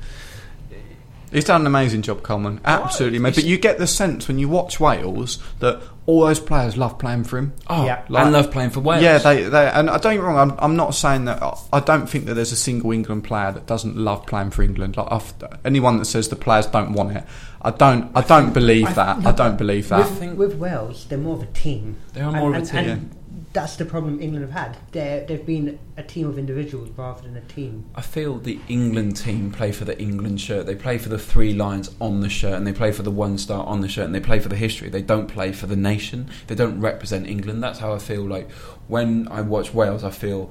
He's 1.35 1.45
done 1.45 1.63
an 1.63 1.67
amazing 1.67 2.03
job, 2.03 2.23
Coleman. 2.23 2.61
Absolutely, 2.65 3.19
mate. 3.19 3.35
But 3.35 3.45
you 3.45 3.59
get 3.59 3.79
the 3.79 3.87
sense 3.87 4.29
when 4.29 4.39
you 4.39 4.49
watch 4.49 4.79
Wales 4.79 5.39
that 5.59 5.83
all 6.07 6.21
those 6.27 6.39
players 6.39 6.77
love 6.77 6.99
playing 6.99 7.25
for 7.25 7.39
him. 7.39 7.53
oh, 7.69 7.85
Yeah. 7.85 8.05
and 8.09 8.33
love 8.33 8.51
playing 8.53 8.71
for 8.71 8.79
Wales. 8.81 9.03
Yeah, 9.03 9.19
they, 9.19 9.43
they 9.43 9.67
and 9.69 9.91
I 9.91 9.99
don't 9.99 10.15
get 10.15 10.21
me 10.21 10.27
wrong. 10.27 10.39
I'm, 10.53 10.57
I'm 10.61 10.77
not 10.77 10.95
saying 10.95 11.25
that. 11.25 11.43
I 11.73 11.81
don't 11.81 12.09
think 12.09 12.27
that 12.27 12.35
there's 12.35 12.53
a 12.53 12.57
single 12.57 12.93
England 12.93 13.25
player 13.25 13.51
that 13.51 13.67
doesn't 13.67 13.97
love 13.97 14.25
playing 14.27 14.51
for 14.51 14.63
England. 14.63 14.97
Like 14.97 15.09
I've, 15.11 15.35
anyone 15.65 15.99
that 15.99 16.05
says 16.05 16.29
the 16.29 16.37
players 16.37 16.67
don't 16.67 16.93
want 16.93 17.17
it, 17.17 17.25
I 17.63 17.71
don't. 17.73 18.13
I 18.15 18.21
don't 18.21 18.53
believe 18.53 18.87
I- 18.87 18.93
that. 18.93 19.21
no, 19.23 19.31
I 19.31 19.33
don't 19.33 19.57
believe 19.59 19.89
that. 19.89 20.09
With, 20.21 20.35
with 20.37 20.55
Wales, 20.55 21.07
they're 21.09 21.19
more 21.19 21.35
of 21.37 21.43
a 21.43 21.47
team. 21.47 21.97
They 22.13 22.21
are 22.21 22.31
more 22.31 22.51
of 22.51 22.55
a 22.55 22.59
and, 22.59 22.69
team. 23.01 23.11
That's 23.53 23.77
the 23.77 23.85
problem 23.85 24.21
England 24.21 24.45
have 24.45 24.67
had. 24.67 24.77
They're, 24.93 25.25
they've 25.25 25.45
been 25.45 25.79
a 25.97 26.03
team 26.03 26.29
of 26.29 26.39
individuals 26.39 26.91
rather 26.97 27.23
than 27.23 27.37
a 27.37 27.41
team. 27.43 27.85
I 27.95 28.01
feel 28.01 28.39
the 28.39 28.59
England 28.69 29.17
team 29.17 29.51
play 29.51 29.73
for 29.73 29.85
the 29.85 30.01
England 30.01 30.41
shirt. 30.41 30.67
They 30.67 30.75
play 30.75 30.99
for 30.99 31.09
the 31.09 31.19
three 31.19 31.55
lines 31.55 31.95
on 32.01 32.21
the 32.21 32.29
shirt, 32.29 32.55
and 32.55 32.67
they 32.67 32.73
play 32.73 32.93
for 32.93 33.03
the 33.03 33.11
one 33.11 33.39
star 33.39 33.65
on 33.67 33.81
the 33.81 33.89
shirt, 33.89 34.07
and 34.07 34.15
they 34.15 34.21
play 34.21 34.39
for 34.41 34.49
the 34.49 34.57
history. 34.57 34.89
They 34.89 35.03
don't 35.03 35.27
play 35.27 35.53
for 35.53 35.67
the 35.67 35.77
nation. 35.77 36.29
They 36.47 36.55
don't 36.55 36.81
represent 36.81 37.27
England. 37.27 37.63
That's 37.63 37.79
how 37.79 37.93
I 37.93 37.99
feel. 37.99 38.23
Like 38.23 38.51
when 38.89 39.29
I 39.29 39.41
watch 39.41 39.73
Wales, 39.73 40.05
I 40.05 40.11
feel 40.11 40.51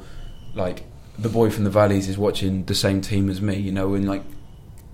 like 0.54 0.84
the 1.18 1.30
boy 1.30 1.50
from 1.50 1.64
the 1.64 1.70
valleys 1.70 2.08
is 2.08 2.18
watching 2.18 2.66
the 2.66 2.76
same 2.76 3.02
team 3.02 3.30
as 3.30 3.42
me. 3.42 3.56
You 3.58 3.72
know, 3.72 3.94
and 3.94 4.08
like 4.08 4.24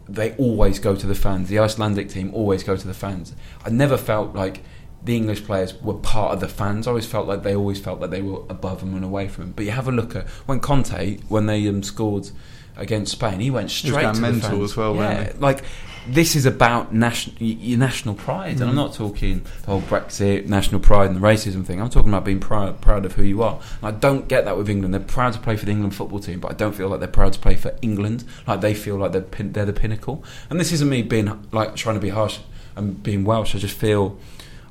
they 0.07 0.35
always 0.37 0.79
go 0.79 0.95
to 0.95 1.07
the 1.07 1.15
fans. 1.15 1.49
The 1.49 1.59
Icelandic 1.59 2.09
team 2.09 2.33
always 2.33 2.63
go 2.63 2.75
to 2.75 2.87
the 2.87 2.93
fans. 2.93 3.33
I 3.63 3.69
never 3.69 3.97
felt 3.97 4.35
like 4.35 4.63
the 5.03 5.15
English 5.15 5.45
players 5.45 5.73
were 5.81 5.93
part 5.93 6.33
of 6.33 6.39
the 6.39 6.47
fans. 6.47 6.87
I 6.87 6.91
always 6.91 7.05
felt 7.05 7.27
like 7.27 7.43
they 7.43 7.55
always 7.55 7.79
felt 7.79 7.99
like 8.01 8.09
they 8.09 8.21
were 8.21 8.41
above 8.49 8.81
them 8.81 8.93
and 8.95 9.03
away 9.05 9.27
from 9.27 9.45
them. 9.45 9.53
But 9.55 9.65
you 9.65 9.71
have 9.71 9.87
a 9.87 9.91
look 9.91 10.15
at 10.15 10.27
when 10.45 10.59
Conte, 10.59 11.17
when 11.29 11.45
they 11.45 11.67
um, 11.67 11.83
scored 11.83 12.29
against 12.75 13.11
Spain, 13.13 13.39
he 13.39 13.49
went 13.51 13.71
straight 13.71 14.01
going 14.01 14.15
to 14.15 14.21
the 14.21 14.31
mental 14.31 14.49
fans. 14.49 14.71
as 14.71 14.77
well, 14.77 14.95
Yeah, 14.95 15.33
like 15.39 15.63
this 16.07 16.35
is 16.35 16.45
about 16.45 16.93
national 16.93 17.35
your 17.41 17.77
national 17.77 18.15
pride, 18.15 18.59
and 18.59 18.69
I'm 18.69 18.75
not 18.75 18.93
talking 18.93 19.43
the 19.61 19.67
whole 19.67 19.81
Brexit, 19.81 20.47
national 20.47 20.79
pride, 20.81 21.07
and 21.11 21.15
the 21.15 21.19
racism 21.19 21.63
thing. 21.65 21.81
I'm 21.81 21.89
talking 21.89 22.09
about 22.09 22.25
being 22.25 22.39
proud, 22.39 22.81
proud 22.81 23.05
of 23.05 23.13
who 23.13 23.23
you 23.23 23.43
are. 23.43 23.59
And 23.81 23.95
I 23.95 23.97
don't 23.97 24.27
get 24.27 24.45
that 24.45 24.57
with 24.57 24.69
England. 24.69 24.93
They're 24.93 25.01
proud 25.01 25.33
to 25.33 25.39
play 25.39 25.55
for 25.55 25.65
the 25.65 25.71
England 25.71 25.95
football 25.95 26.19
team, 26.19 26.39
but 26.39 26.51
I 26.51 26.55
don't 26.55 26.73
feel 26.73 26.87
like 26.89 26.99
they're 26.99 27.07
proud 27.09 27.33
to 27.33 27.39
play 27.39 27.55
for 27.55 27.75
England. 27.81 28.23
Like 28.47 28.61
they 28.61 28.73
feel 28.73 28.95
like 28.95 29.11
they're 29.11 29.21
pin- 29.21 29.51
they're 29.53 29.65
the 29.65 29.73
pinnacle. 29.73 30.23
And 30.49 30.59
this 30.59 30.71
isn't 30.71 30.89
me 30.89 31.03
being 31.03 31.47
like 31.51 31.75
trying 31.75 31.95
to 31.95 32.01
be 32.01 32.09
harsh 32.09 32.39
and 32.75 33.03
being 33.03 33.23
Welsh. 33.25 33.53
I 33.53 33.59
just 33.59 33.77
feel, 33.77 34.17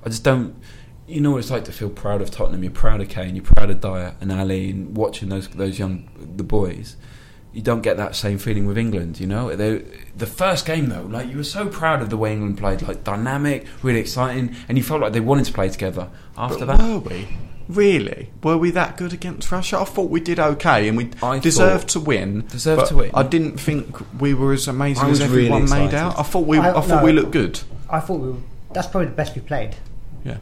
I 0.09 0.11
just 0.11 0.25
don't. 0.25 0.57
You 1.07 1.21
know 1.21 1.33
what 1.33 1.39
it's 1.39 1.51
like 1.51 1.65
to 1.65 1.73
feel 1.73 1.91
proud 1.91 2.23
of 2.23 2.31
Tottenham. 2.31 2.63
You're 2.63 2.73
proud 2.73 3.03
of 3.03 3.11
Kane. 3.11 3.37
You're 3.37 3.45
proud 3.45 3.69
of 3.69 3.83
Dier 3.83 4.15
and 4.23 4.33
Alli, 4.33 4.71
and 4.71 4.97
watching 4.97 5.29
those 5.29 5.49
those 5.49 5.79
young 5.79 6.09
the 6.37 6.43
boys 6.43 6.97
you 7.53 7.63
don't 7.63 7.81
get 7.81 7.97
that 7.97 8.15
same 8.15 8.39
feeling 8.39 8.67
with 8.67 8.79
England. 8.79 9.21
You 9.21 9.27
know, 9.27 9.55
they, 9.55 9.85
the 10.17 10.27
first 10.27 10.65
game 10.65 10.89
though, 10.89 11.03
like 11.03 11.29
you 11.29 11.37
were 11.37 11.45
so 11.45 11.67
proud 11.67 12.01
of 12.01 12.09
the 12.09 12.17
way 12.17 12.33
England 12.33 12.57
played, 12.57 12.83
like 12.83 13.05
dynamic, 13.05 13.67
really 13.83 14.01
exciting, 14.01 14.55
and 14.69 14.79
you 14.79 14.85
felt 14.85 15.01
like 15.01 15.13
they 15.13 15.21
wanted 15.21 15.47
to 15.47 15.53
play 15.53 15.69
together. 15.69 16.09
After 16.37 16.65
But 16.65 16.79
that, 16.79 16.89
were 16.89 16.99
we 17.01 17.29
really? 17.69 18.31
Were 18.43 18.57
we 18.57 18.71
that 18.71 18.97
good 18.97 19.13
against 19.13 19.51
Russia? 19.51 19.79
I 19.79 19.85
thought 19.85 20.11
we 20.11 20.21
did 20.21 20.39
okay, 20.39 20.89
and 20.89 20.97
we 20.97 21.11
I 21.23 21.39
deserved 21.39 21.89
to 21.91 22.01
win. 22.01 22.47
Deserved 22.47 22.87
to 22.89 22.97
win. 22.97 23.11
I 23.15 23.23
didn't 23.25 23.59
think 23.59 23.97
we 24.21 24.35
were 24.35 24.53
as 24.53 24.69
amazing 24.69 25.05
as 25.05 25.21
was 25.21 25.29
really 25.29 25.47
everyone 25.47 25.69
made 25.69 25.95
out. 25.95 26.19
I 26.19 26.23
thought 26.23 26.47
we. 26.47 26.59
I, 26.59 26.71
I- 26.71 26.81
thought 26.81 27.01
no. 27.01 27.05
we 27.05 27.13
looked 27.13 27.33
good. 27.33 27.61
I 27.91 28.01
thought 28.01 28.21
we 28.21 28.31
were, 28.31 28.39
that's 28.73 28.87
probably 28.87 29.09
the 29.09 29.17
best 29.17 29.35
we 29.35 29.41
played. 29.41 29.75
Yeah. 30.25 30.39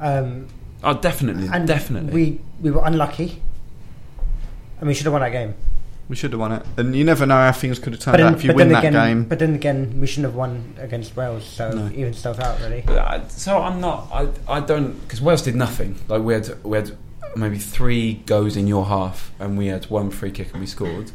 Um, 0.00 0.46
oh, 0.84 0.94
definitely, 0.94 1.48
and 1.52 1.66
definitely. 1.66 2.12
we 2.12 2.40
we 2.60 2.70
were 2.70 2.82
unlucky. 2.84 3.42
And 4.78 4.88
we 4.88 4.94
should 4.94 5.04
have 5.06 5.12
won 5.14 5.22
that 5.22 5.32
game. 5.32 5.54
We 6.08 6.14
should 6.16 6.30
have 6.32 6.38
won 6.40 6.52
it, 6.52 6.62
and 6.76 6.94
you 6.94 7.02
never 7.02 7.26
know 7.26 7.34
how 7.34 7.50
things 7.50 7.78
could 7.80 7.92
have 7.94 8.00
turned 8.00 8.12
But 8.12 8.18
then, 8.18 8.26
out 8.34 8.38
if 8.38 8.44
you 8.44 8.52
win 8.54 8.68
that 8.68 8.78
again, 8.84 8.92
game. 8.92 9.24
but 9.24 9.38
then 9.40 9.54
again, 9.54 9.98
we 10.00 10.06
shouldn't 10.06 10.26
have 10.26 10.36
won 10.36 10.74
against 10.78 11.16
Wales. 11.16 11.44
So 11.44 11.70
No. 11.72 11.88
even 11.96 12.12
stuff 12.14 12.38
out 12.38 12.60
really. 12.60 12.84
I- 12.88 13.22
so 13.28 13.58
I'm 13.60 13.80
not. 13.80 14.08
I 14.12 14.28
I 14.46 14.60
don't 14.60 15.00
because 15.00 15.20
Wales 15.20 15.42
did 15.42 15.56
nothing. 15.56 15.96
Like 16.08 16.22
we 16.22 16.34
had 16.34 16.62
we 16.62 16.76
had 16.76 16.92
maybe 17.34 17.58
three 17.58 18.14
goes 18.26 18.56
in 18.56 18.66
your 18.68 18.84
half, 18.86 19.32
and 19.40 19.58
we 19.58 19.66
had 19.66 19.86
one 19.86 20.10
free 20.10 20.30
kick 20.30 20.52
and 20.52 20.60
we 20.60 20.66
scored. 20.66 21.10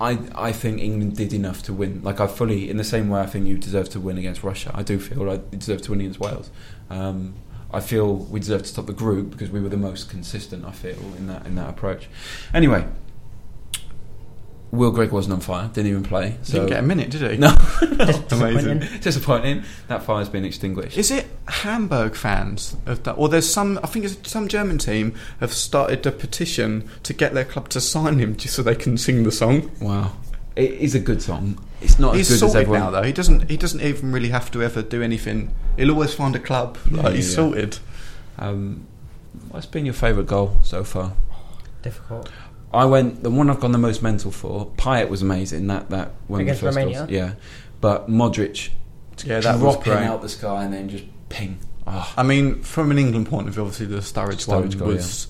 I 0.00 0.18
I 0.34 0.52
think 0.52 0.80
England 0.80 1.16
did 1.16 1.34
enough 1.34 1.62
to 1.64 1.74
win. 1.74 2.00
Like 2.02 2.20
I 2.20 2.26
fully, 2.26 2.70
in 2.70 2.78
the 2.78 2.84
same 2.84 3.10
way, 3.10 3.20
I 3.20 3.26
think 3.26 3.46
you 3.46 3.58
deserve 3.58 3.90
to 3.90 4.00
win 4.00 4.16
against 4.16 4.42
Russia. 4.42 4.70
I 4.74 4.82
do 4.82 4.98
feel 4.98 5.22
like 5.24 5.42
you 5.52 5.58
deserve 5.58 5.82
to 5.82 5.90
win 5.90 6.00
against 6.00 6.20
Wales. 6.20 6.48
Um, 6.90 7.34
I 7.72 7.80
feel 7.80 8.16
we 8.16 8.40
deserve 8.40 8.64
to 8.64 8.74
top 8.74 8.86
the 8.86 8.92
group 8.92 9.30
because 9.30 9.50
we 9.50 9.60
were 9.60 9.68
the 9.68 9.76
most 9.76 10.10
consistent. 10.10 10.64
I 10.64 10.72
feel 10.72 10.98
in 11.16 11.28
that 11.28 11.46
in 11.46 11.54
that 11.54 11.70
approach. 11.70 12.08
Anyway, 12.52 12.84
Will 14.72 14.92
Grigg 14.92 15.10
wasn't 15.10 15.34
on 15.34 15.40
fire. 15.40 15.68
Didn't 15.72 15.90
even 15.90 16.02
play. 16.04 16.36
So 16.42 16.54
Didn't 16.54 16.68
get 16.68 16.78
a 16.78 16.82
minute, 16.82 17.10
did 17.10 17.28
he? 17.30 17.36
No, 17.38 17.54
Disappointing. 18.28 18.78
disappointing. 19.00 19.64
That 19.88 20.04
fire's 20.04 20.28
been 20.28 20.44
extinguished. 20.44 20.96
Is 20.96 21.10
it 21.10 21.26
Hamburg 21.48 22.14
fans 22.14 22.76
of 22.86 23.02
that, 23.04 23.12
or 23.14 23.28
there's 23.28 23.48
some? 23.52 23.78
I 23.82 23.86
think 23.88 24.04
it's 24.04 24.30
some 24.30 24.46
German 24.48 24.78
team 24.78 25.14
have 25.40 25.52
started 25.52 26.06
a 26.06 26.12
petition 26.12 26.88
to 27.02 27.12
get 27.12 27.34
their 27.34 27.44
club 27.44 27.68
to 27.70 27.80
sign 27.80 28.18
him 28.18 28.36
just 28.36 28.54
so 28.54 28.62
they 28.62 28.76
can 28.76 28.96
sing 28.96 29.24
the 29.24 29.32
song. 29.32 29.70
Wow, 29.80 30.12
it 30.60 30.72
is 30.80 30.94
a 30.94 31.00
good 31.00 31.22
song. 31.22 31.58
It's 31.80 31.98
not 31.98 32.14
He's 32.16 32.30
as 32.30 32.40
good 32.40 32.46
as 32.46 32.52
sorted 32.52 32.68
everyone. 32.68 32.80
now, 32.80 32.90
though. 32.90 33.02
He 33.02 33.12
doesn't. 33.12 33.50
He 33.50 33.56
doesn't 33.56 33.80
even 33.80 34.12
really 34.12 34.28
have 34.28 34.50
to 34.52 34.62
ever 34.62 34.82
do 34.82 35.02
anything. 35.02 35.54
He'll 35.76 35.90
always 35.92 36.12
find 36.14 36.34
a 36.36 36.38
club. 36.38 36.78
Yeah, 36.90 37.10
he's 37.10 37.28
yeah. 37.30 37.34
sorted. 37.36 37.78
Um, 38.38 38.86
what's 39.50 39.66
been 39.66 39.84
your 39.86 39.94
favourite 39.94 40.26
goal 40.28 40.58
so 40.62 40.84
far? 40.84 41.12
Difficult. 41.82 42.28
I 42.72 42.84
went 42.84 43.22
the 43.22 43.30
one 43.30 43.50
I've 43.50 43.60
gone 43.60 43.72
the 43.72 43.78
most 43.78 44.02
mental 44.02 44.30
for. 44.30 44.66
Payet 44.76 45.08
was 45.08 45.22
amazing. 45.22 45.66
That 45.68 45.90
that 45.90 46.12
one 46.28 46.42
Against 46.42 46.60
the 46.60 46.66
first 46.68 46.76
Romania? 46.76 46.98
goals. 47.00 47.10
Yeah, 47.10 47.32
but 47.80 48.08
Modric, 48.08 48.70
Yeah, 49.24 49.40
that 49.40 49.58
was 49.58 49.74
dropping 49.76 49.92
great. 49.94 50.04
out 50.04 50.22
the 50.22 50.28
sky 50.28 50.64
and 50.64 50.72
then 50.74 50.88
just 50.88 51.04
ping. 51.28 51.58
Oh, 51.86 52.12
I 52.16 52.22
mean, 52.22 52.62
from 52.62 52.90
an 52.90 52.98
England 52.98 53.26
point 53.28 53.48
of 53.48 53.54
view, 53.54 53.62
obviously 53.62 53.86
the 53.86 53.96
Sturridge, 54.02 54.46
Sturridge 54.46 54.76
one 54.76 54.78
goal, 54.78 54.88
was 54.88 55.26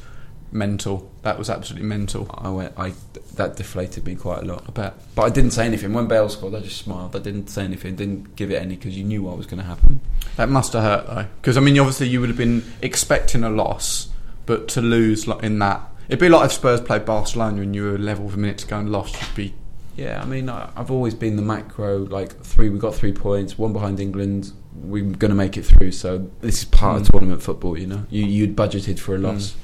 mental. 0.53 1.11
That 1.23 1.39
was 1.39 1.49
absolutely 1.51 1.89
mental. 1.89 2.29
I 2.35 2.51
went. 2.51 2.73
I 2.79 2.93
that 3.37 3.57
deflated 3.57 4.05
me 4.07 4.15
quite 4.17 4.43
a 4.43 4.45
lot. 4.45 4.65
I 4.69 4.71
bet. 4.73 4.95
But 5.15 5.23
I 5.23 5.31
didn't 5.31 5.53
say 5.53 5.67
anything 5.67 5.93
when 5.93 6.07
Bale 6.07 6.29
scored. 6.29 6.55
I 6.55 6.61
just 6.61 6.79
smiled. 6.79 7.15
I 7.17 7.21
didn't 7.21 7.49
say 7.49 7.65
anything. 7.65 7.97
Didn't 7.97 8.37
give 8.37 8.51
it 8.51 8.57
any 8.61 8.77
because 8.77 8.97
you 8.97 9.05
knew 9.05 9.23
what 9.23 9.37
was 9.37 9.47
going 9.47 9.61
to 9.61 9.67
happen. 9.67 10.01
That 10.37 10.49
must 10.49 10.73
have 10.73 10.83
hurt 10.83 11.07
though, 11.07 11.27
because 11.41 11.57
I 11.57 11.61
mean, 11.61 11.79
obviously 11.79 12.09
you 12.09 12.21
would 12.21 12.29
have 12.31 12.39
been 12.39 12.65
expecting 12.83 13.45
a 13.45 13.51
loss, 13.51 14.09
but 14.47 14.69
to 14.69 14.81
lose 14.81 15.27
like 15.27 15.43
in 15.43 15.59
that, 15.61 15.83
it'd 16.09 16.19
be 16.21 16.29
like 16.29 16.47
if 16.47 16.53
Spurs 16.53 16.81
played 16.81 17.05
Barcelona 17.05 17.63
and 17.63 17.75
you 17.75 17.85
were 17.91 17.99
level 17.99 18.27
with 18.27 18.35
a 18.35 18.39
minute 18.39 18.59
to 18.59 18.67
go 18.67 18.79
and 18.79 18.91
lost. 18.91 19.21
You'd 19.21 19.35
be 19.35 19.55
Yeah, 19.97 20.21
I 20.23 20.25
mean, 20.25 20.49
I, 20.49 20.71
I've 20.77 20.91
always 20.91 21.15
been 21.15 21.37
the 21.37 21.43
macro. 21.43 21.99
Like 21.99 22.41
three, 22.43 22.69
we 22.71 22.79
got 22.79 22.95
three 22.95 23.13
points, 23.13 23.59
one 23.59 23.73
behind 23.73 24.01
England. 24.01 24.53
We're 24.73 25.03
going 25.05 25.31
to 25.31 25.35
make 25.37 25.57
it 25.59 25.65
through. 25.67 25.93
So 25.93 26.31
this 26.41 26.59
is 26.61 26.65
part 26.65 26.97
Mm. 26.97 27.01
of 27.03 27.09
tournament 27.11 27.43
football. 27.43 27.77
You 27.77 27.87
know, 27.89 28.07
you 28.09 28.25
you'd 28.25 28.57
budgeted 28.57 28.99
for 28.99 29.15
a 29.15 29.19
loss. 29.19 29.55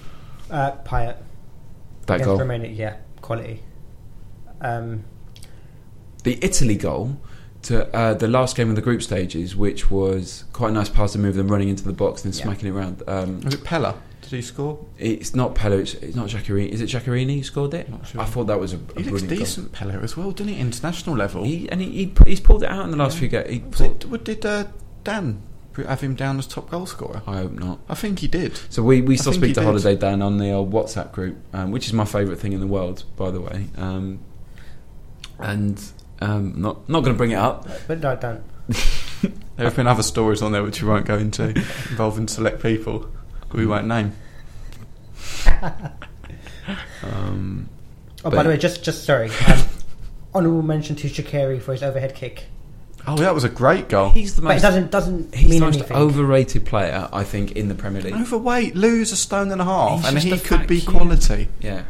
Uh, 0.50 0.72
Payet. 0.84 1.16
That 2.06 2.14
against 2.14 2.24
goal, 2.26 2.38
Romania, 2.38 2.70
yeah, 2.70 2.96
quality. 3.20 3.62
Um, 4.60 5.04
the 6.22 6.38
Italy 6.42 6.76
goal 6.76 7.18
to 7.62 7.94
uh, 7.94 8.14
the 8.14 8.28
last 8.28 8.56
game 8.56 8.70
of 8.70 8.76
the 8.76 8.82
group 8.82 9.02
stages, 9.02 9.56
which 9.56 9.90
was 9.90 10.44
quite 10.52 10.70
a 10.70 10.72
nice 10.72 10.88
pass 10.88 11.12
to 11.12 11.18
move 11.18 11.34
them 11.34 11.48
running 11.48 11.68
into 11.68 11.84
the 11.84 11.92
box 11.92 12.24
and 12.24 12.34
Yeah. 12.34 12.44
smacking 12.44 12.68
it 12.68 12.72
around. 12.72 13.02
Um, 13.08 13.40
was 13.40 13.54
it 13.54 13.64
Pellè? 13.64 13.94
Did 14.22 14.30
he 14.30 14.42
score? 14.42 14.84
it's 14.98 15.34
not 15.36 15.54
Pellè. 15.54 15.80
It's, 15.80 15.94
it's 15.94 16.16
not 16.16 16.28
Giaccherini. 16.28 16.68
Is 16.68 16.80
it 16.80 16.88
Giaccherini 16.88 17.36
who 17.38 17.42
scored 17.44 17.74
it? 17.74 17.88
Not 17.88 18.06
sure. 18.06 18.20
I 18.20 18.24
thought 18.24 18.44
that 18.48 18.58
was 18.58 18.72
a, 18.72 18.76
a 18.76 18.78
He 18.78 18.84
looks 19.04 19.22
brilliant 19.22 19.28
goal. 19.30 19.38
decent, 19.38 19.72
Pellè 19.72 20.02
as 20.02 20.16
well, 20.16 20.30
didn't 20.32 20.54
he? 20.54 20.60
International 20.60 21.16
level. 21.16 21.44
He, 21.44 21.68
and 21.70 21.80
he, 21.80 21.90
he 21.90 22.12
he's 22.26 22.40
pulled 22.40 22.62
it 22.62 22.68
out 22.68 22.84
in 22.84 22.90
the 22.92 22.96
last 22.96 23.14
Yeah. 23.14 23.20
few 23.20 23.28
games. 23.28 23.50
He 23.50 23.58
Was 23.60 23.76
pulled, 23.98 24.14
it, 24.14 24.24
did 24.24 24.46
uh, 24.46 24.64
Dan 25.04 25.42
have 25.84 26.00
him 26.00 26.14
down 26.14 26.38
as 26.38 26.46
top 26.46 26.70
goal 26.70 26.86
scorer? 26.86 27.22
I 27.26 27.38
hope 27.38 27.52
not. 27.52 27.78
I 27.88 27.94
think 27.94 28.20
he 28.20 28.28
did. 28.28 28.56
So 28.70 28.82
we, 28.82 29.02
we 29.02 29.16
still 29.16 29.32
speak 29.32 29.48
he 29.48 29.54
to 29.54 29.60
did. 29.60 29.66
Holiday 29.66 29.96
Dan 29.96 30.22
on 30.22 30.38
the 30.38 30.50
old 30.52 30.72
WhatsApp 30.72 31.12
group, 31.12 31.36
um, 31.52 31.70
which 31.70 31.86
is 31.86 31.92
my 31.92 32.04
favourite 32.04 32.40
thing 32.40 32.52
in 32.52 32.60
the 32.60 32.66
world, 32.66 33.04
by 33.16 33.30
the 33.30 33.40
way. 33.40 33.68
Um, 33.76 34.20
and 35.38 35.82
um, 36.20 36.60
not 36.60 36.88
not 36.88 37.00
going 37.00 37.14
to 37.14 37.18
bring 37.18 37.32
it 37.32 37.36
up. 37.38 37.68
But 37.86 38.00
no, 38.00 38.16
don't. 38.16 38.42
There 39.56 39.64
have 39.64 39.74
been 39.74 39.86
other 39.86 40.02
stories 40.02 40.42
on 40.42 40.52
there 40.52 40.62
which 40.62 40.82
we 40.82 40.88
won't 40.88 41.06
go 41.06 41.16
into 41.16 41.44
involving 41.90 42.28
select 42.28 42.60
people 42.60 43.10
we 43.52 43.64
won't 43.66 43.86
name. 43.86 44.12
Um, 47.02 47.68
Oh, 48.24 48.30
by 48.30 48.42
the 48.42 48.48
way, 48.48 48.56
just 48.56 48.82
just 48.82 49.04
sorry. 49.04 49.30
Um, 49.46 49.60
honorable 50.34 50.62
mention 50.62 50.96
to 50.96 51.08
Shaqiri 51.08 51.62
for 51.62 51.70
his 51.70 51.84
overhead 51.84 52.16
kick. 52.16 52.46
Oh, 53.08 53.16
that 53.16 53.34
was 53.34 53.44
a 53.44 53.48
great 53.48 53.88
goal. 53.88 54.10
he's 54.10 54.34
the 54.34 54.42
But 54.42 54.48
it 54.48 54.54
most 54.54 54.62
doesn't 54.62 54.90
doesn't 54.90 55.34
he's 55.34 55.48
mean 55.50 55.60
the 55.60 55.66
most 55.66 55.76
anything. 55.78 55.96
overrated 55.96 56.64
player, 56.66 57.08
I 57.12 57.22
think, 57.24 57.52
in 57.52 57.68
the 57.68 57.74
Premier 57.74 58.02
League. 58.02 58.14
Overweight, 58.14 58.74
lose 58.74 59.12
a 59.12 59.16
stone 59.16 59.52
and 59.52 59.60
a 59.60 59.64
half, 59.64 59.98
He's 60.00 60.06
and 60.08 60.14
just 60.16 60.26
he 60.26 60.32
a 60.32 60.38
could 60.38 60.66
be 60.66 60.80
vacuum. 60.80 60.96
quality. 60.96 61.48
Yeah. 61.60 61.82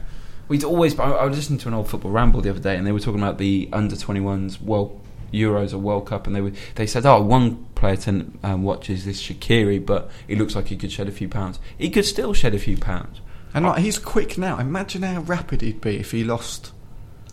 We'd 0.49 0.63
always. 0.63 0.99
I, 0.99 1.05
I 1.11 1.25
was 1.25 1.37
listening 1.37 1.59
to 1.61 1.69
an 1.69 1.75
old 1.75 1.89
football 1.89 2.11
ramble 2.13 2.41
the 2.41 2.51
other 2.51 2.61
day, 2.61 2.77
and 2.77 2.87
they 2.87 2.93
were 2.93 3.01
talking 3.01 3.21
about 3.21 3.39
the 3.39 3.69
under 3.73 3.97
21s 3.97 4.61
World 4.61 5.01
Euros 5.33 5.73
or 5.73 5.79
World 5.79 6.07
Cup, 6.07 6.27
and 6.27 6.37
they 6.37 6.41
were 6.41 6.53
they 6.77 6.87
said, 6.87 7.05
"Oh, 7.05 7.21
one 7.23 7.65
player 7.75 7.97
to 7.97 8.27
um, 8.45 8.63
watch 8.63 8.89
is 8.91 9.05
this 9.05 9.21
Shaqiri, 9.23 9.85
but 9.85 10.09
he 10.29 10.37
looks 10.37 10.55
like 10.55 10.69
he 10.69 10.77
could 10.77 10.93
shed 10.93 11.09
a 11.09 11.13
few 11.13 11.29
pounds. 11.29 11.59
He 11.77 11.91
could 11.91 12.05
still 12.05 12.33
shed 12.33 12.55
a 12.55 12.59
few 12.61 12.77
pounds." 12.77 13.21
And 13.55 13.65
like 13.65 13.79
he's 13.81 13.99
quick 13.99 14.37
now. 14.39 14.59
Imagine 14.59 15.03
how 15.03 15.23
rapid 15.23 15.63
he'd 15.63 15.81
be 15.81 15.97
if 15.99 16.11
he 16.13 16.23
lost. 16.23 16.73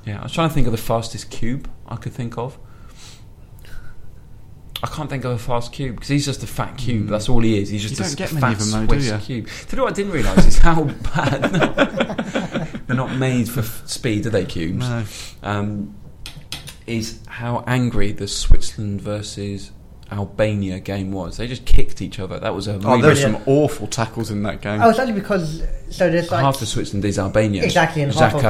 Yeah, 0.06 0.20
I 0.20 0.24
was 0.24 0.32
trying 0.32 0.48
to 0.50 0.54
think 0.56 0.66
of 0.68 0.72
the 0.72 0.78
fastest 0.78 1.30
cube 1.30 1.70
I 1.88 1.98
could 1.98 2.14
think 2.14 2.38
of. 2.38 2.58
I 4.84 4.88
can't 4.88 5.10
think 5.10 5.24
of 5.24 5.32
a 5.32 5.38
fast 5.38 5.72
cube 5.72 5.96
because 5.96 6.10
he's 6.10 6.26
just 6.26 6.44
a 6.44 6.48
fat 6.48 6.78
cube. 6.78 7.08
That's 7.08 7.30
all 7.30 7.40
he 7.42 7.58
is. 7.58 7.70
He's 7.70 7.82
just. 7.82 7.98
You 7.98 8.04
a 8.06 8.08
don't 8.10 8.18
get 8.18 8.28
s- 8.28 8.34
many 8.34 8.42
fat 8.42 8.62
of 8.62 8.72
them 8.72 8.88
though, 8.88 8.94
do 8.96 9.02
Swiss 9.02 9.30
you? 9.30 9.44
cube. 9.44 9.46
Do 9.46 9.68
you 9.72 9.78
know 9.78 9.84
what 9.86 9.94
I 9.94 9.96
didn't 9.96 10.12
realise 10.12 10.46
is 10.46 10.58
how 10.58 10.84
bad 11.16 11.42
they're 12.88 12.96
not 12.98 13.16
made 13.16 13.50
for 13.50 13.62
f- 13.62 13.84
speed, 13.88 14.26
are 14.26 14.30
they? 14.30 14.46
Cubes. 14.46 14.88
No. 14.90 15.04
um, 15.44 15.96
is 16.86 17.20
how 17.28 17.64
angry 17.66 18.12
the 18.12 18.28
Switzerland 18.28 19.00
versus 19.02 19.72
Albania 20.12 20.80
game 20.82 21.14
was. 21.14 21.38
They 21.38 21.48
just 21.48 21.66
kicked 21.66 22.02
each 22.02 22.20
other. 22.20 22.38
That 22.40 22.54
was 22.54 22.68
a 22.68 22.74
Oh, 22.76 22.80
there 22.80 22.90
were 22.98 23.08
really- 23.10 23.22
some 23.22 23.38
awful 23.46 23.88
tackles 23.88 24.32
in 24.32 24.44
that 24.44 24.62
game. 24.62 24.82
Oh, 24.82 24.90
it's 24.90 25.00
only 25.00 25.14
because 25.14 25.64
so 25.90 26.10
there's 26.10 26.30
like 26.30 26.42
half 26.44 26.62
of 26.62 26.68
Switzerland 26.68 27.06
is 27.06 27.18
Albania. 27.18 27.64
exactly 27.64 28.02
and 28.02 28.14
half 28.14 28.36
of 28.36 28.44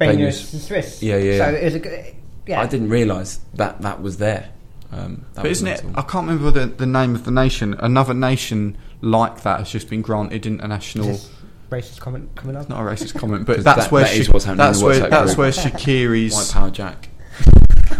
Albania 0.00 0.26
is 0.28 0.66
Swiss. 0.66 1.02
Yeah, 1.02 1.18
yeah, 1.18 1.38
So 1.38 1.50
yeah. 1.52 1.56
it 1.58 1.64
was 1.64 1.74
a 1.76 1.78
good. 1.78 2.14
Yeah, 2.48 2.60
I 2.60 2.66
didn't 2.66 2.88
realise 2.90 3.40
that 3.54 3.80
that 3.82 4.02
was 4.02 4.18
there. 4.18 4.50
Um, 4.92 5.24
but 5.34 5.46
isn't 5.46 5.66
it? 5.66 5.84
I 5.94 6.02
can't 6.02 6.28
remember 6.28 6.50
the, 6.50 6.66
the 6.66 6.86
name 6.86 7.14
of 7.14 7.24
the 7.24 7.30
nation. 7.30 7.74
Another 7.78 8.14
nation 8.14 8.76
like 9.00 9.42
that 9.42 9.58
has 9.58 9.70
just 9.70 9.88
been 9.90 10.02
granted 10.02 10.46
international. 10.46 11.08
Is 11.08 11.28
this 11.28 11.32
racist 11.70 12.00
comment 12.00 12.30
coming 12.36 12.56
up. 12.56 12.68
Not 12.68 12.80
a 12.80 12.84
racist 12.84 13.14
comment, 13.20 13.46
but 13.46 13.64
that's 13.64 13.84
that- 13.84 13.92
where 13.92 14.04
that 14.04 14.14
is 14.14 14.26
Sha- 14.26 14.32
what's 14.32 14.44
happening 14.44 14.66
that's 14.66 14.82
where 14.82 14.94
WhatsApp 15.00 15.10
that's 15.10 15.34
group. 15.34 15.38
where 15.38 16.30
White 16.30 16.50
Power 16.52 16.70
Jack. 16.70 17.08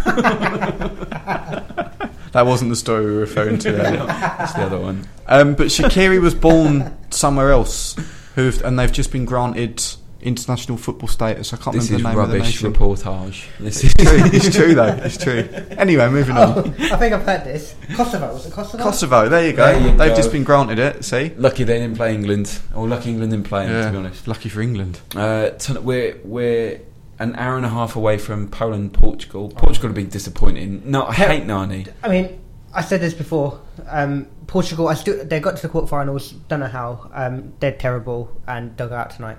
That 2.33 2.45
wasn't 2.45 2.69
the 2.69 2.77
story 2.77 3.07
we 3.07 3.13
were 3.13 3.21
referring 3.21 3.59
to. 3.61 3.71
earlier. 3.71 4.05
That's 4.07 4.53
the 4.53 4.65
other 4.65 4.79
one. 4.79 5.09
Um, 5.27 5.55
but 5.55 5.69
Shaqiri 5.69 6.21
was 6.21 6.35
born 6.35 6.95
somewhere 7.09 7.51
else, 7.51 7.97
who've, 8.35 8.63
and 8.63 8.79
they've 8.79 8.93
just 8.93 9.11
been 9.11 9.25
granted 9.25 9.83
international 10.27 10.77
football 10.77 11.09
status. 11.09 11.53
I 11.55 11.57
can't 11.57 11.75
This 11.77 11.91
remember 11.91 12.09
the 12.11 12.15
name 12.15 12.25
of 12.25 12.31
the 12.31 12.39
rubbish 12.39 12.63
nation. 12.63 12.73
reportage. 12.75 13.45
This 13.61 13.85
is 13.85 13.95
True, 13.95 14.07
it's 14.33 14.55
true 14.57 14.75
though. 14.75 14.87
It's 15.05 15.17
true. 15.17 15.49
Anyway, 15.79 16.09
moving 16.09 16.37
Oh, 16.37 16.63
on. 16.63 16.69
I 16.81 16.97
think 16.97 17.15
I've 17.15 17.23
heard 17.25 17.45
this. 17.45 17.75
Kosovo 17.95 18.33
was 18.35 18.47
it 18.47 18.53
Kosovo? 18.53 18.83
Kosovo. 18.83 19.29
There 19.29 19.47
you 19.47 19.53
go. 19.53 19.65
There 19.67 19.81
you 19.81 19.97
They've 19.97 20.11
go. 20.11 20.17
just 20.17 20.33
been 20.33 20.45
granted 20.45 20.79
it. 20.79 21.05
See. 21.05 21.33
lucky 21.37 21.65
they 21.65 21.79
didn't 21.79 21.97
play 21.97 22.15
England, 22.15 22.59
or 22.75 22.89
lucky 22.89 23.11
England 23.11 23.33
didn't 23.33 23.47
play. 23.47 23.65
'em, 23.67 23.71
Yeah. 23.73 23.85
To 23.87 23.91
be 23.93 23.97
honest, 23.99 24.27
Lucky 24.29 24.49
for 24.49 24.61
England. 24.61 25.01
uh, 25.15 25.51
ton- 25.59 25.85
we're 25.85 26.17
we're 26.25 26.81
an 27.19 27.35
hour 27.37 27.57
and 27.57 27.65
a 27.65 27.71
half 27.71 27.97
away 27.97 28.19
from 28.19 28.49
Poland, 28.49 28.93
Portugal. 28.93 29.49
Portugal 29.51 29.89
have 29.89 29.95
been 29.97 30.09
disappointing. 30.09 30.83
No, 30.85 31.07
I 31.07 31.13
Hell- 31.15 31.29
hate 31.29 31.47
Nani. 31.47 31.87
I 32.03 32.09
mean, 32.09 32.39
I 32.75 32.83
said 32.83 33.01
this 33.01 33.15
before. 33.15 33.61
Um, 33.89 34.27
Portugal, 34.47 34.89
I 34.89 34.95
still 34.95 35.25
they 35.25 35.41
got 35.41 35.57
to 35.57 35.63
the 35.63 35.69
quarterfinals. 35.73 36.35
Don't 36.49 36.61
know 36.61 36.67
how. 36.67 37.11
Um, 37.15 37.53
they're 37.61 37.73
terrible 37.73 38.31
and 38.47 38.77
they'll 38.77 38.89
go 38.89 38.97
out 38.97 39.11
tonight. 39.11 39.39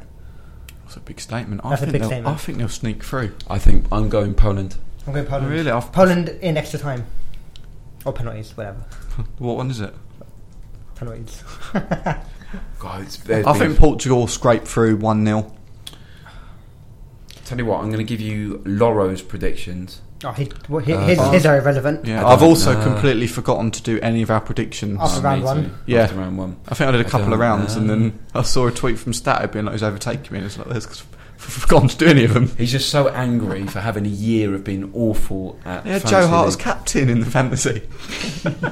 That's 0.88 0.96
a 0.96 1.02
big 1.02 1.20
statement. 1.20 1.60
I 1.66 1.72
That's 1.72 1.82
a 1.82 1.86
think 1.88 1.92
big 1.92 2.02
they'll, 2.04 2.10
statement. 2.10 2.34
I 2.34 2.38
think 2.38 2.58
they'll 2.60 2.70
sneak 2.70 3.04
through. 3.04 3.36
I 3.50 3.60
think 3.60 3.86
I'm 3.92 4.08
going 4.08 4.34
Poland. 4.34 4.78
I'm 5.06 5.12
going 5.12 5.26
Poland. 5.26 5.52
Really? 5.52 5.70
I've, 5.70 5.92
Poland 5.92 6.30
in 6.30 6.56
extra 6.56 6.80
time 6.80 7.06
or 8.06 8.14
penalties, 8.14 8.56
whatever. 8.56 8.86
what 9.38 9.58
one 9.58 9.70
is 9.70 9.82
it? 9.82 9.94
Penalties. 10.96 11.44
God, 12.80 13.02
it's, 13.02 13.18
there's 13.18 13.46
I 13.46 13.52
been- 13.52 13.62
think 13.72 13.80
Portugal 13.80 14.20
will 14.20 14.28
scrape 14.28 14.64
through 14.64 14.96
one 14.96 15.26
0 15.26 15.54
Tell 17.44 17.58
you 17.58 17.66
what, 17.66 17.80
I'm 17.82 17.88
going 17.88 17.98
to 17.98 18.04
give 18.06 18.22
you 18.22 18.62
Loro's 18.66 19.22
predictions. 19.22 20.02
Oh, 20.24 20.32
his, 20.32 20.48
well, 20.68 20.84
his, 20.84 20.96
Uh, 20.96 21.06
his, 21.06 21.20
his 21.32 21.46
are 21.46 21.58
irrelevant. 21.60 22.06
Yeah, 22.06 22.26
I 22.26 22.34
I've 22.34 22.42
also 22.42 22.74
know. 22.74 22.84
completely 22.84 23.28
forgotten 23.28 23.70
to 23.72 23.82
do 23.84 24.00
any 24.02 24.22
of 24.24 24.32
our 24.32 24.42
predictions. 24.42 24.98
After 25.00 25.22
round 25.22 25.44
one? 25.44 25.78
Yeah. 25.86 26.04
After 26.04 26.16
round 26.16 26.38
one. 26.38 26.58
I 26.68 26.74
think 26.76 26.88
I 26.88 26.92
did 26.92 27.02
a 27.02 27.08
I 27.08 27.10
couple 27.10 27.26
of 27.28 27.32
don't 27.32 27.40
rounds, 27.40 27.76
and 27.76 27.90
then 27.90 28.20
I 28.34 28.42
saw 28.42 28.68
a 28.68 28.72
tweet 28.72 28.98
from 28.98 29.14
Stat 29.14 29.52
being 29.52 29.66
like 29.66 29.74
he's 29.74 29.84
overtaking 29.84 30.32
me, 30.32 30.40
and 30.40 30.46
it's 30.48 30.58
like 30.58 30.68
there's 30.70 30.86
because 30.86 31.04
I've 31.36 31.42
forgotten 31.44 31.88
to 31.90 31.98
do 31.98 32.08
any 32.08 32.24
of 32.26 32.34
them. 32.34 32.48
He's 32.58 32.72
just 32.72 32.90
so 32.90 33.10
angry 33.10 33.68
for 33.68 33.80
having 33.80 34.06
a 34.08 34.10
year 34.10 34.56
of 34.56 34.64
being 34.64 34.92
awful 34.96 35.60
at. 35.66 35.86
Yeah, 35.86 36.00
fantasy 36.00 36.10
Joe 36.10 36.28
Hart 36.28 36.46
was 36.48 36.56
captain 36.56 37.10
in 37.10 37.20
the 37.20 37.26
fantasy. 37.28 37.84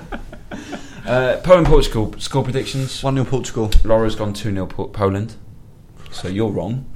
Uh, 1.06 1.40
Poland, 1.44 1.68
Portugal 1.68 2.16
score 2.18 2.44
predictions. 2.44 3.04
One 3.04 3.14
0 3.14 3.26
Portugal. 3.28 3.70
Laura's 3.84 4.16
gone 4.16 4.34
two 4.34 4.52
0 4.52 4.66
Poland, 4.66 5.36
so 6.16 6.28
you're 6.28 6.50
wrong. 6.52 6.86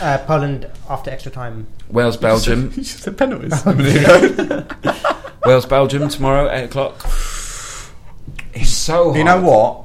Uh, 0.00 0.18
Poland 0.26 0.68
after 0.88 1.10
extra 1.10 1.30
time. 1.30 1.66
Wales, 1.90 2.16
Belgium. 2.16 2.70
You 2.76 2.82
just 2.82 3.02
said 3.02 3.16
penalties. 3.18 3.64
a 3.66 3.74
minute 3.74 4.02
ago. 4.02 4.66
Wales, 5.44 5.66
Belgium 5.66 6.08
tomorrow, 6.08 6.50
eight 6.50 6.64
o'clock. 6.64 6.94
It's 8.54 8.70
so 8.70 9.04
hard. 9.06 9.16
you 9.16 9.24
know 9.24 9.40
what? 9.42 9.84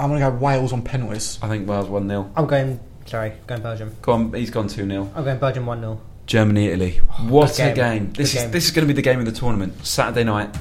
I'm 0.00 0.10
gonna 0.10 0.20
go 0.30 0.36
Wales 0.36 0.72
on 0.72 0.82
penalties. 0.82 1.38
I 1.42 1.48
think 1.48 1.68
Wales 1.68 1.88
one 1.88 2.08
0 2.08 2.30
I'm 2.36 2.46
going. 2.46 2.78
Sorry, 3.06 3.32
going 3.46 3.62
Belgium. 3.62 3.96
Go 4.02 4.12
on, 4.12 4.32
he's 4.32 4.50
gone 4.50 4.68
two 4.68 4.86
0 4.88 5.10
I'm 5.14 5.24
going 5.24 5.38
Belgium 5.38 5.66
one 5.66 5.80
0 5.80 6.00
Germany, 6.26 6.66
Italy. 6.68 6.98
What 7.26 7.56
good 7.56 7.72
a 7.72 7.74
game. 7.74 8.04
game! 8.04 8.12
This 8.12 8.32
Good 8.32 8.38
is 8.38 8.42
game. 8.44 8.50
this 8.52 8.64
is 8.66 8.70
going 8.70 8.86
to 8.86 8.92
be 8.92 8.96
the 8.96 9.02
game 9.02 9.18
of 9.18 9.24
the 9.26 9.32
tournament. 9.32 9.84
Saturday 9.86 10.24
night. 10.24 10.54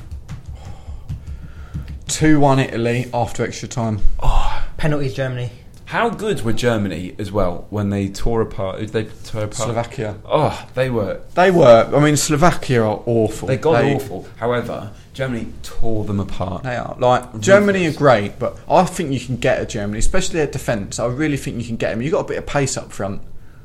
Two 2.08 2.40
one 2.40 2.60
Italy 2.60 3.10
after 3.14 3.44
extra 3.44 3.68
time. 3.68 4.00
Oh. 4.22 4.66
Penalties 4.78 5.14
Germany. 5.14 5.52
How 5.88 6.10
good 6.10 6.44
were 6.44 6.52
Germany 6.52 7.16
as 7.18 7.32
well 7.32 7.66
when 7.70 7.92
they 7.92 8.10
tore 8.10 8.42
apart? 8.42 8.86
They 8.90 9.06
tore 9.06 9.44
apart. 9.44 9.54
Slovakia. 9.56 10.18
Oh, 10.26 10.68
they 10.74 10.90
were 10.90 11.22
They 11.34 11.50
were. 11.50 11.90
I 11.96 12.00
mean, 12.04 12.18
Slovakia 12.18 12.84
are 12.84 13.02
awful. 13.06 13.48
they 13.48 13.56
got 13.56 13.86
awful. 13.86 14.28
However, 14.36 14.92
Germany 15.14 15.48
tore 15.64 16.04
them 16.04 16.20
apart. 16.20 16.64
They 16.64 16.76
are 16.76 16.98
like 17.00 17.40
Germany 17.40 17.88
are 17.88 17.94
great, 17.94 18.38
but 18.38 18.58
I 18.70 18.84
think 18.84 19.14
you 19.14 19.20
can 19.22 19.38
get 19.38 19.62
a 19.62 19.66
Germany, 19.66 20.00
especially 20.00 20.36
their 20.40 20.48
defence. 20.52 21.00
I 21.00 21.06
really 21.06 21.38
think 21.38 21.58
you 21.58 21.64
can 21.66 21.78
get 21.78 21.92
them. 21.92 22.02
You 22.02 22.10
have 22.10 22.20
got 22.20 22.26
a 22.26 22.28
bit 22.28 22.38
of 22.40 22.46
pace 22.46 22.76
up 22.76 22.92
front. 22.92 23.22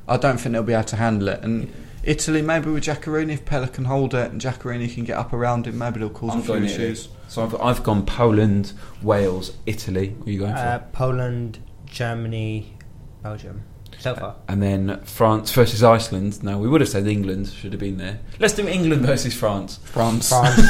I 0.06 0.16
don't 0.16 0.38
think 0.38 0.52
they'll 0.52 0.62
be 0.62 0.74
able 0.74 0.84
to 0.84 0.96
handle 0.96 1.26
it. 1.26 1.40
And 1.42 1.72
Italy, 2.04 2.40
maybe 2.40 2.70
with 2.70 2.84
Giaccherini, 2.84 3.32
if 3.32 3.44
Pellè 3.44 3.72
can 3.72 3.86
hold 3.86 4.14
it 4.14 4.30
and 4.30 4.40
Giaccherini 4.40 4.94
can 4.94 5.02
get 5.04 5.16
up 5.18 5.32
around 5.32 5.66
it, 5.66 5.74
maybe 5.74 5.98
they'll 5.98 6.08
cause 6.10 6.34
I'm 6.34 6.38
a 6.38 6.42
few 6.42 6.54
issues. 6.54 7.08
So 7.26 7.42
I've, 7.42 7.60
I've 7.60 7.82
gone 7.82 8.06
Poland, 8.06 8.74
Wales, 9.02 9.52
Italy. 9.66 10.10
What 10.18 10.28
are 10.28 10.30
you 10.30 10.38
going 10.38 10.52
for? 10.54 10.60
Uh, 10.60 10.78
Poland, 10.92 11.58
Germany, 11.92 12.74
Belgium. 13.22 13.62
So 13.98 14.12
uh, 14.12 14.18
far. 14.20 14.36
and 14.48 14.60
then 14.62 15.00
France 15.04 15.52
versus 15.52 15.82
Iceland. 15.84 16.42
Now 16.42 16.58
we 16.58 16.66
would 16.66 16.80
have 16.80 16.88
said 16.90 17.06
England 17.06 17.48
should 17.48 17.72
have 17.72 17.78
been 17.80 17.98
there. 17.98 18.18
Let's 18.40 18.54
do 18.54 18.66
England 18.66 19.02
versus 19.06 19.34
France. 19.34 19.76
France, 19.84 20.28
France. 20.30 20.66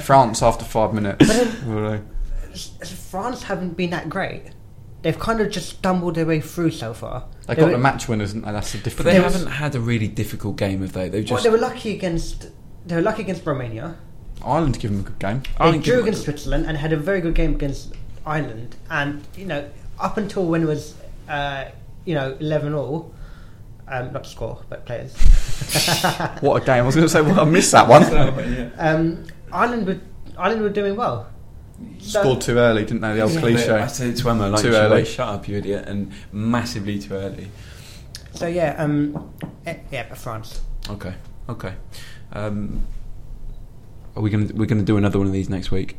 France 0.04 0.42
after 0.42 0.64
five 0.64 0.92
minutes. 0.94 1.26
Really. 1.64 2.00
France 2.84 3.42
haven't 3.44 3.76
been 3.76 3.90
that 3.90 4.08
great. 4.08 4.50
They've 5.02 5.18
kind 5.18 5.40
of 5.40 5.50
just 5.50 5.68
stumbled 5.70 6.14
their 6.16 6.26
way 6.26 6.40
through 6.40 6.70
so 6.72 6.92
far. 6.94 7.26
They 7.46 7.54
They 7.54 7.60
got 7.60 7.66
were- 7.66 7.72
the 7.72 7.78
match 7.78 8.08
winners, 8.08 8.32
and 8.32 8.44
that's 8.44 8.72
the 8.72 8.78
But 8.78 8.84
difference. 8.84 9.10
they 9.12 9.20
haven't 9.22 9.46
had 9.46 9.74
a 9.74 9.80
really 9.80 10.08
difficult 10.08 10.56
game, 10.56 10.80
have 10.82 10.92
they? 10.92 11.08
They've 11.08 11.24
Well, 11.24 11.36
just. 11.38 11.44
they 11.44 11.50
were 11.50 11.58
lucky 11.58 11.94
against. 11.94 12.48
They 12.86 12.96
were 12.96 13.02
lucky 13.02 13.22
against 13.22 13.44
Romania. 13.46 13.96
Ireland 14.44 14.78
gave 14.78 14.90
them 14.92 15.00
a 15.00 15.02
good 15.04 15.18
game. 15.18 15.42
They 15.58 15.72
think 15.72 15.84
drew 15.84 16.00
against 16.02 16.22
Switzerland 16.24 16.66
and 16.66 16.76
had 16.76 16.92
a 16.92 16.96
very 16.96 17.20
good 17.20 17.34
game 17.34 17.54
against 17.54 17.94
Ireland. 18.24 18.76
And 18.90 19.22
you 19.36 19.46
know, 19.46 19.68
up 19.98 20.16
until 20.16 20.46
when 20.46 20.62
it 20.62 20.66
was, 20.66 20.94
uh, 21.28 21.66
you 22.04 22.14
know, 22.14 22.36
eleven 22.40 22.74
all, 22.74 23.12
um, 23.88 24.12
not 24.12 24.26
score 24.26 24.62
but 24.68 24.84
players. 24.86 25.14
What 26.40 26.62
a 26.62 26.64
game! 26.66 26.82
I 26.82 26.86
was 26.86 26.94
going 26.94 27.06
to 27.06 27.12
say, 27.12 27.22
well, 27.22 27.40
I 27.40 27.44
missed 27.44 27.72
that 27.72 27.88
one. 27.88 28.72
um, 28.78 29.24
Ireland 29.52 29.86
were 29.86 29.98
Ireland 30.38 30.62
were 30.62 30.68
doing 30.70 30.96
well. 30.96 31.28
So- 31.98 32.20
Scored 32.20 32.40
too 32.40 32.56
early, 32.58 32.84
didn't 32.84 33.00
they? 33.02 33.14
The 33.14 33.20
old 33.22 33.32
Yeah. 33.32 33.38
I 33.38 33.40
cliche. 33.42 33.88
said 33.88 34.06
it 34.10 34.16
to 34.18 34.30
Emma, 34.30 34.48
like, 34.48 34.62
Too 34.62 34.72
early. 34.72 34.90
went, 34.96 35.06
shut 35.06 35.28
up, 35.28 35.46
you 35.48 35.58
idiot, 35.58 35.86
and 35.86 36.10
massively 36.32 36.98
too 36.98 37.14
early. 37.14 37.48
So 38.32 38.46
yeah, 38.46 38.74
um, 38.78 39.30
eh, 39.66 39.76
yeah, 39.90 40.06
but 40.08 40.16
France. 40.18 40.60
Okay, 40.88 41.14
okay. 41.48 41.74
Um, 42.32 42.80
Are 44.14 44.22
we 44.22 44.30
going? 44.30 44.48
to 44.48 44.54
We're 44.54 44.66
going 44.66 44.78
to 44.80 44.84
do 44.84 44.96
another 44.96 45.18
one 45.18 45.26
of 45.26 45.32
these 45.32 45.48
next 45.50 45.70
week. 45.70 45.96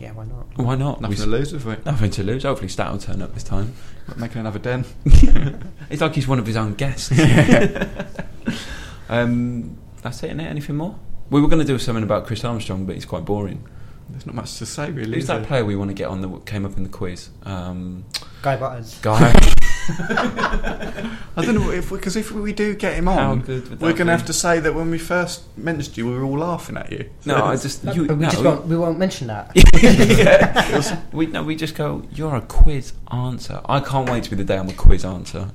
Yeah, 0.00 0.12
why 0.12 0.24
not? 0.24 0.46
Why 0.56 0.74
not? 0.76 1.00
Nothing 1.02 1.18
We- 1.18 1.24
to 1.24 1.30
lose, 1.30 1.52
have 1.52 1.66
we? 1.66 1.76
Nothing 1.84 2.10
to 2.12 2.22
lose. 2.22 2.42
Hopefully, 2.44 2.68
Stat 2.68 2.90
will 2.90 2.98
turn 2.98 3.20
up 3.22 3.34
this 3.34 3.44
time. 3.44 3.74
Making 4.16 4.40
another 4.40 4.58
den. 4.58 4.84
It's 5.90 6.00
like 6.00 6.14
he's 6.14 6.26
one 6.28 6.38
of 6.38 6.46
his 6.46 6.56
own 6.56 6.74
guests. 6.74 7.10
um, 9.08 9.76
that's 10.02 10.22
it. 10.22 10.30
Anything 10.38 10.76
more? 10.76 10.96
We 11.30 11.40
were 11.40 11.48
going 11.48 11.60
to 11.60 11.66
do 11.66 11.78
something 11.78 12.02
about 12.04 12.26
Chris 12.26 12.44
Armstrong, 12.44 12.86
but 12.86 12.94
he's 12.94 13.04
quite 13.04 13.24
boring. 13.24 13.66
There's 14.08 14.26
not 14.26 14.34
much 14.34 14.56
to 14.58 14.66
say, 14.66 14.90
really. 14.90 15.14
Who's 15.14 15.26
that 15.28 15.46
player 15.46 15.64
we 15.64 15.76
want 15.76 15.90
to 15.90 15.94
get 15.94 16.08
on 16.08 16.20
that 16.22 16.46
came 16.46 16.64
up 16.66 16.76
in 16.76 16.82
the 16.82 16.88
quiz? 16.88 17.28
Um, 17.44 18.04
Guy 18.42 18.56
Butters. 18.56 18.98
guy. 19.02 19.32
I 21.36 21.44
don't 21.44 21.54
know 21.54 21.70
if 21.70 21.90
because 21.90 22.16
if 22.16 22.30
we 22.32 22.52
do 22.52 22.74
get 22.74 22.94
him 22.94 23.08
on, 23.08 23.40
we're 23.46 23.92
going 23.92 24.06
to 24.06 24.12
have 24.12 24.26
to 24.26 24.32
say 24.32 24.60
that 24.60 24.74
when 24.74 24.90
we 24.90 24.98
first 24.98 25.42
mentioned 25.56 25.96
you, 25.96 26.06
we 26.06 26.12
were 26.12 26.24
all 26.24 26.38
laughing 26.38 26.76
at 26.76 26.90
you. 26.92 27.10
no, 27.24 27.44
I 27.44 27.56
just 27.56 27.84
No, 27.84 27.92
you, 27.92 28.06
but 28.06 28.16
we 28.16 28.24
no, 28.24 28.30
just 28.30 28.44
won't, 28.44 28.66
we 28.66 28.76
won't 28.76 28.98
mention 28.98 29.26
that. 29.28 29.52
yeah. 29.82 31.00
we 31.12 31.26
no, 31.26 31.42
we 31.42 31.56
just 31.56 31.74
go. 31.74 32.02
You're 32.12 32.36
a 32.36 32.40
quiz 32.40 32.92
answer. 33.10 33.60
I 33.66 33.80
can't 33.80 34.08
wait 34.08 34.24
to 34.24 34.30
be 34.30 34.36
the 34.36 34.44
day 34.44 34.58
I'm 34.58 34.68
a 34.68 34.72
quiz 34.74 35.04
answer 35.04 35.50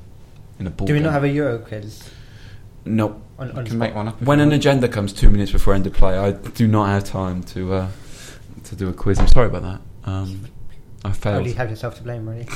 in 0.59 0.67
a 0.67 0.69
ball. 0.69 0.87
Do 0.87 0.93
we 0.93 0.99
game. 0.99 1.05
not 1.05 1.13
have 1.13 1.23
a 1.23 1.29
Euro 1.29 1.59
quiz? 1.59 2.09
Nope. 2.85 3.21
On, 3.37 3.47
You 3.47 3.53
on 3.53 3.65
can 3.65 3.77
make 3.77 3.95
one 3.95 4.07
up. 4.07 4.21
When 4.21 4.39
an 4.39 4.49
want. 4.49 4.59
agenda 4.59 4.87
comes 4.87 5.11
two 5.11 5.29
minutes 5.29 5.51
before 5.51 5.73
end 5.73 5.87
of 5.87 5.93
play, 5.93 6.17
I 6.17 6.31
do 6.31 6.67
not 6.67 6.87
have 6.87 7.03
time 7.03 7.43
to 7.43 7.73
uh, 7.73 7.87
to 8.65 8.75
do 8.75 8.89
a 8.89 8.93
quiz. 8.93 9.19
I'm 9.19 9.27
sorry 9.27 9.47
about 9.47 9.63
that. 9.63 9.81
Um, 10.09 10.47
I 11.03 11.11
failed. 11.11 11.37
Only 11.37 11.53
have 11.53 11.69
yourself 11.69 11.97
to 11.97 12.03
blame, 12.03 12.27
really. 12.27 12.47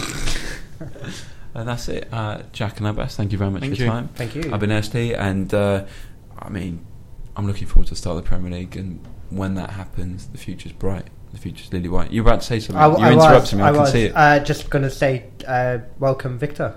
Uh, 1.54 1.64
that's 1.64 1.90
it. 1.90 2.08
Uh, 2.12 2.44
Jack 2.52 2.78
and 2.78 2.88
Abbas, 2.88 3.16
thank 3.16 3.32
you 3.32 3.38
very 3.38 3.50
much 3.50 3.62
Thank 3.62 3.76
for 3.76 3.82
your 3.82 3.92
time. 3.92 4.08
Thank 4.10 4.36
you. 4.36 4.52
I've 4.54 4.60
been 4.60 4.72
Esty, 4.72 5.16
and 5.16 5.52
uh, 5.54 5.86
I 6.38 6.50
mean, 6.50 6.86
I'm 7.36 7.48
looking 7.48 7.68
forward 7.68 7.88
to 7.88 7.94
the 7.94 7.98
start 7.98 8.18
of 8.18 8.24
the 8.24 8.28
Premier 8.28 8.52
League, 8.52 8.76
and 8.76 9.06
when 9.30 9.56
that 9.56 9.72
happens, 9.72 10.28
the 10.28 10.38
future's 10.38 10.72
bright. 10.72 11.08
The 11.32 11.38
future's 11.38 11.72
lily 11.72 11.90
white. 11.90 12.12
You're 12.12 12.26
about 12.26 12.42
to 12.42 12.48
say 12.48 12.60
something. 12.60 12.82
I, 12.82 12.88
you 12.88 12.98
I 12.98 13.14
interrupted 13.14 13.42
was, 13.42 13.54
me. 13.54 13.62
I, 13.62 13.68
I 13.68 13.72
can 13.72 13.82
was 13.82 13.92
see 13.92 14.04
it. 14.06 14.14
Uh, 14.16 14.40
just 14.40 14.70
going 14.70 14.84
to 14.84 14.90
say, 14.90 15.26
uh, 15.48 15.80
welcome, 16.00 16.40
Victor. 16.40 16.76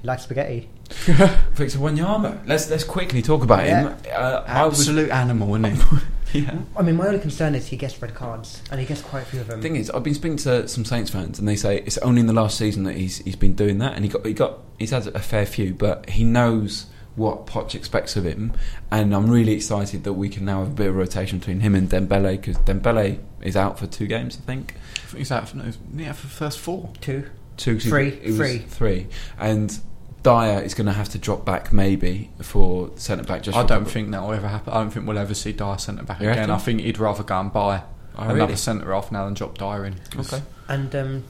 He 0.00 0.06
likes 0.06 0.22
spaghetti. 0.22 0.70
Victor 0.88 1.78
Wanyama. 1.78 2.46
Let's 2.46 2.68
let's 2.70 2.84
quickly 2.84 3.22
talk 3.22 3.44
about 3.44 3.64
him. 3.64 3.94
Uh, 4.10 4.42
I 4.46 4.66
was, 4.66 4.80
Absolute 4.80 5.10
animal, 5.10 5.54
isn't 5.54 5.76
he? 5.76 5.98
yeah. 6.32 6.58
I 6.76 6.82
mean, 6.82 6.96
my 6.96 7.06
only 7.06 7.18
concern 7.20 7.54
is 7.54 7.66
he 7.68 7.76
gets 7.76 8.00
red 8.00 8.14
cards, 8.14 8.62
and 8.70 8.80
he 8.80 8.86
gets 8.86 9.02
quite 9.02 9.22
a 9.22 9.26
few 9.26 9.40
of 9.40 9.46
them. 9.48 9.60
The 9.60 9.68
thing 9.68 9.76
is, 9.76 9.90
I've 9.90 10.02
been 10.02 10.14
speaking 10.14 10.36
to 10.38 10.66
some 10.68 10.84
Saints 10.84 11.10
fans, 11.10 11.38
and 11.38 11.46
they 11.48 11.56
say 11.56 11.78
it's 11.86 11.98
only 11.98 12.20
in 12.20 12.26
the 12.26 12.32
last 12.32 12.56
season 12.58 12.84
that 12.84 12.96
he's 12.96 13.18
he's 13.18 13.36
been 13.36 13.54
doing 13.54 13.78
that, 13.78 13.94
and 13.94 14.04
he 14.04 14.10
got 14.10 14.24
he 14.26 14.32
got 14.34 14.58
he's 14.78 14.90
had 14.90 15.06
a 15.08 15.18
fair 15.20 15.46
few, 15.46 15.74
but 15.74 16.08
he 16.10 16.24
knows 16.24 16.86
what 17.16 17.44
Poch 17.46 17.74
expects 17.74 18.16
of 18.16 18.24
him, 18.24 18.52
and 18.90 19.14
I'm 19.14 19.28
really 19.30 19.52
excited 19.52 20.04
that 20.04 20.12
we 20.14 20.28
can 20.28 20.44
now 20.44 20.60
have 20.60 20.68
a 20.68 20.74
bit 20.74 20.86
of 20.88 20.94
rotation 20.96 21.38
between 21.38 21.60
him 21.60 21.74
and 21.74 21.88
Dembele 21.90 22.40
because 22.40 22.56
Dembele 22.58 23.18
is 23.42 23.56
out 23.56 23.78
for 23.78 23.86
two 23.86 24.06
games, 24.06 24.38
I 24.40 24.46
think. 24.46 24.74
I 24.96 25.06
think 25.06 25.18
he's 25.18 25.32
out 25.32 25.48
for, 25.48 25.56
no, 25.58 25.72
yeah, 25.96 26.12
for 26.12 26.26
the 26.28 26.32
first 26.32 26.58
four. 26.60 26.90
Two. 27.00 27.28
Two, 27.56 27.78
two- 27.78 27.90
Three, 27.90 28.08
it 28.08 28.26
was 28.28 28.36
three. 28.36 28.58
three, 28.58 29.06
and 29.38 29.78
Dier 30.22 30.60
is 30.60 30.74
going 30.74 30.86
to 30.86 30.92
have 30.92 31.08
to 31.10 31.18
drop 31.18 31.44
back 31.44 31.72
maybe 31.72 32.30
for 32.42 32.90
centre 32.96 33.24
back. 33.24 33.42
Just 33.42 33.56
I 33.56 33.60
don't 33.62 33.80
couple- 33.80 33.92
think 33.92 34.10
that 34.10 34.22
will 34.22 34.32
ever 34.34 34.48
happen. 34.48 34.72
I 34.72 34.76
don't 34.78 34.90
think 34.90 35.06
we'll 35.06 35.18
ever 35.18 35.34
see 35.34 35.52
Dier 35.52 35.78
centre 35.78 36.02
back 36.02 36.20
You 36.20 36.28
again. 36.28 36.38
reckon? 36.40 36.50
I 36.54 36.58
think 36.58 36.80
he'd 36.82 36.98
rather 36.98 37.22
go 37.22 37.40
and 37.40 37.52
buy 37.52 37.82
Oh, 38.16 38.22
another 38.24 38.34
really? 38.34 38.56
centre 38.56 38.92
off 38.94 39.10
now 39.12 39.24
than 39.24 39.34
drop 39.34 39.56
Dier 39.56 39.84
in. 39.86 39.94
Okay. 40.18 40.42
And 40.68 40.94
um, 40.94 41.24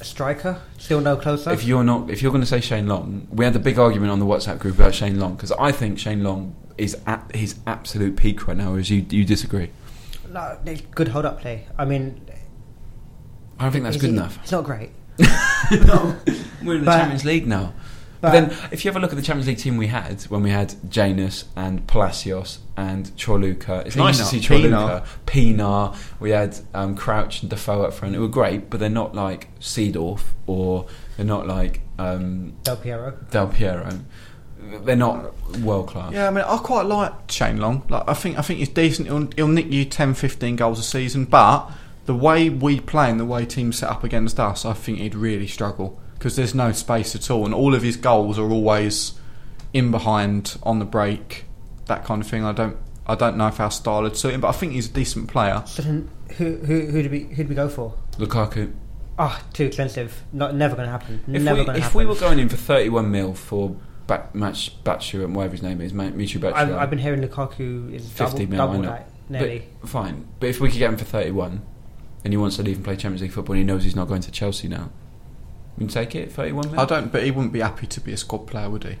a 0.00 0.04
striker, 0.04 0.60
still 0.78 1.00
no 1.00 1.16
closer. 1.16 1.50
If 1.50 1.64
you're 1.64 1.82
not, 1.82 2.10
if 2.10 2.22
you're 2.22 2.30
going 2.30 2.42
to 2.42 2.46
say 2.46 2.60
Shane 2.60 2.86
Long, 2.86 3.26
we 3.30 3.44
had 3.44 3.56
a 3.56 3.58
big 3.58 3.78
argument 3.78 4.12
on 4.12 4.18
the 4.20 4.26
WhatsApp 4.26 4.58
group 4.60 4.76
about 4.78 4.94
Shane 4.94 5.18
Long 5.18 5.34
because 5.34 5.52
I 5.52 5.72
think 5.72 5.98
Shane 5.98 6.22
Long 6.22 6.54
is 6.78 6.96
at 7.06 7.34
his 7.34 7.58
absolute 7.66 8.16
peak 8.16 8.46
right 8.46 8.56
now. 8.56 8.70
Whereas 8.72 8.90
you, 8.90 9.04
you 9.08 9.24
disagree. 9.24 9.70
no, 10.30 10.58
good 10.94 11.08
hold 11.08 11.24
up 11.24 11.40
play. 11.40 11.66
I 11.78 11.84
mean, 11.86 12.20
I 13.58 13.64
don't 13.64 13.72
think 13.72 13.84
that's 13.84 13.96
good 13.96 14.10
he- 14.10 14.16
enough. 14.16 14.38
It's 14.42 14.52
not 14.52 14.64
great. 14.64 14.90
no, 15.18 16.14
we're 16.62 16.74
in 16.74 16.80
the 16.80 16.84
But- 16.84 16.98
Champions 16.98 17.24
League 17.24 17.46
now. 17.46 17.72
But, 18.26 18.32
But, 18.32 18.50
then, 18.50 18.58
if 18.72 18.84
you 18.84 18.90
have 18.90 18.96
a 18.96 19.00
look 19.00 19.12
at 19.12 19.16
the 19.16 19.22
Champions 19.22 19.46
League 19.46 19.58
team 19.58 19.76
we 19.76 19.86
had 19.86 20.22
when 20.22 20.42
we 20.42 20.50
had 20.50 20.74
Jenas 20.90 21.44
and 21.54 21.86
Palacios 21.86 22.58
and 22.76 23.06
Corluka, 23.16 23.86
it's 23.86 23.94
nice 23.94 24.18
to 24.18 24.24
see 24.24 24.40
Pienaar. 24.40 25.02
Corluka, 25.02 25.06
Pienaar. 25.26 25.96
We 26.18 26.30
had 26.30 26.58
um, 26.74 26.96
Crouch 26.96 27.42
and 27.42 27.50
Defoe 27.50 27.82
up 27.82 27.94
front. 27.94 28.16
It 28.16 28.18
were 28.18 28.26
great, 28.26 28.68
but 28.68 28.80
they're 28.80 28.88
not 28.88 29.14
like 29.14 29.48
Seedorf 29.60 30.22
or 30.48 30.86
they're 31.16 31.24
not 31.24 31.46
like 31.46 31.82
um, 32.00 32.54
Del 32.64 32.76
Piero. 32.76 33.12
Del 33.30 33.46
Piero. 33.46 33.88
They're 34.58 34.96
not 34.96 35.32
world 35.60 35.86
class. 35.86 36.12
Yeah, 36.12 36.26
I 36.26 36.30
mean, 36.30 36.44
I 36.44 36.58
quite 36.58 36.86
like 36.86 37.30
Shane 37.30 37.58
Long. 37.58 37.86
Like, 37.88 38.02
I 38.08 38.14
think 38.14 38.38
I 38.38 38.42
think 38.42 38.58
he's 38.58 38.68
decent. 38.68 39.06
He'll, 39.06 39.28
he'll 39.36 39.46
nick 39.46 39.70
you 39.70 39.84
10, 39.84 40.14
15 40.14 40.56
goals 40.56 40.80
a 40.80 40.82
season, 40.82 41.26
but 41.26 41.70
the 42.06 42.14
way 42.14 42.50
we 42.50 42.80
play 42.80 43.08
and 43.10 43.20
the 43.20 43.24
way 43.24 43.44
teams 43.46 43.78
set 43.78 43.88
up 43.90 44.02
against 44.02 44.40
us, 44.40 44.64
I 44.64 44.72
think 44.72 44.98
he'd 44.98 45.14
really 45.14 45.46
struggle 45.46 46.00
because 46.26 46.34
there's 46.34 46.56
no 46.56 46.72
space 46.72 47.14
at 47.14 47.30
all, 47.30 47.44
and 47.44 47.54
all 47.54 47.72
of 47.72 47.82
his 47.82 47.96
goals 47.96 48.36
are 48.36 48.50
always 48.50 49.12
in 49.72 49.92
behind 49.92 50.58
on 50.64 50.80
the 50.80 50.84
break, 50.84 51.44
that 51.84 52.04
kind 52.04 52.20
of 52.20 52.26
thing. 52.26 52.44
I 52.44 52.50
don't 52.50 52.76
I 53.06 53.14
don't 53.14 53.36
know 53.36 53.46
if 53.46 53.60
our 53.60 53.70
style 53.70 54.02
would 54.02 54.16
suit 54.16 54.34
him, 54.34 54.40
but 54.40 54.48
I 54.48 54.52
think 54.52 54.72
he's 54.72 54.90
a 54.90 54.92
decent 54.92 55.28
player. 55.28 55.62
So 55.66 55.82
then, 55.82 56.10
who 56.36 56.56
who 56.56 56.86
who 56.86 57.04
do 57.04 57.10
we 57.10 57.20
who 57.20 57.44
do 57.44 57.48
we 57.48 57.54
go 57.54 57.68
for? 57.68 57.94
Lukaku. 58.18 58.72
Ah, 59.16 59.40
too 59.52 59.66
expensive. 59.66 60.24
Not 60.32 60.56
never 60.56 60.74
going 60.74 60.86
to 60.86 60.90
happen. 60.90 61.22
If, 61.28 61.42
never 61.44 61.62
going 61.62 61.66
to 61.66 61.72
happen. 61.74 61.86
if 61.86 61.94
we 61.94 62.04
were 62.04 62.16
going 62.16 62.40
in 62.40 62.48
for 62.48 62.56
31 62.56 63.08
mil 63.08 63.32
for 63.32 63.76
Bat, 64.08 64.34
Match 64.34 64.82
Batshu 64.82 65.22
and 65.22 65.32
whatever 65.32 65.52
his 65.52 65.62
name 65.62 65.80
is, 65.80 65.92
Ma- 65.92 66.10
Michy 66.10 66.40
Batshu, 66.40 66.54
I've, 66.54 66.72
I've 66.72 66.90
been 66.90 66.98
hearing 66.98 67.22
Lukaku 67.22 67.94
is 67.94 68.10
50 68.10 68.46
double, 68.46 68.50
mil, 68.50 68.60
I 68.60 68.66
double 68.66 68.82
that 68.82 69.10
nearly. 69.28 69.68
But, 69.80 69.90
fine. 69.90 70.26
But 70.40 70.48
if 70.48 70.58
we 70.60 70.70
could 70.70 70.78
get 70.78 70.90
him 70.90 70.96
for 70.96 71.04
31 71.04 71.64
and 72.24 72.32
he 72.32 72.36
wants 72.36 72.56
to 72.56 72.64
leave 72.64 72.78
and 72.78 72.84
play 72.84 72.96
Champions 72.96 73.22
League 73.22 73.30
football 73.30 73.52
and 73.52 73.60
he 73.60 73.64
knows 73.64 73.84
he's 73.84 73.94
not 73.94 74.08
going 74.08 74.22
to 74.22 74.32
Chelsea 74.32 74.66
now, 74.66 74.90
we 75.76 75.82
can 75.84 75.88
take 75.88 76.14
it, 76.14 76.32
31 76.32 76.70
mil? 76.72 76.80
I 76.80 76.84
don't, 76.84 77.12
but 77.12 77.22
he 77.24 77.30
wouldn't 77.30 77.52
be 77.52 77.60
happy 77.60 77.86
to 77.86 78.00
be 78.00 78.12
a 78.12 78.16
squad 78.16 78.46
player, 78.46 78.70
would 78.70 78.84
he? 78.84 78.96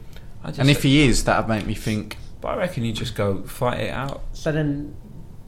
Just 0.46 0.58
And 0.60 0.70
if 0.70 0.82
he 0.82 1.06
is, 1.06 1.24
that'd 1.24 1.48
make 1.48 1.66
me 1.66 1.74
think. 1.74 2.18
But 2.40 2.48
I 2.48 2.56
reckon 2.58 2.84
you 2.84 2.92
just 2.92 3.14
go 3.14 3.42
fight 3.42 3.80
it 3.80 3.90
out. 3.90 4.22
So 4.32 4.52
then, 4.52 4.94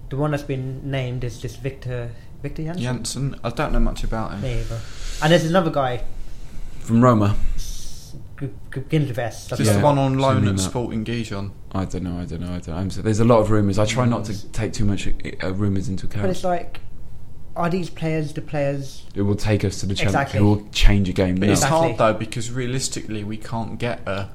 the 0.09 0.17
one 0.17 0.31
that's 0.31 0.43
been 0.43 0.91
named 0.91 1.23
is 1.25 1.41
this 1.43 1.57
Victor 1.57 2.11
Victor 2.43 2.63
Janssen. 2.63 2.83
Janssen, 2.83 3.41
I 3.45 3.51
don't 3.51 3.73
know 3.73 3.81
much 3.81 4.05
about 4.05 4.33
him. 4.33 4.41
There 4.41 4.59
you. 4.59 4.65
And 5.23 5.33
there's 5.33 5.45
another 5.45 5.71
guy, 5.71 6.05
From 6.81 7.03
Roma. 7.05 7.37
G- 8.41 8.49
G- 8.73 8.81
Gintervest. 8.83 9.49
Just 9.49 9.61
Yeah. 9.63 9.73
the 9.79 9.81
one 9.85 9.99
on 9.99 10.19
loan 10.19 10.47
at. 10.47 10.61
Sporting 10.61 11.05
Gijon. 11.05 11.51
I 11.73 11.85
don't 11.85 12.05
know, 12.05 12.19
I 12.21 12.25
don't 12.25 12.41
know, 12.41 12.55
I 12.55 12.61
don't 12.61 12.97
know. 12.97 13.03
There's 13.03 13.19
a 13.21 13.25
lot 13.25 13.41
of 13.41 13.51
rumours. 13.51 13.79
I 13.79 13.85
try 13.85 14.07
not 14.07 14.25
to 14.27 14.49
take 14.53 14.73
too 14.73 14.85
much 14.85 15.09
uh, 15.43 15.53
rumours 15.53 15.89
into 15.89 16.07
account. 16.07 16.23
But 16.23 16.31
it's 16.31 16.41
account. 16.41 16.63
like, 16.63 16.81
are 17.59 17.69
these 17.69 17.91
players 17.91 18.33
the 18.33 18.41
players? 18.43 19.05
It 19.15 19.23
will 19.23 19.35
take 19.37 19.65
us 19.65 19.81
to 19.81 19.87
the 19.87 19.95
Champions 19.95 20.15
Exactly. 20.15 20.41
It 20.41 20.43
will 20.43 20.69
change 20.71 21.09
a 21.09 21.13
game. 21.13 21.37
But 21.37 21.47
no. 21.47 21.53
it's 21.53 21.63
Exactly. 21.63 21.89
hard 21.95 21.99
though 21.99 22.19
because 22.19 22.51
realistically 22.51 23.25
we 23.25 23.37
can't 23.37 23.79
get 23.79 24.01
a 24.07 24.31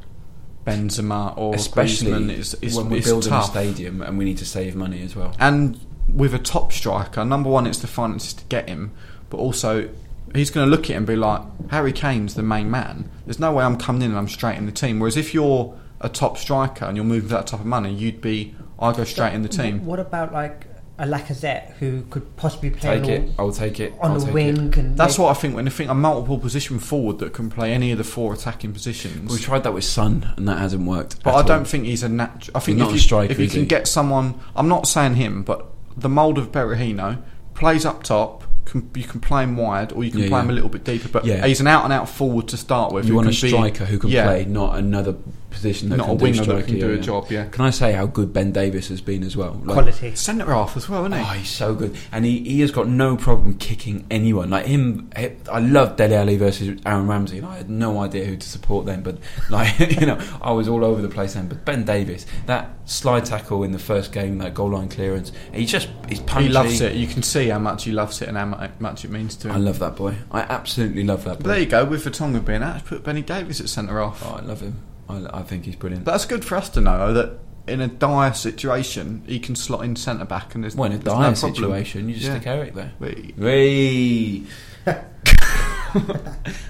Benzema 0.66 1.38
or 1.38 1.56
Especially 1.56 2.12
Griezmann. 2.12 2.30
It's, 2.30 2.54
it's, 2.62 2.76
when 2.76 2.90
we're 2.90 2.98
it's 2.98 3.08
building 3.08 3.30
tough. 3.30 3.48
a 3.48 3.52
stadium 3.52 4.02
and 4.02 4.18
we 4.18 4.26
need 4.26 4.38
to 4.38 4.46
save 4.46 4.76
money 4.76 5.02
as 5.04 5.16
well. 5.16 5.36
And 5.40 5.80
with 6.08 6.34
a 6.34 6.40
top 6.40 6.72
striker, 6.72 7.26
number 7.26 7.50
one, 7.50 7.68
it's 7.68 7.80
the 7.80 7.88
finances 7.88 8.34
to 8.36 8.44
get 8.46 8.70
him, 8.70 8.92
but 9.30 9.38
also 9.38 9.90
he's 10.34 10.50
going 10.50 10.66
to 10.66 10.72
look 10.72 10.86
at 10.86 10.92
it 10.92 10.94
and 10.96 11.06
be 11.06 11.16
like, 11.16 11.42
Harry 11.70 11.94
Kane's 11.94 12.36
the 12.36 12.44
main 12.44 12.72
man. 12.72 13.10
There's 13.26 13.40
no 13.40 13.52
way 13.52 13.64
I'm 13.64 13.78
coming 13.78 14.02
in 14.04 14.10
and 14.12 14.18
I'm 14.18 14.28
straight 14.28 14.58
in 14.58 14.66
the 14.66 14.72
team. 14.72 15.00
Whereas 15.00 15.18
if 15.18 15.34
you're 15.34 15.78
a 16.02 16.10
top 16.10 16.38
striker 16.38 16.86
and 16.86 16.98
you're 16.98 17.06
moving 17.06 17.30
for 17.30 17.36
that 17.36 17.48
type 17.48 17.60
of 17.60 17.66
money, 17.66 17.94
you'd 17.94 18.22
be, 18.22 18.56
I 18.80 18.94
go 18.94 19.04
straight 19.04 19.34
in 19.34 19.42
the 19.44 19.50
team. 19.50 19.86
What 19.86 20.00
about 20.00 20.34
like 20.34 20.68
a 21.00 21.06
Lacazette 21.08 21.72
who 21.80 22.04
could 22.12 22.36
possibly 22.38 22.70
play 22.70 23.00
Take 23.00 23.04
on, 23.06 23.10
it. 23.10 23.28
the- 23.36 23.42
I'll 23.42 23.52
take 23.52 23.80
it. 23.80 23.94
on 24.00 24.12
I'll 24.12 24.20
the 24.20 24.32
wing? 24.32 24.68
It. 24.68 24.78
And 24.78 24.96
That's 24.98 25.18
make- 25.18 25.26
what 25.26 25.36
I 25.36 25.40
think 25.40 25.56
when 25.56 25.66
I 25.68 25.72
think 25.72 25.90
a 25.90 25.94
multiple 25.96 26.38
position 26.38 26.78
forward 26.78 27.18
that 27.20 27.34
can 27.34 27.50
play 27.50 27.74
any 27.74 27.92
of 27.92 27.98
the 27.98 28.04
four 28.04 28.32
attacking 28.34 28.74
positions. 28.74 29.32
We 29.32 29.40
tried 29.40 29.64
that 29.64 29.74
with 29.74 29.86
Son 29.86 30.32
and 30.38 30.48
that 30.48 30.60
hasn't 30.60 30.86
worked. 30.86 31.24
But 31.24 31.32
at 31.32 31.36
I 31.36 31.38
all. 31.42 31.44
don't 31.48 31.68
think 31.68 31.86
he's 31.86 32.04
a 32.04 32.10
natural. 32.10 32.56
I 32.56 32.60
think 32.60 32.78
He's 32.78 32.82
if 32.84 32.88
not 32.88 32.92
a 32.92 32.94
you, 32.96 33.00
striker, 33.00 33.32
if 33.34 33.40
you 33.40 33.48
can 33.48 33.60
he? 33.62 33.66
get 33.66 33.88
someone, 33.88 34.36
I'm 34.56 34.68
not 34.68 34.88
saying 34.88 35.16
him, 35.16 35.42
but 35.42 35.66
the 35.98 36.10
mould 36.10 36.38
of 36.38 36.52
Berahino 36.52 37.18
plays 37.56 37.86
up 37.86 38.04
top. 38.04 38.44
Can, 38.66 38.90
you 38.96 39.04
can 39.04 39.20
play 39.20 39.44
him 39.44 39.58
wide, 39.58 39.92
or 39.92 40.04
you 40.06 40.10
can 40.12 40.22
Yeah, 40.22 40.30
play 40.30 40.40
him 40.40 40.50
a 40.50 40.54
little 40.54 40.70
bit 40.70 40.86
deeper. 40.86 41.10
But 41.10 41.26
Yeah. 41.26 41.46
he's 41.46 41.60
an 41.60 41.68
out 41.68 41.84
and 41.84 41.92
out 41.92 42.08
forward 42.08 42.48
to 42.48 42.58
start 42.58 42.94
with. 42.94 43.06
You 43.06 43.14
want 43.16 43.28
a 43.28 43.32
can 43.32 43.42
be- 43.42 43.48
striker 43.50 43.86
who 43.86 44.00
can 44.00 44.10
yeah, 44.10 44.24
play, 44.26 44.46
not 44.46 44.78
another 44.78 45.16
position 45.54 45.90
that 45.90 45.98
not 45.98 46.06
can 46.08 46.16
a 46.16 46.18
do 46.18 46.24
winger 46.24 46.44
that 46.44 46.66
can 46.66 46.76
do 46.76 46.88
yeah, 46.88 46.94
a 46.94 46.96
yeah. 46.96 47.02
job. 47.02 47.32
Yeah, 47.32 47.46
Can 47.46 47.64
I 47.66 47.70
say 47.70 47.94
how 47.94 48.06
good 48.08 48.34
Ben 48.34 48.52
Davies 48.52 48.90
has 48.90 49.00
been 49.00 49.24
as 49.24 49.38
well? 49.38 49.54
Like, 49.64 49.76
quality. 49.76 50.16
centre 50.16 50.46
half 50.46 50.76
as 50.76 50.90
well, 50.90 51.06
isn't 51.06 51.18
he? 51.18 51.20
Oh, 51.20 51.34
he's 51.34 51.50
so 51.50 51.74
good, 51.74 51.96
and 52.12 52.26
he, 52.26 52.40
he 52.44 52.60
has 52.62 52.72
got 52.72 52.88
no 52.88 53.16
problem 53.16 53.58
kicking 53.58 54.06
anyone. 54.12 54.50
Like 54.50 54.66
him, 54.66 55.10
I 55.16 55.60
love 55.60 55.96
Dele 55.96 56.16
Alli 56.16 56.38
versus 56.38 56.80
Aaron 56.86 57.08
Ramsey, 57.08 57.38
and 57.38 57.48
I 57.48 57.58
had 57.58 57.70
no 57.70 58.00
idea 58.00 58.26
who 58.26 58.36
to 58.36 58.50
support 58.50 58.86
then. 58.86 59.04
But 59.04 59.18
like 59.50 59.80
you 59.80 60.06
know, 60.06 60.20
I 60.42 60.52
was 60.52 60.68
all 60.68 60.84
over 60.84 61.02
the 61.02 61.10
place 61.10 61.36
then. 61.36 61.48
But 61.48 61.64
Ben 61.64 61.86
Davies, 61.86 62.26
that 62.48 62.70
slide 62.86 63.26
tackle 63.26 63.64
in 63.64 63.72
the 63.72 63.80
first 63.80 64.12
game, 64.12 64.40
that 64.40 64.54
goal 64.54 64.72
line 64.72 64.90
clearance, 64.90 65.32
he 65.54 65.66
just 65.66 65.90
he's 66.10 66.20
punchy. 66.20 66.48
he 66.48 66.54
loves 66.54 66.82
it. 66.82 66.96
You 66.96 67.08
can 67.08 67.24
see 67.24 67.48
how 67.50 67.60
much 67.60 67.86
he 67.86 67.92
loves 67.92 68.22
it 68.22 68.28
and 68.28 68.38
how 68.38 68.70
much 68.80 69.06
it 69.06 69.12
means 69.12 69.36
to 69.38 69.50
him. 69.50 69.56
I 69.56 69.58
love 69.60 69.80
that 69.80 69.96
boy. 69.96 70.16
I 70.32 70.42
absolutely 70.42 71.04
love 71.04 71.24
that 71.26 71.38
But 71.38 71.44
boy. 71.44 71.50
there 71.50 71.60
you 71.60 71.66
go. 71.66 71.86
With 71.86 72.04
Vertonghen 72.06 72.46
being 72.46 72.64
out, 72.64 72.84
put 72.86 73.04
Benny 73.04 73.22
Davies 73.22 73.62
at 73.62 73.70
centre 73.70 74.00
half. 74.00 74.22
Oh, 74.26 74.40
I 74.40 74.42
love 74.42 74.62
him. 74.62 74.76
I, 75.10 75.40
I 75.40 75.42
think 75.44 75.66
he's 75.66 75.76
brilliant. 75.76 76.06
But 76.06 76.12
that's 76.12 76.26
good 76.26 76.44
for 76.46 76.56
us 76.56 76.70
to 76.70 76.82
know 76.82 76.98
though, 76.98 77.14
that 77.14 77.40
in 77.68 77.80
a 77.82 77.88
dire 77.88 78.34
situation, 78.34 79.24
he 79.26 79.40
can 79.40 79.56
slot 79.56 79.86
in 79.86 79.96
centre 79.96 80.26
back, 80.26 80.54
and 80.56 80.64
there's 80.64 80.76
Well, 80.76 80.92
in 80.92 80.98
a 80.98 81.00
there's 81.00 81.14
dire 81.16 81.32
no 81.32 81.36
problem. 81.36 81.54
situation, 81.56 82.10
you 82.10 82.16
just 82.16 82.28
Yeah. 82.28 82.36
stick 82.36 82.48
Eric 82.48 82.74
there. 82.74 82.92
We- 83.00 83.34
Whee! 83.38 84.48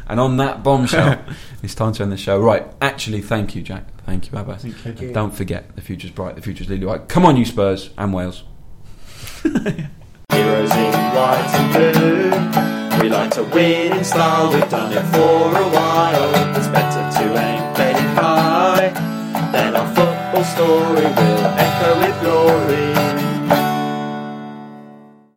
and 0.07 0.19
on 0.19 0.37
that 0.37 0.63
bombshell, 0.63 1.23
it's 1.63 1.73
time 1.75 1.93
to 1.93 2.03
end 2.03 2.11
the 2.11 2.17
show. 2.17 2.39
Right, 2.39 2.65
actually, 2.81 3.21
thank 3.21 3.55
you, 3.55 3.61
Jack. 3.61 3.85
Thank 4.05 4.31
you, 4.31 4.37
Abbas. 4.37 4.61
Thank 4.63 4.75
you. 4.75 4.81
Thank 4.81 5.01
you. 5.01 5.13
Don't 5.13 5.33
forget, 5.33 5.75
the 5.75 5.81
future's 5.81 6.11
bright, 6.11 6.35
the 6.35 6.41
future's 6.41 6.69
lily 6.69 6.85
white. 6.85 7.07
Come 7.07 7.25
on, 7.25 7.37
you 7.37 7.45
Spurs 7.45 7.89
and 7.97 8.13
Wales. 8.13 8.43
Heroes 9.43 10.71
in 10.71 10.91
white 10.93 11.49
and 11.55 11.93
blue 11.95 12.82
like 13.13 13.29
to 13.29 13.43
win 13.43 13.95
in 13.95 14.03
style, 14.03 14.51
we've 14.51 14.69
done 14.69 14.91
it 14.91 15.05
for 15.13 15.55
a 15.55 15.69
while. 15.69 16.57
It's 16.57 16.67
better 16.67 17.03
to 17.19 17.25
aim 17.37 17.75
very 17.75 18.07
high, 18.15 18.89
then 19.51 19.75
our 19.75 19.87
football 19.95 20.43
story 20.43 21.05
will 21.05 21.45
echo 21.65 21.99
with 21.99 22.19
glory. 22.21 23.12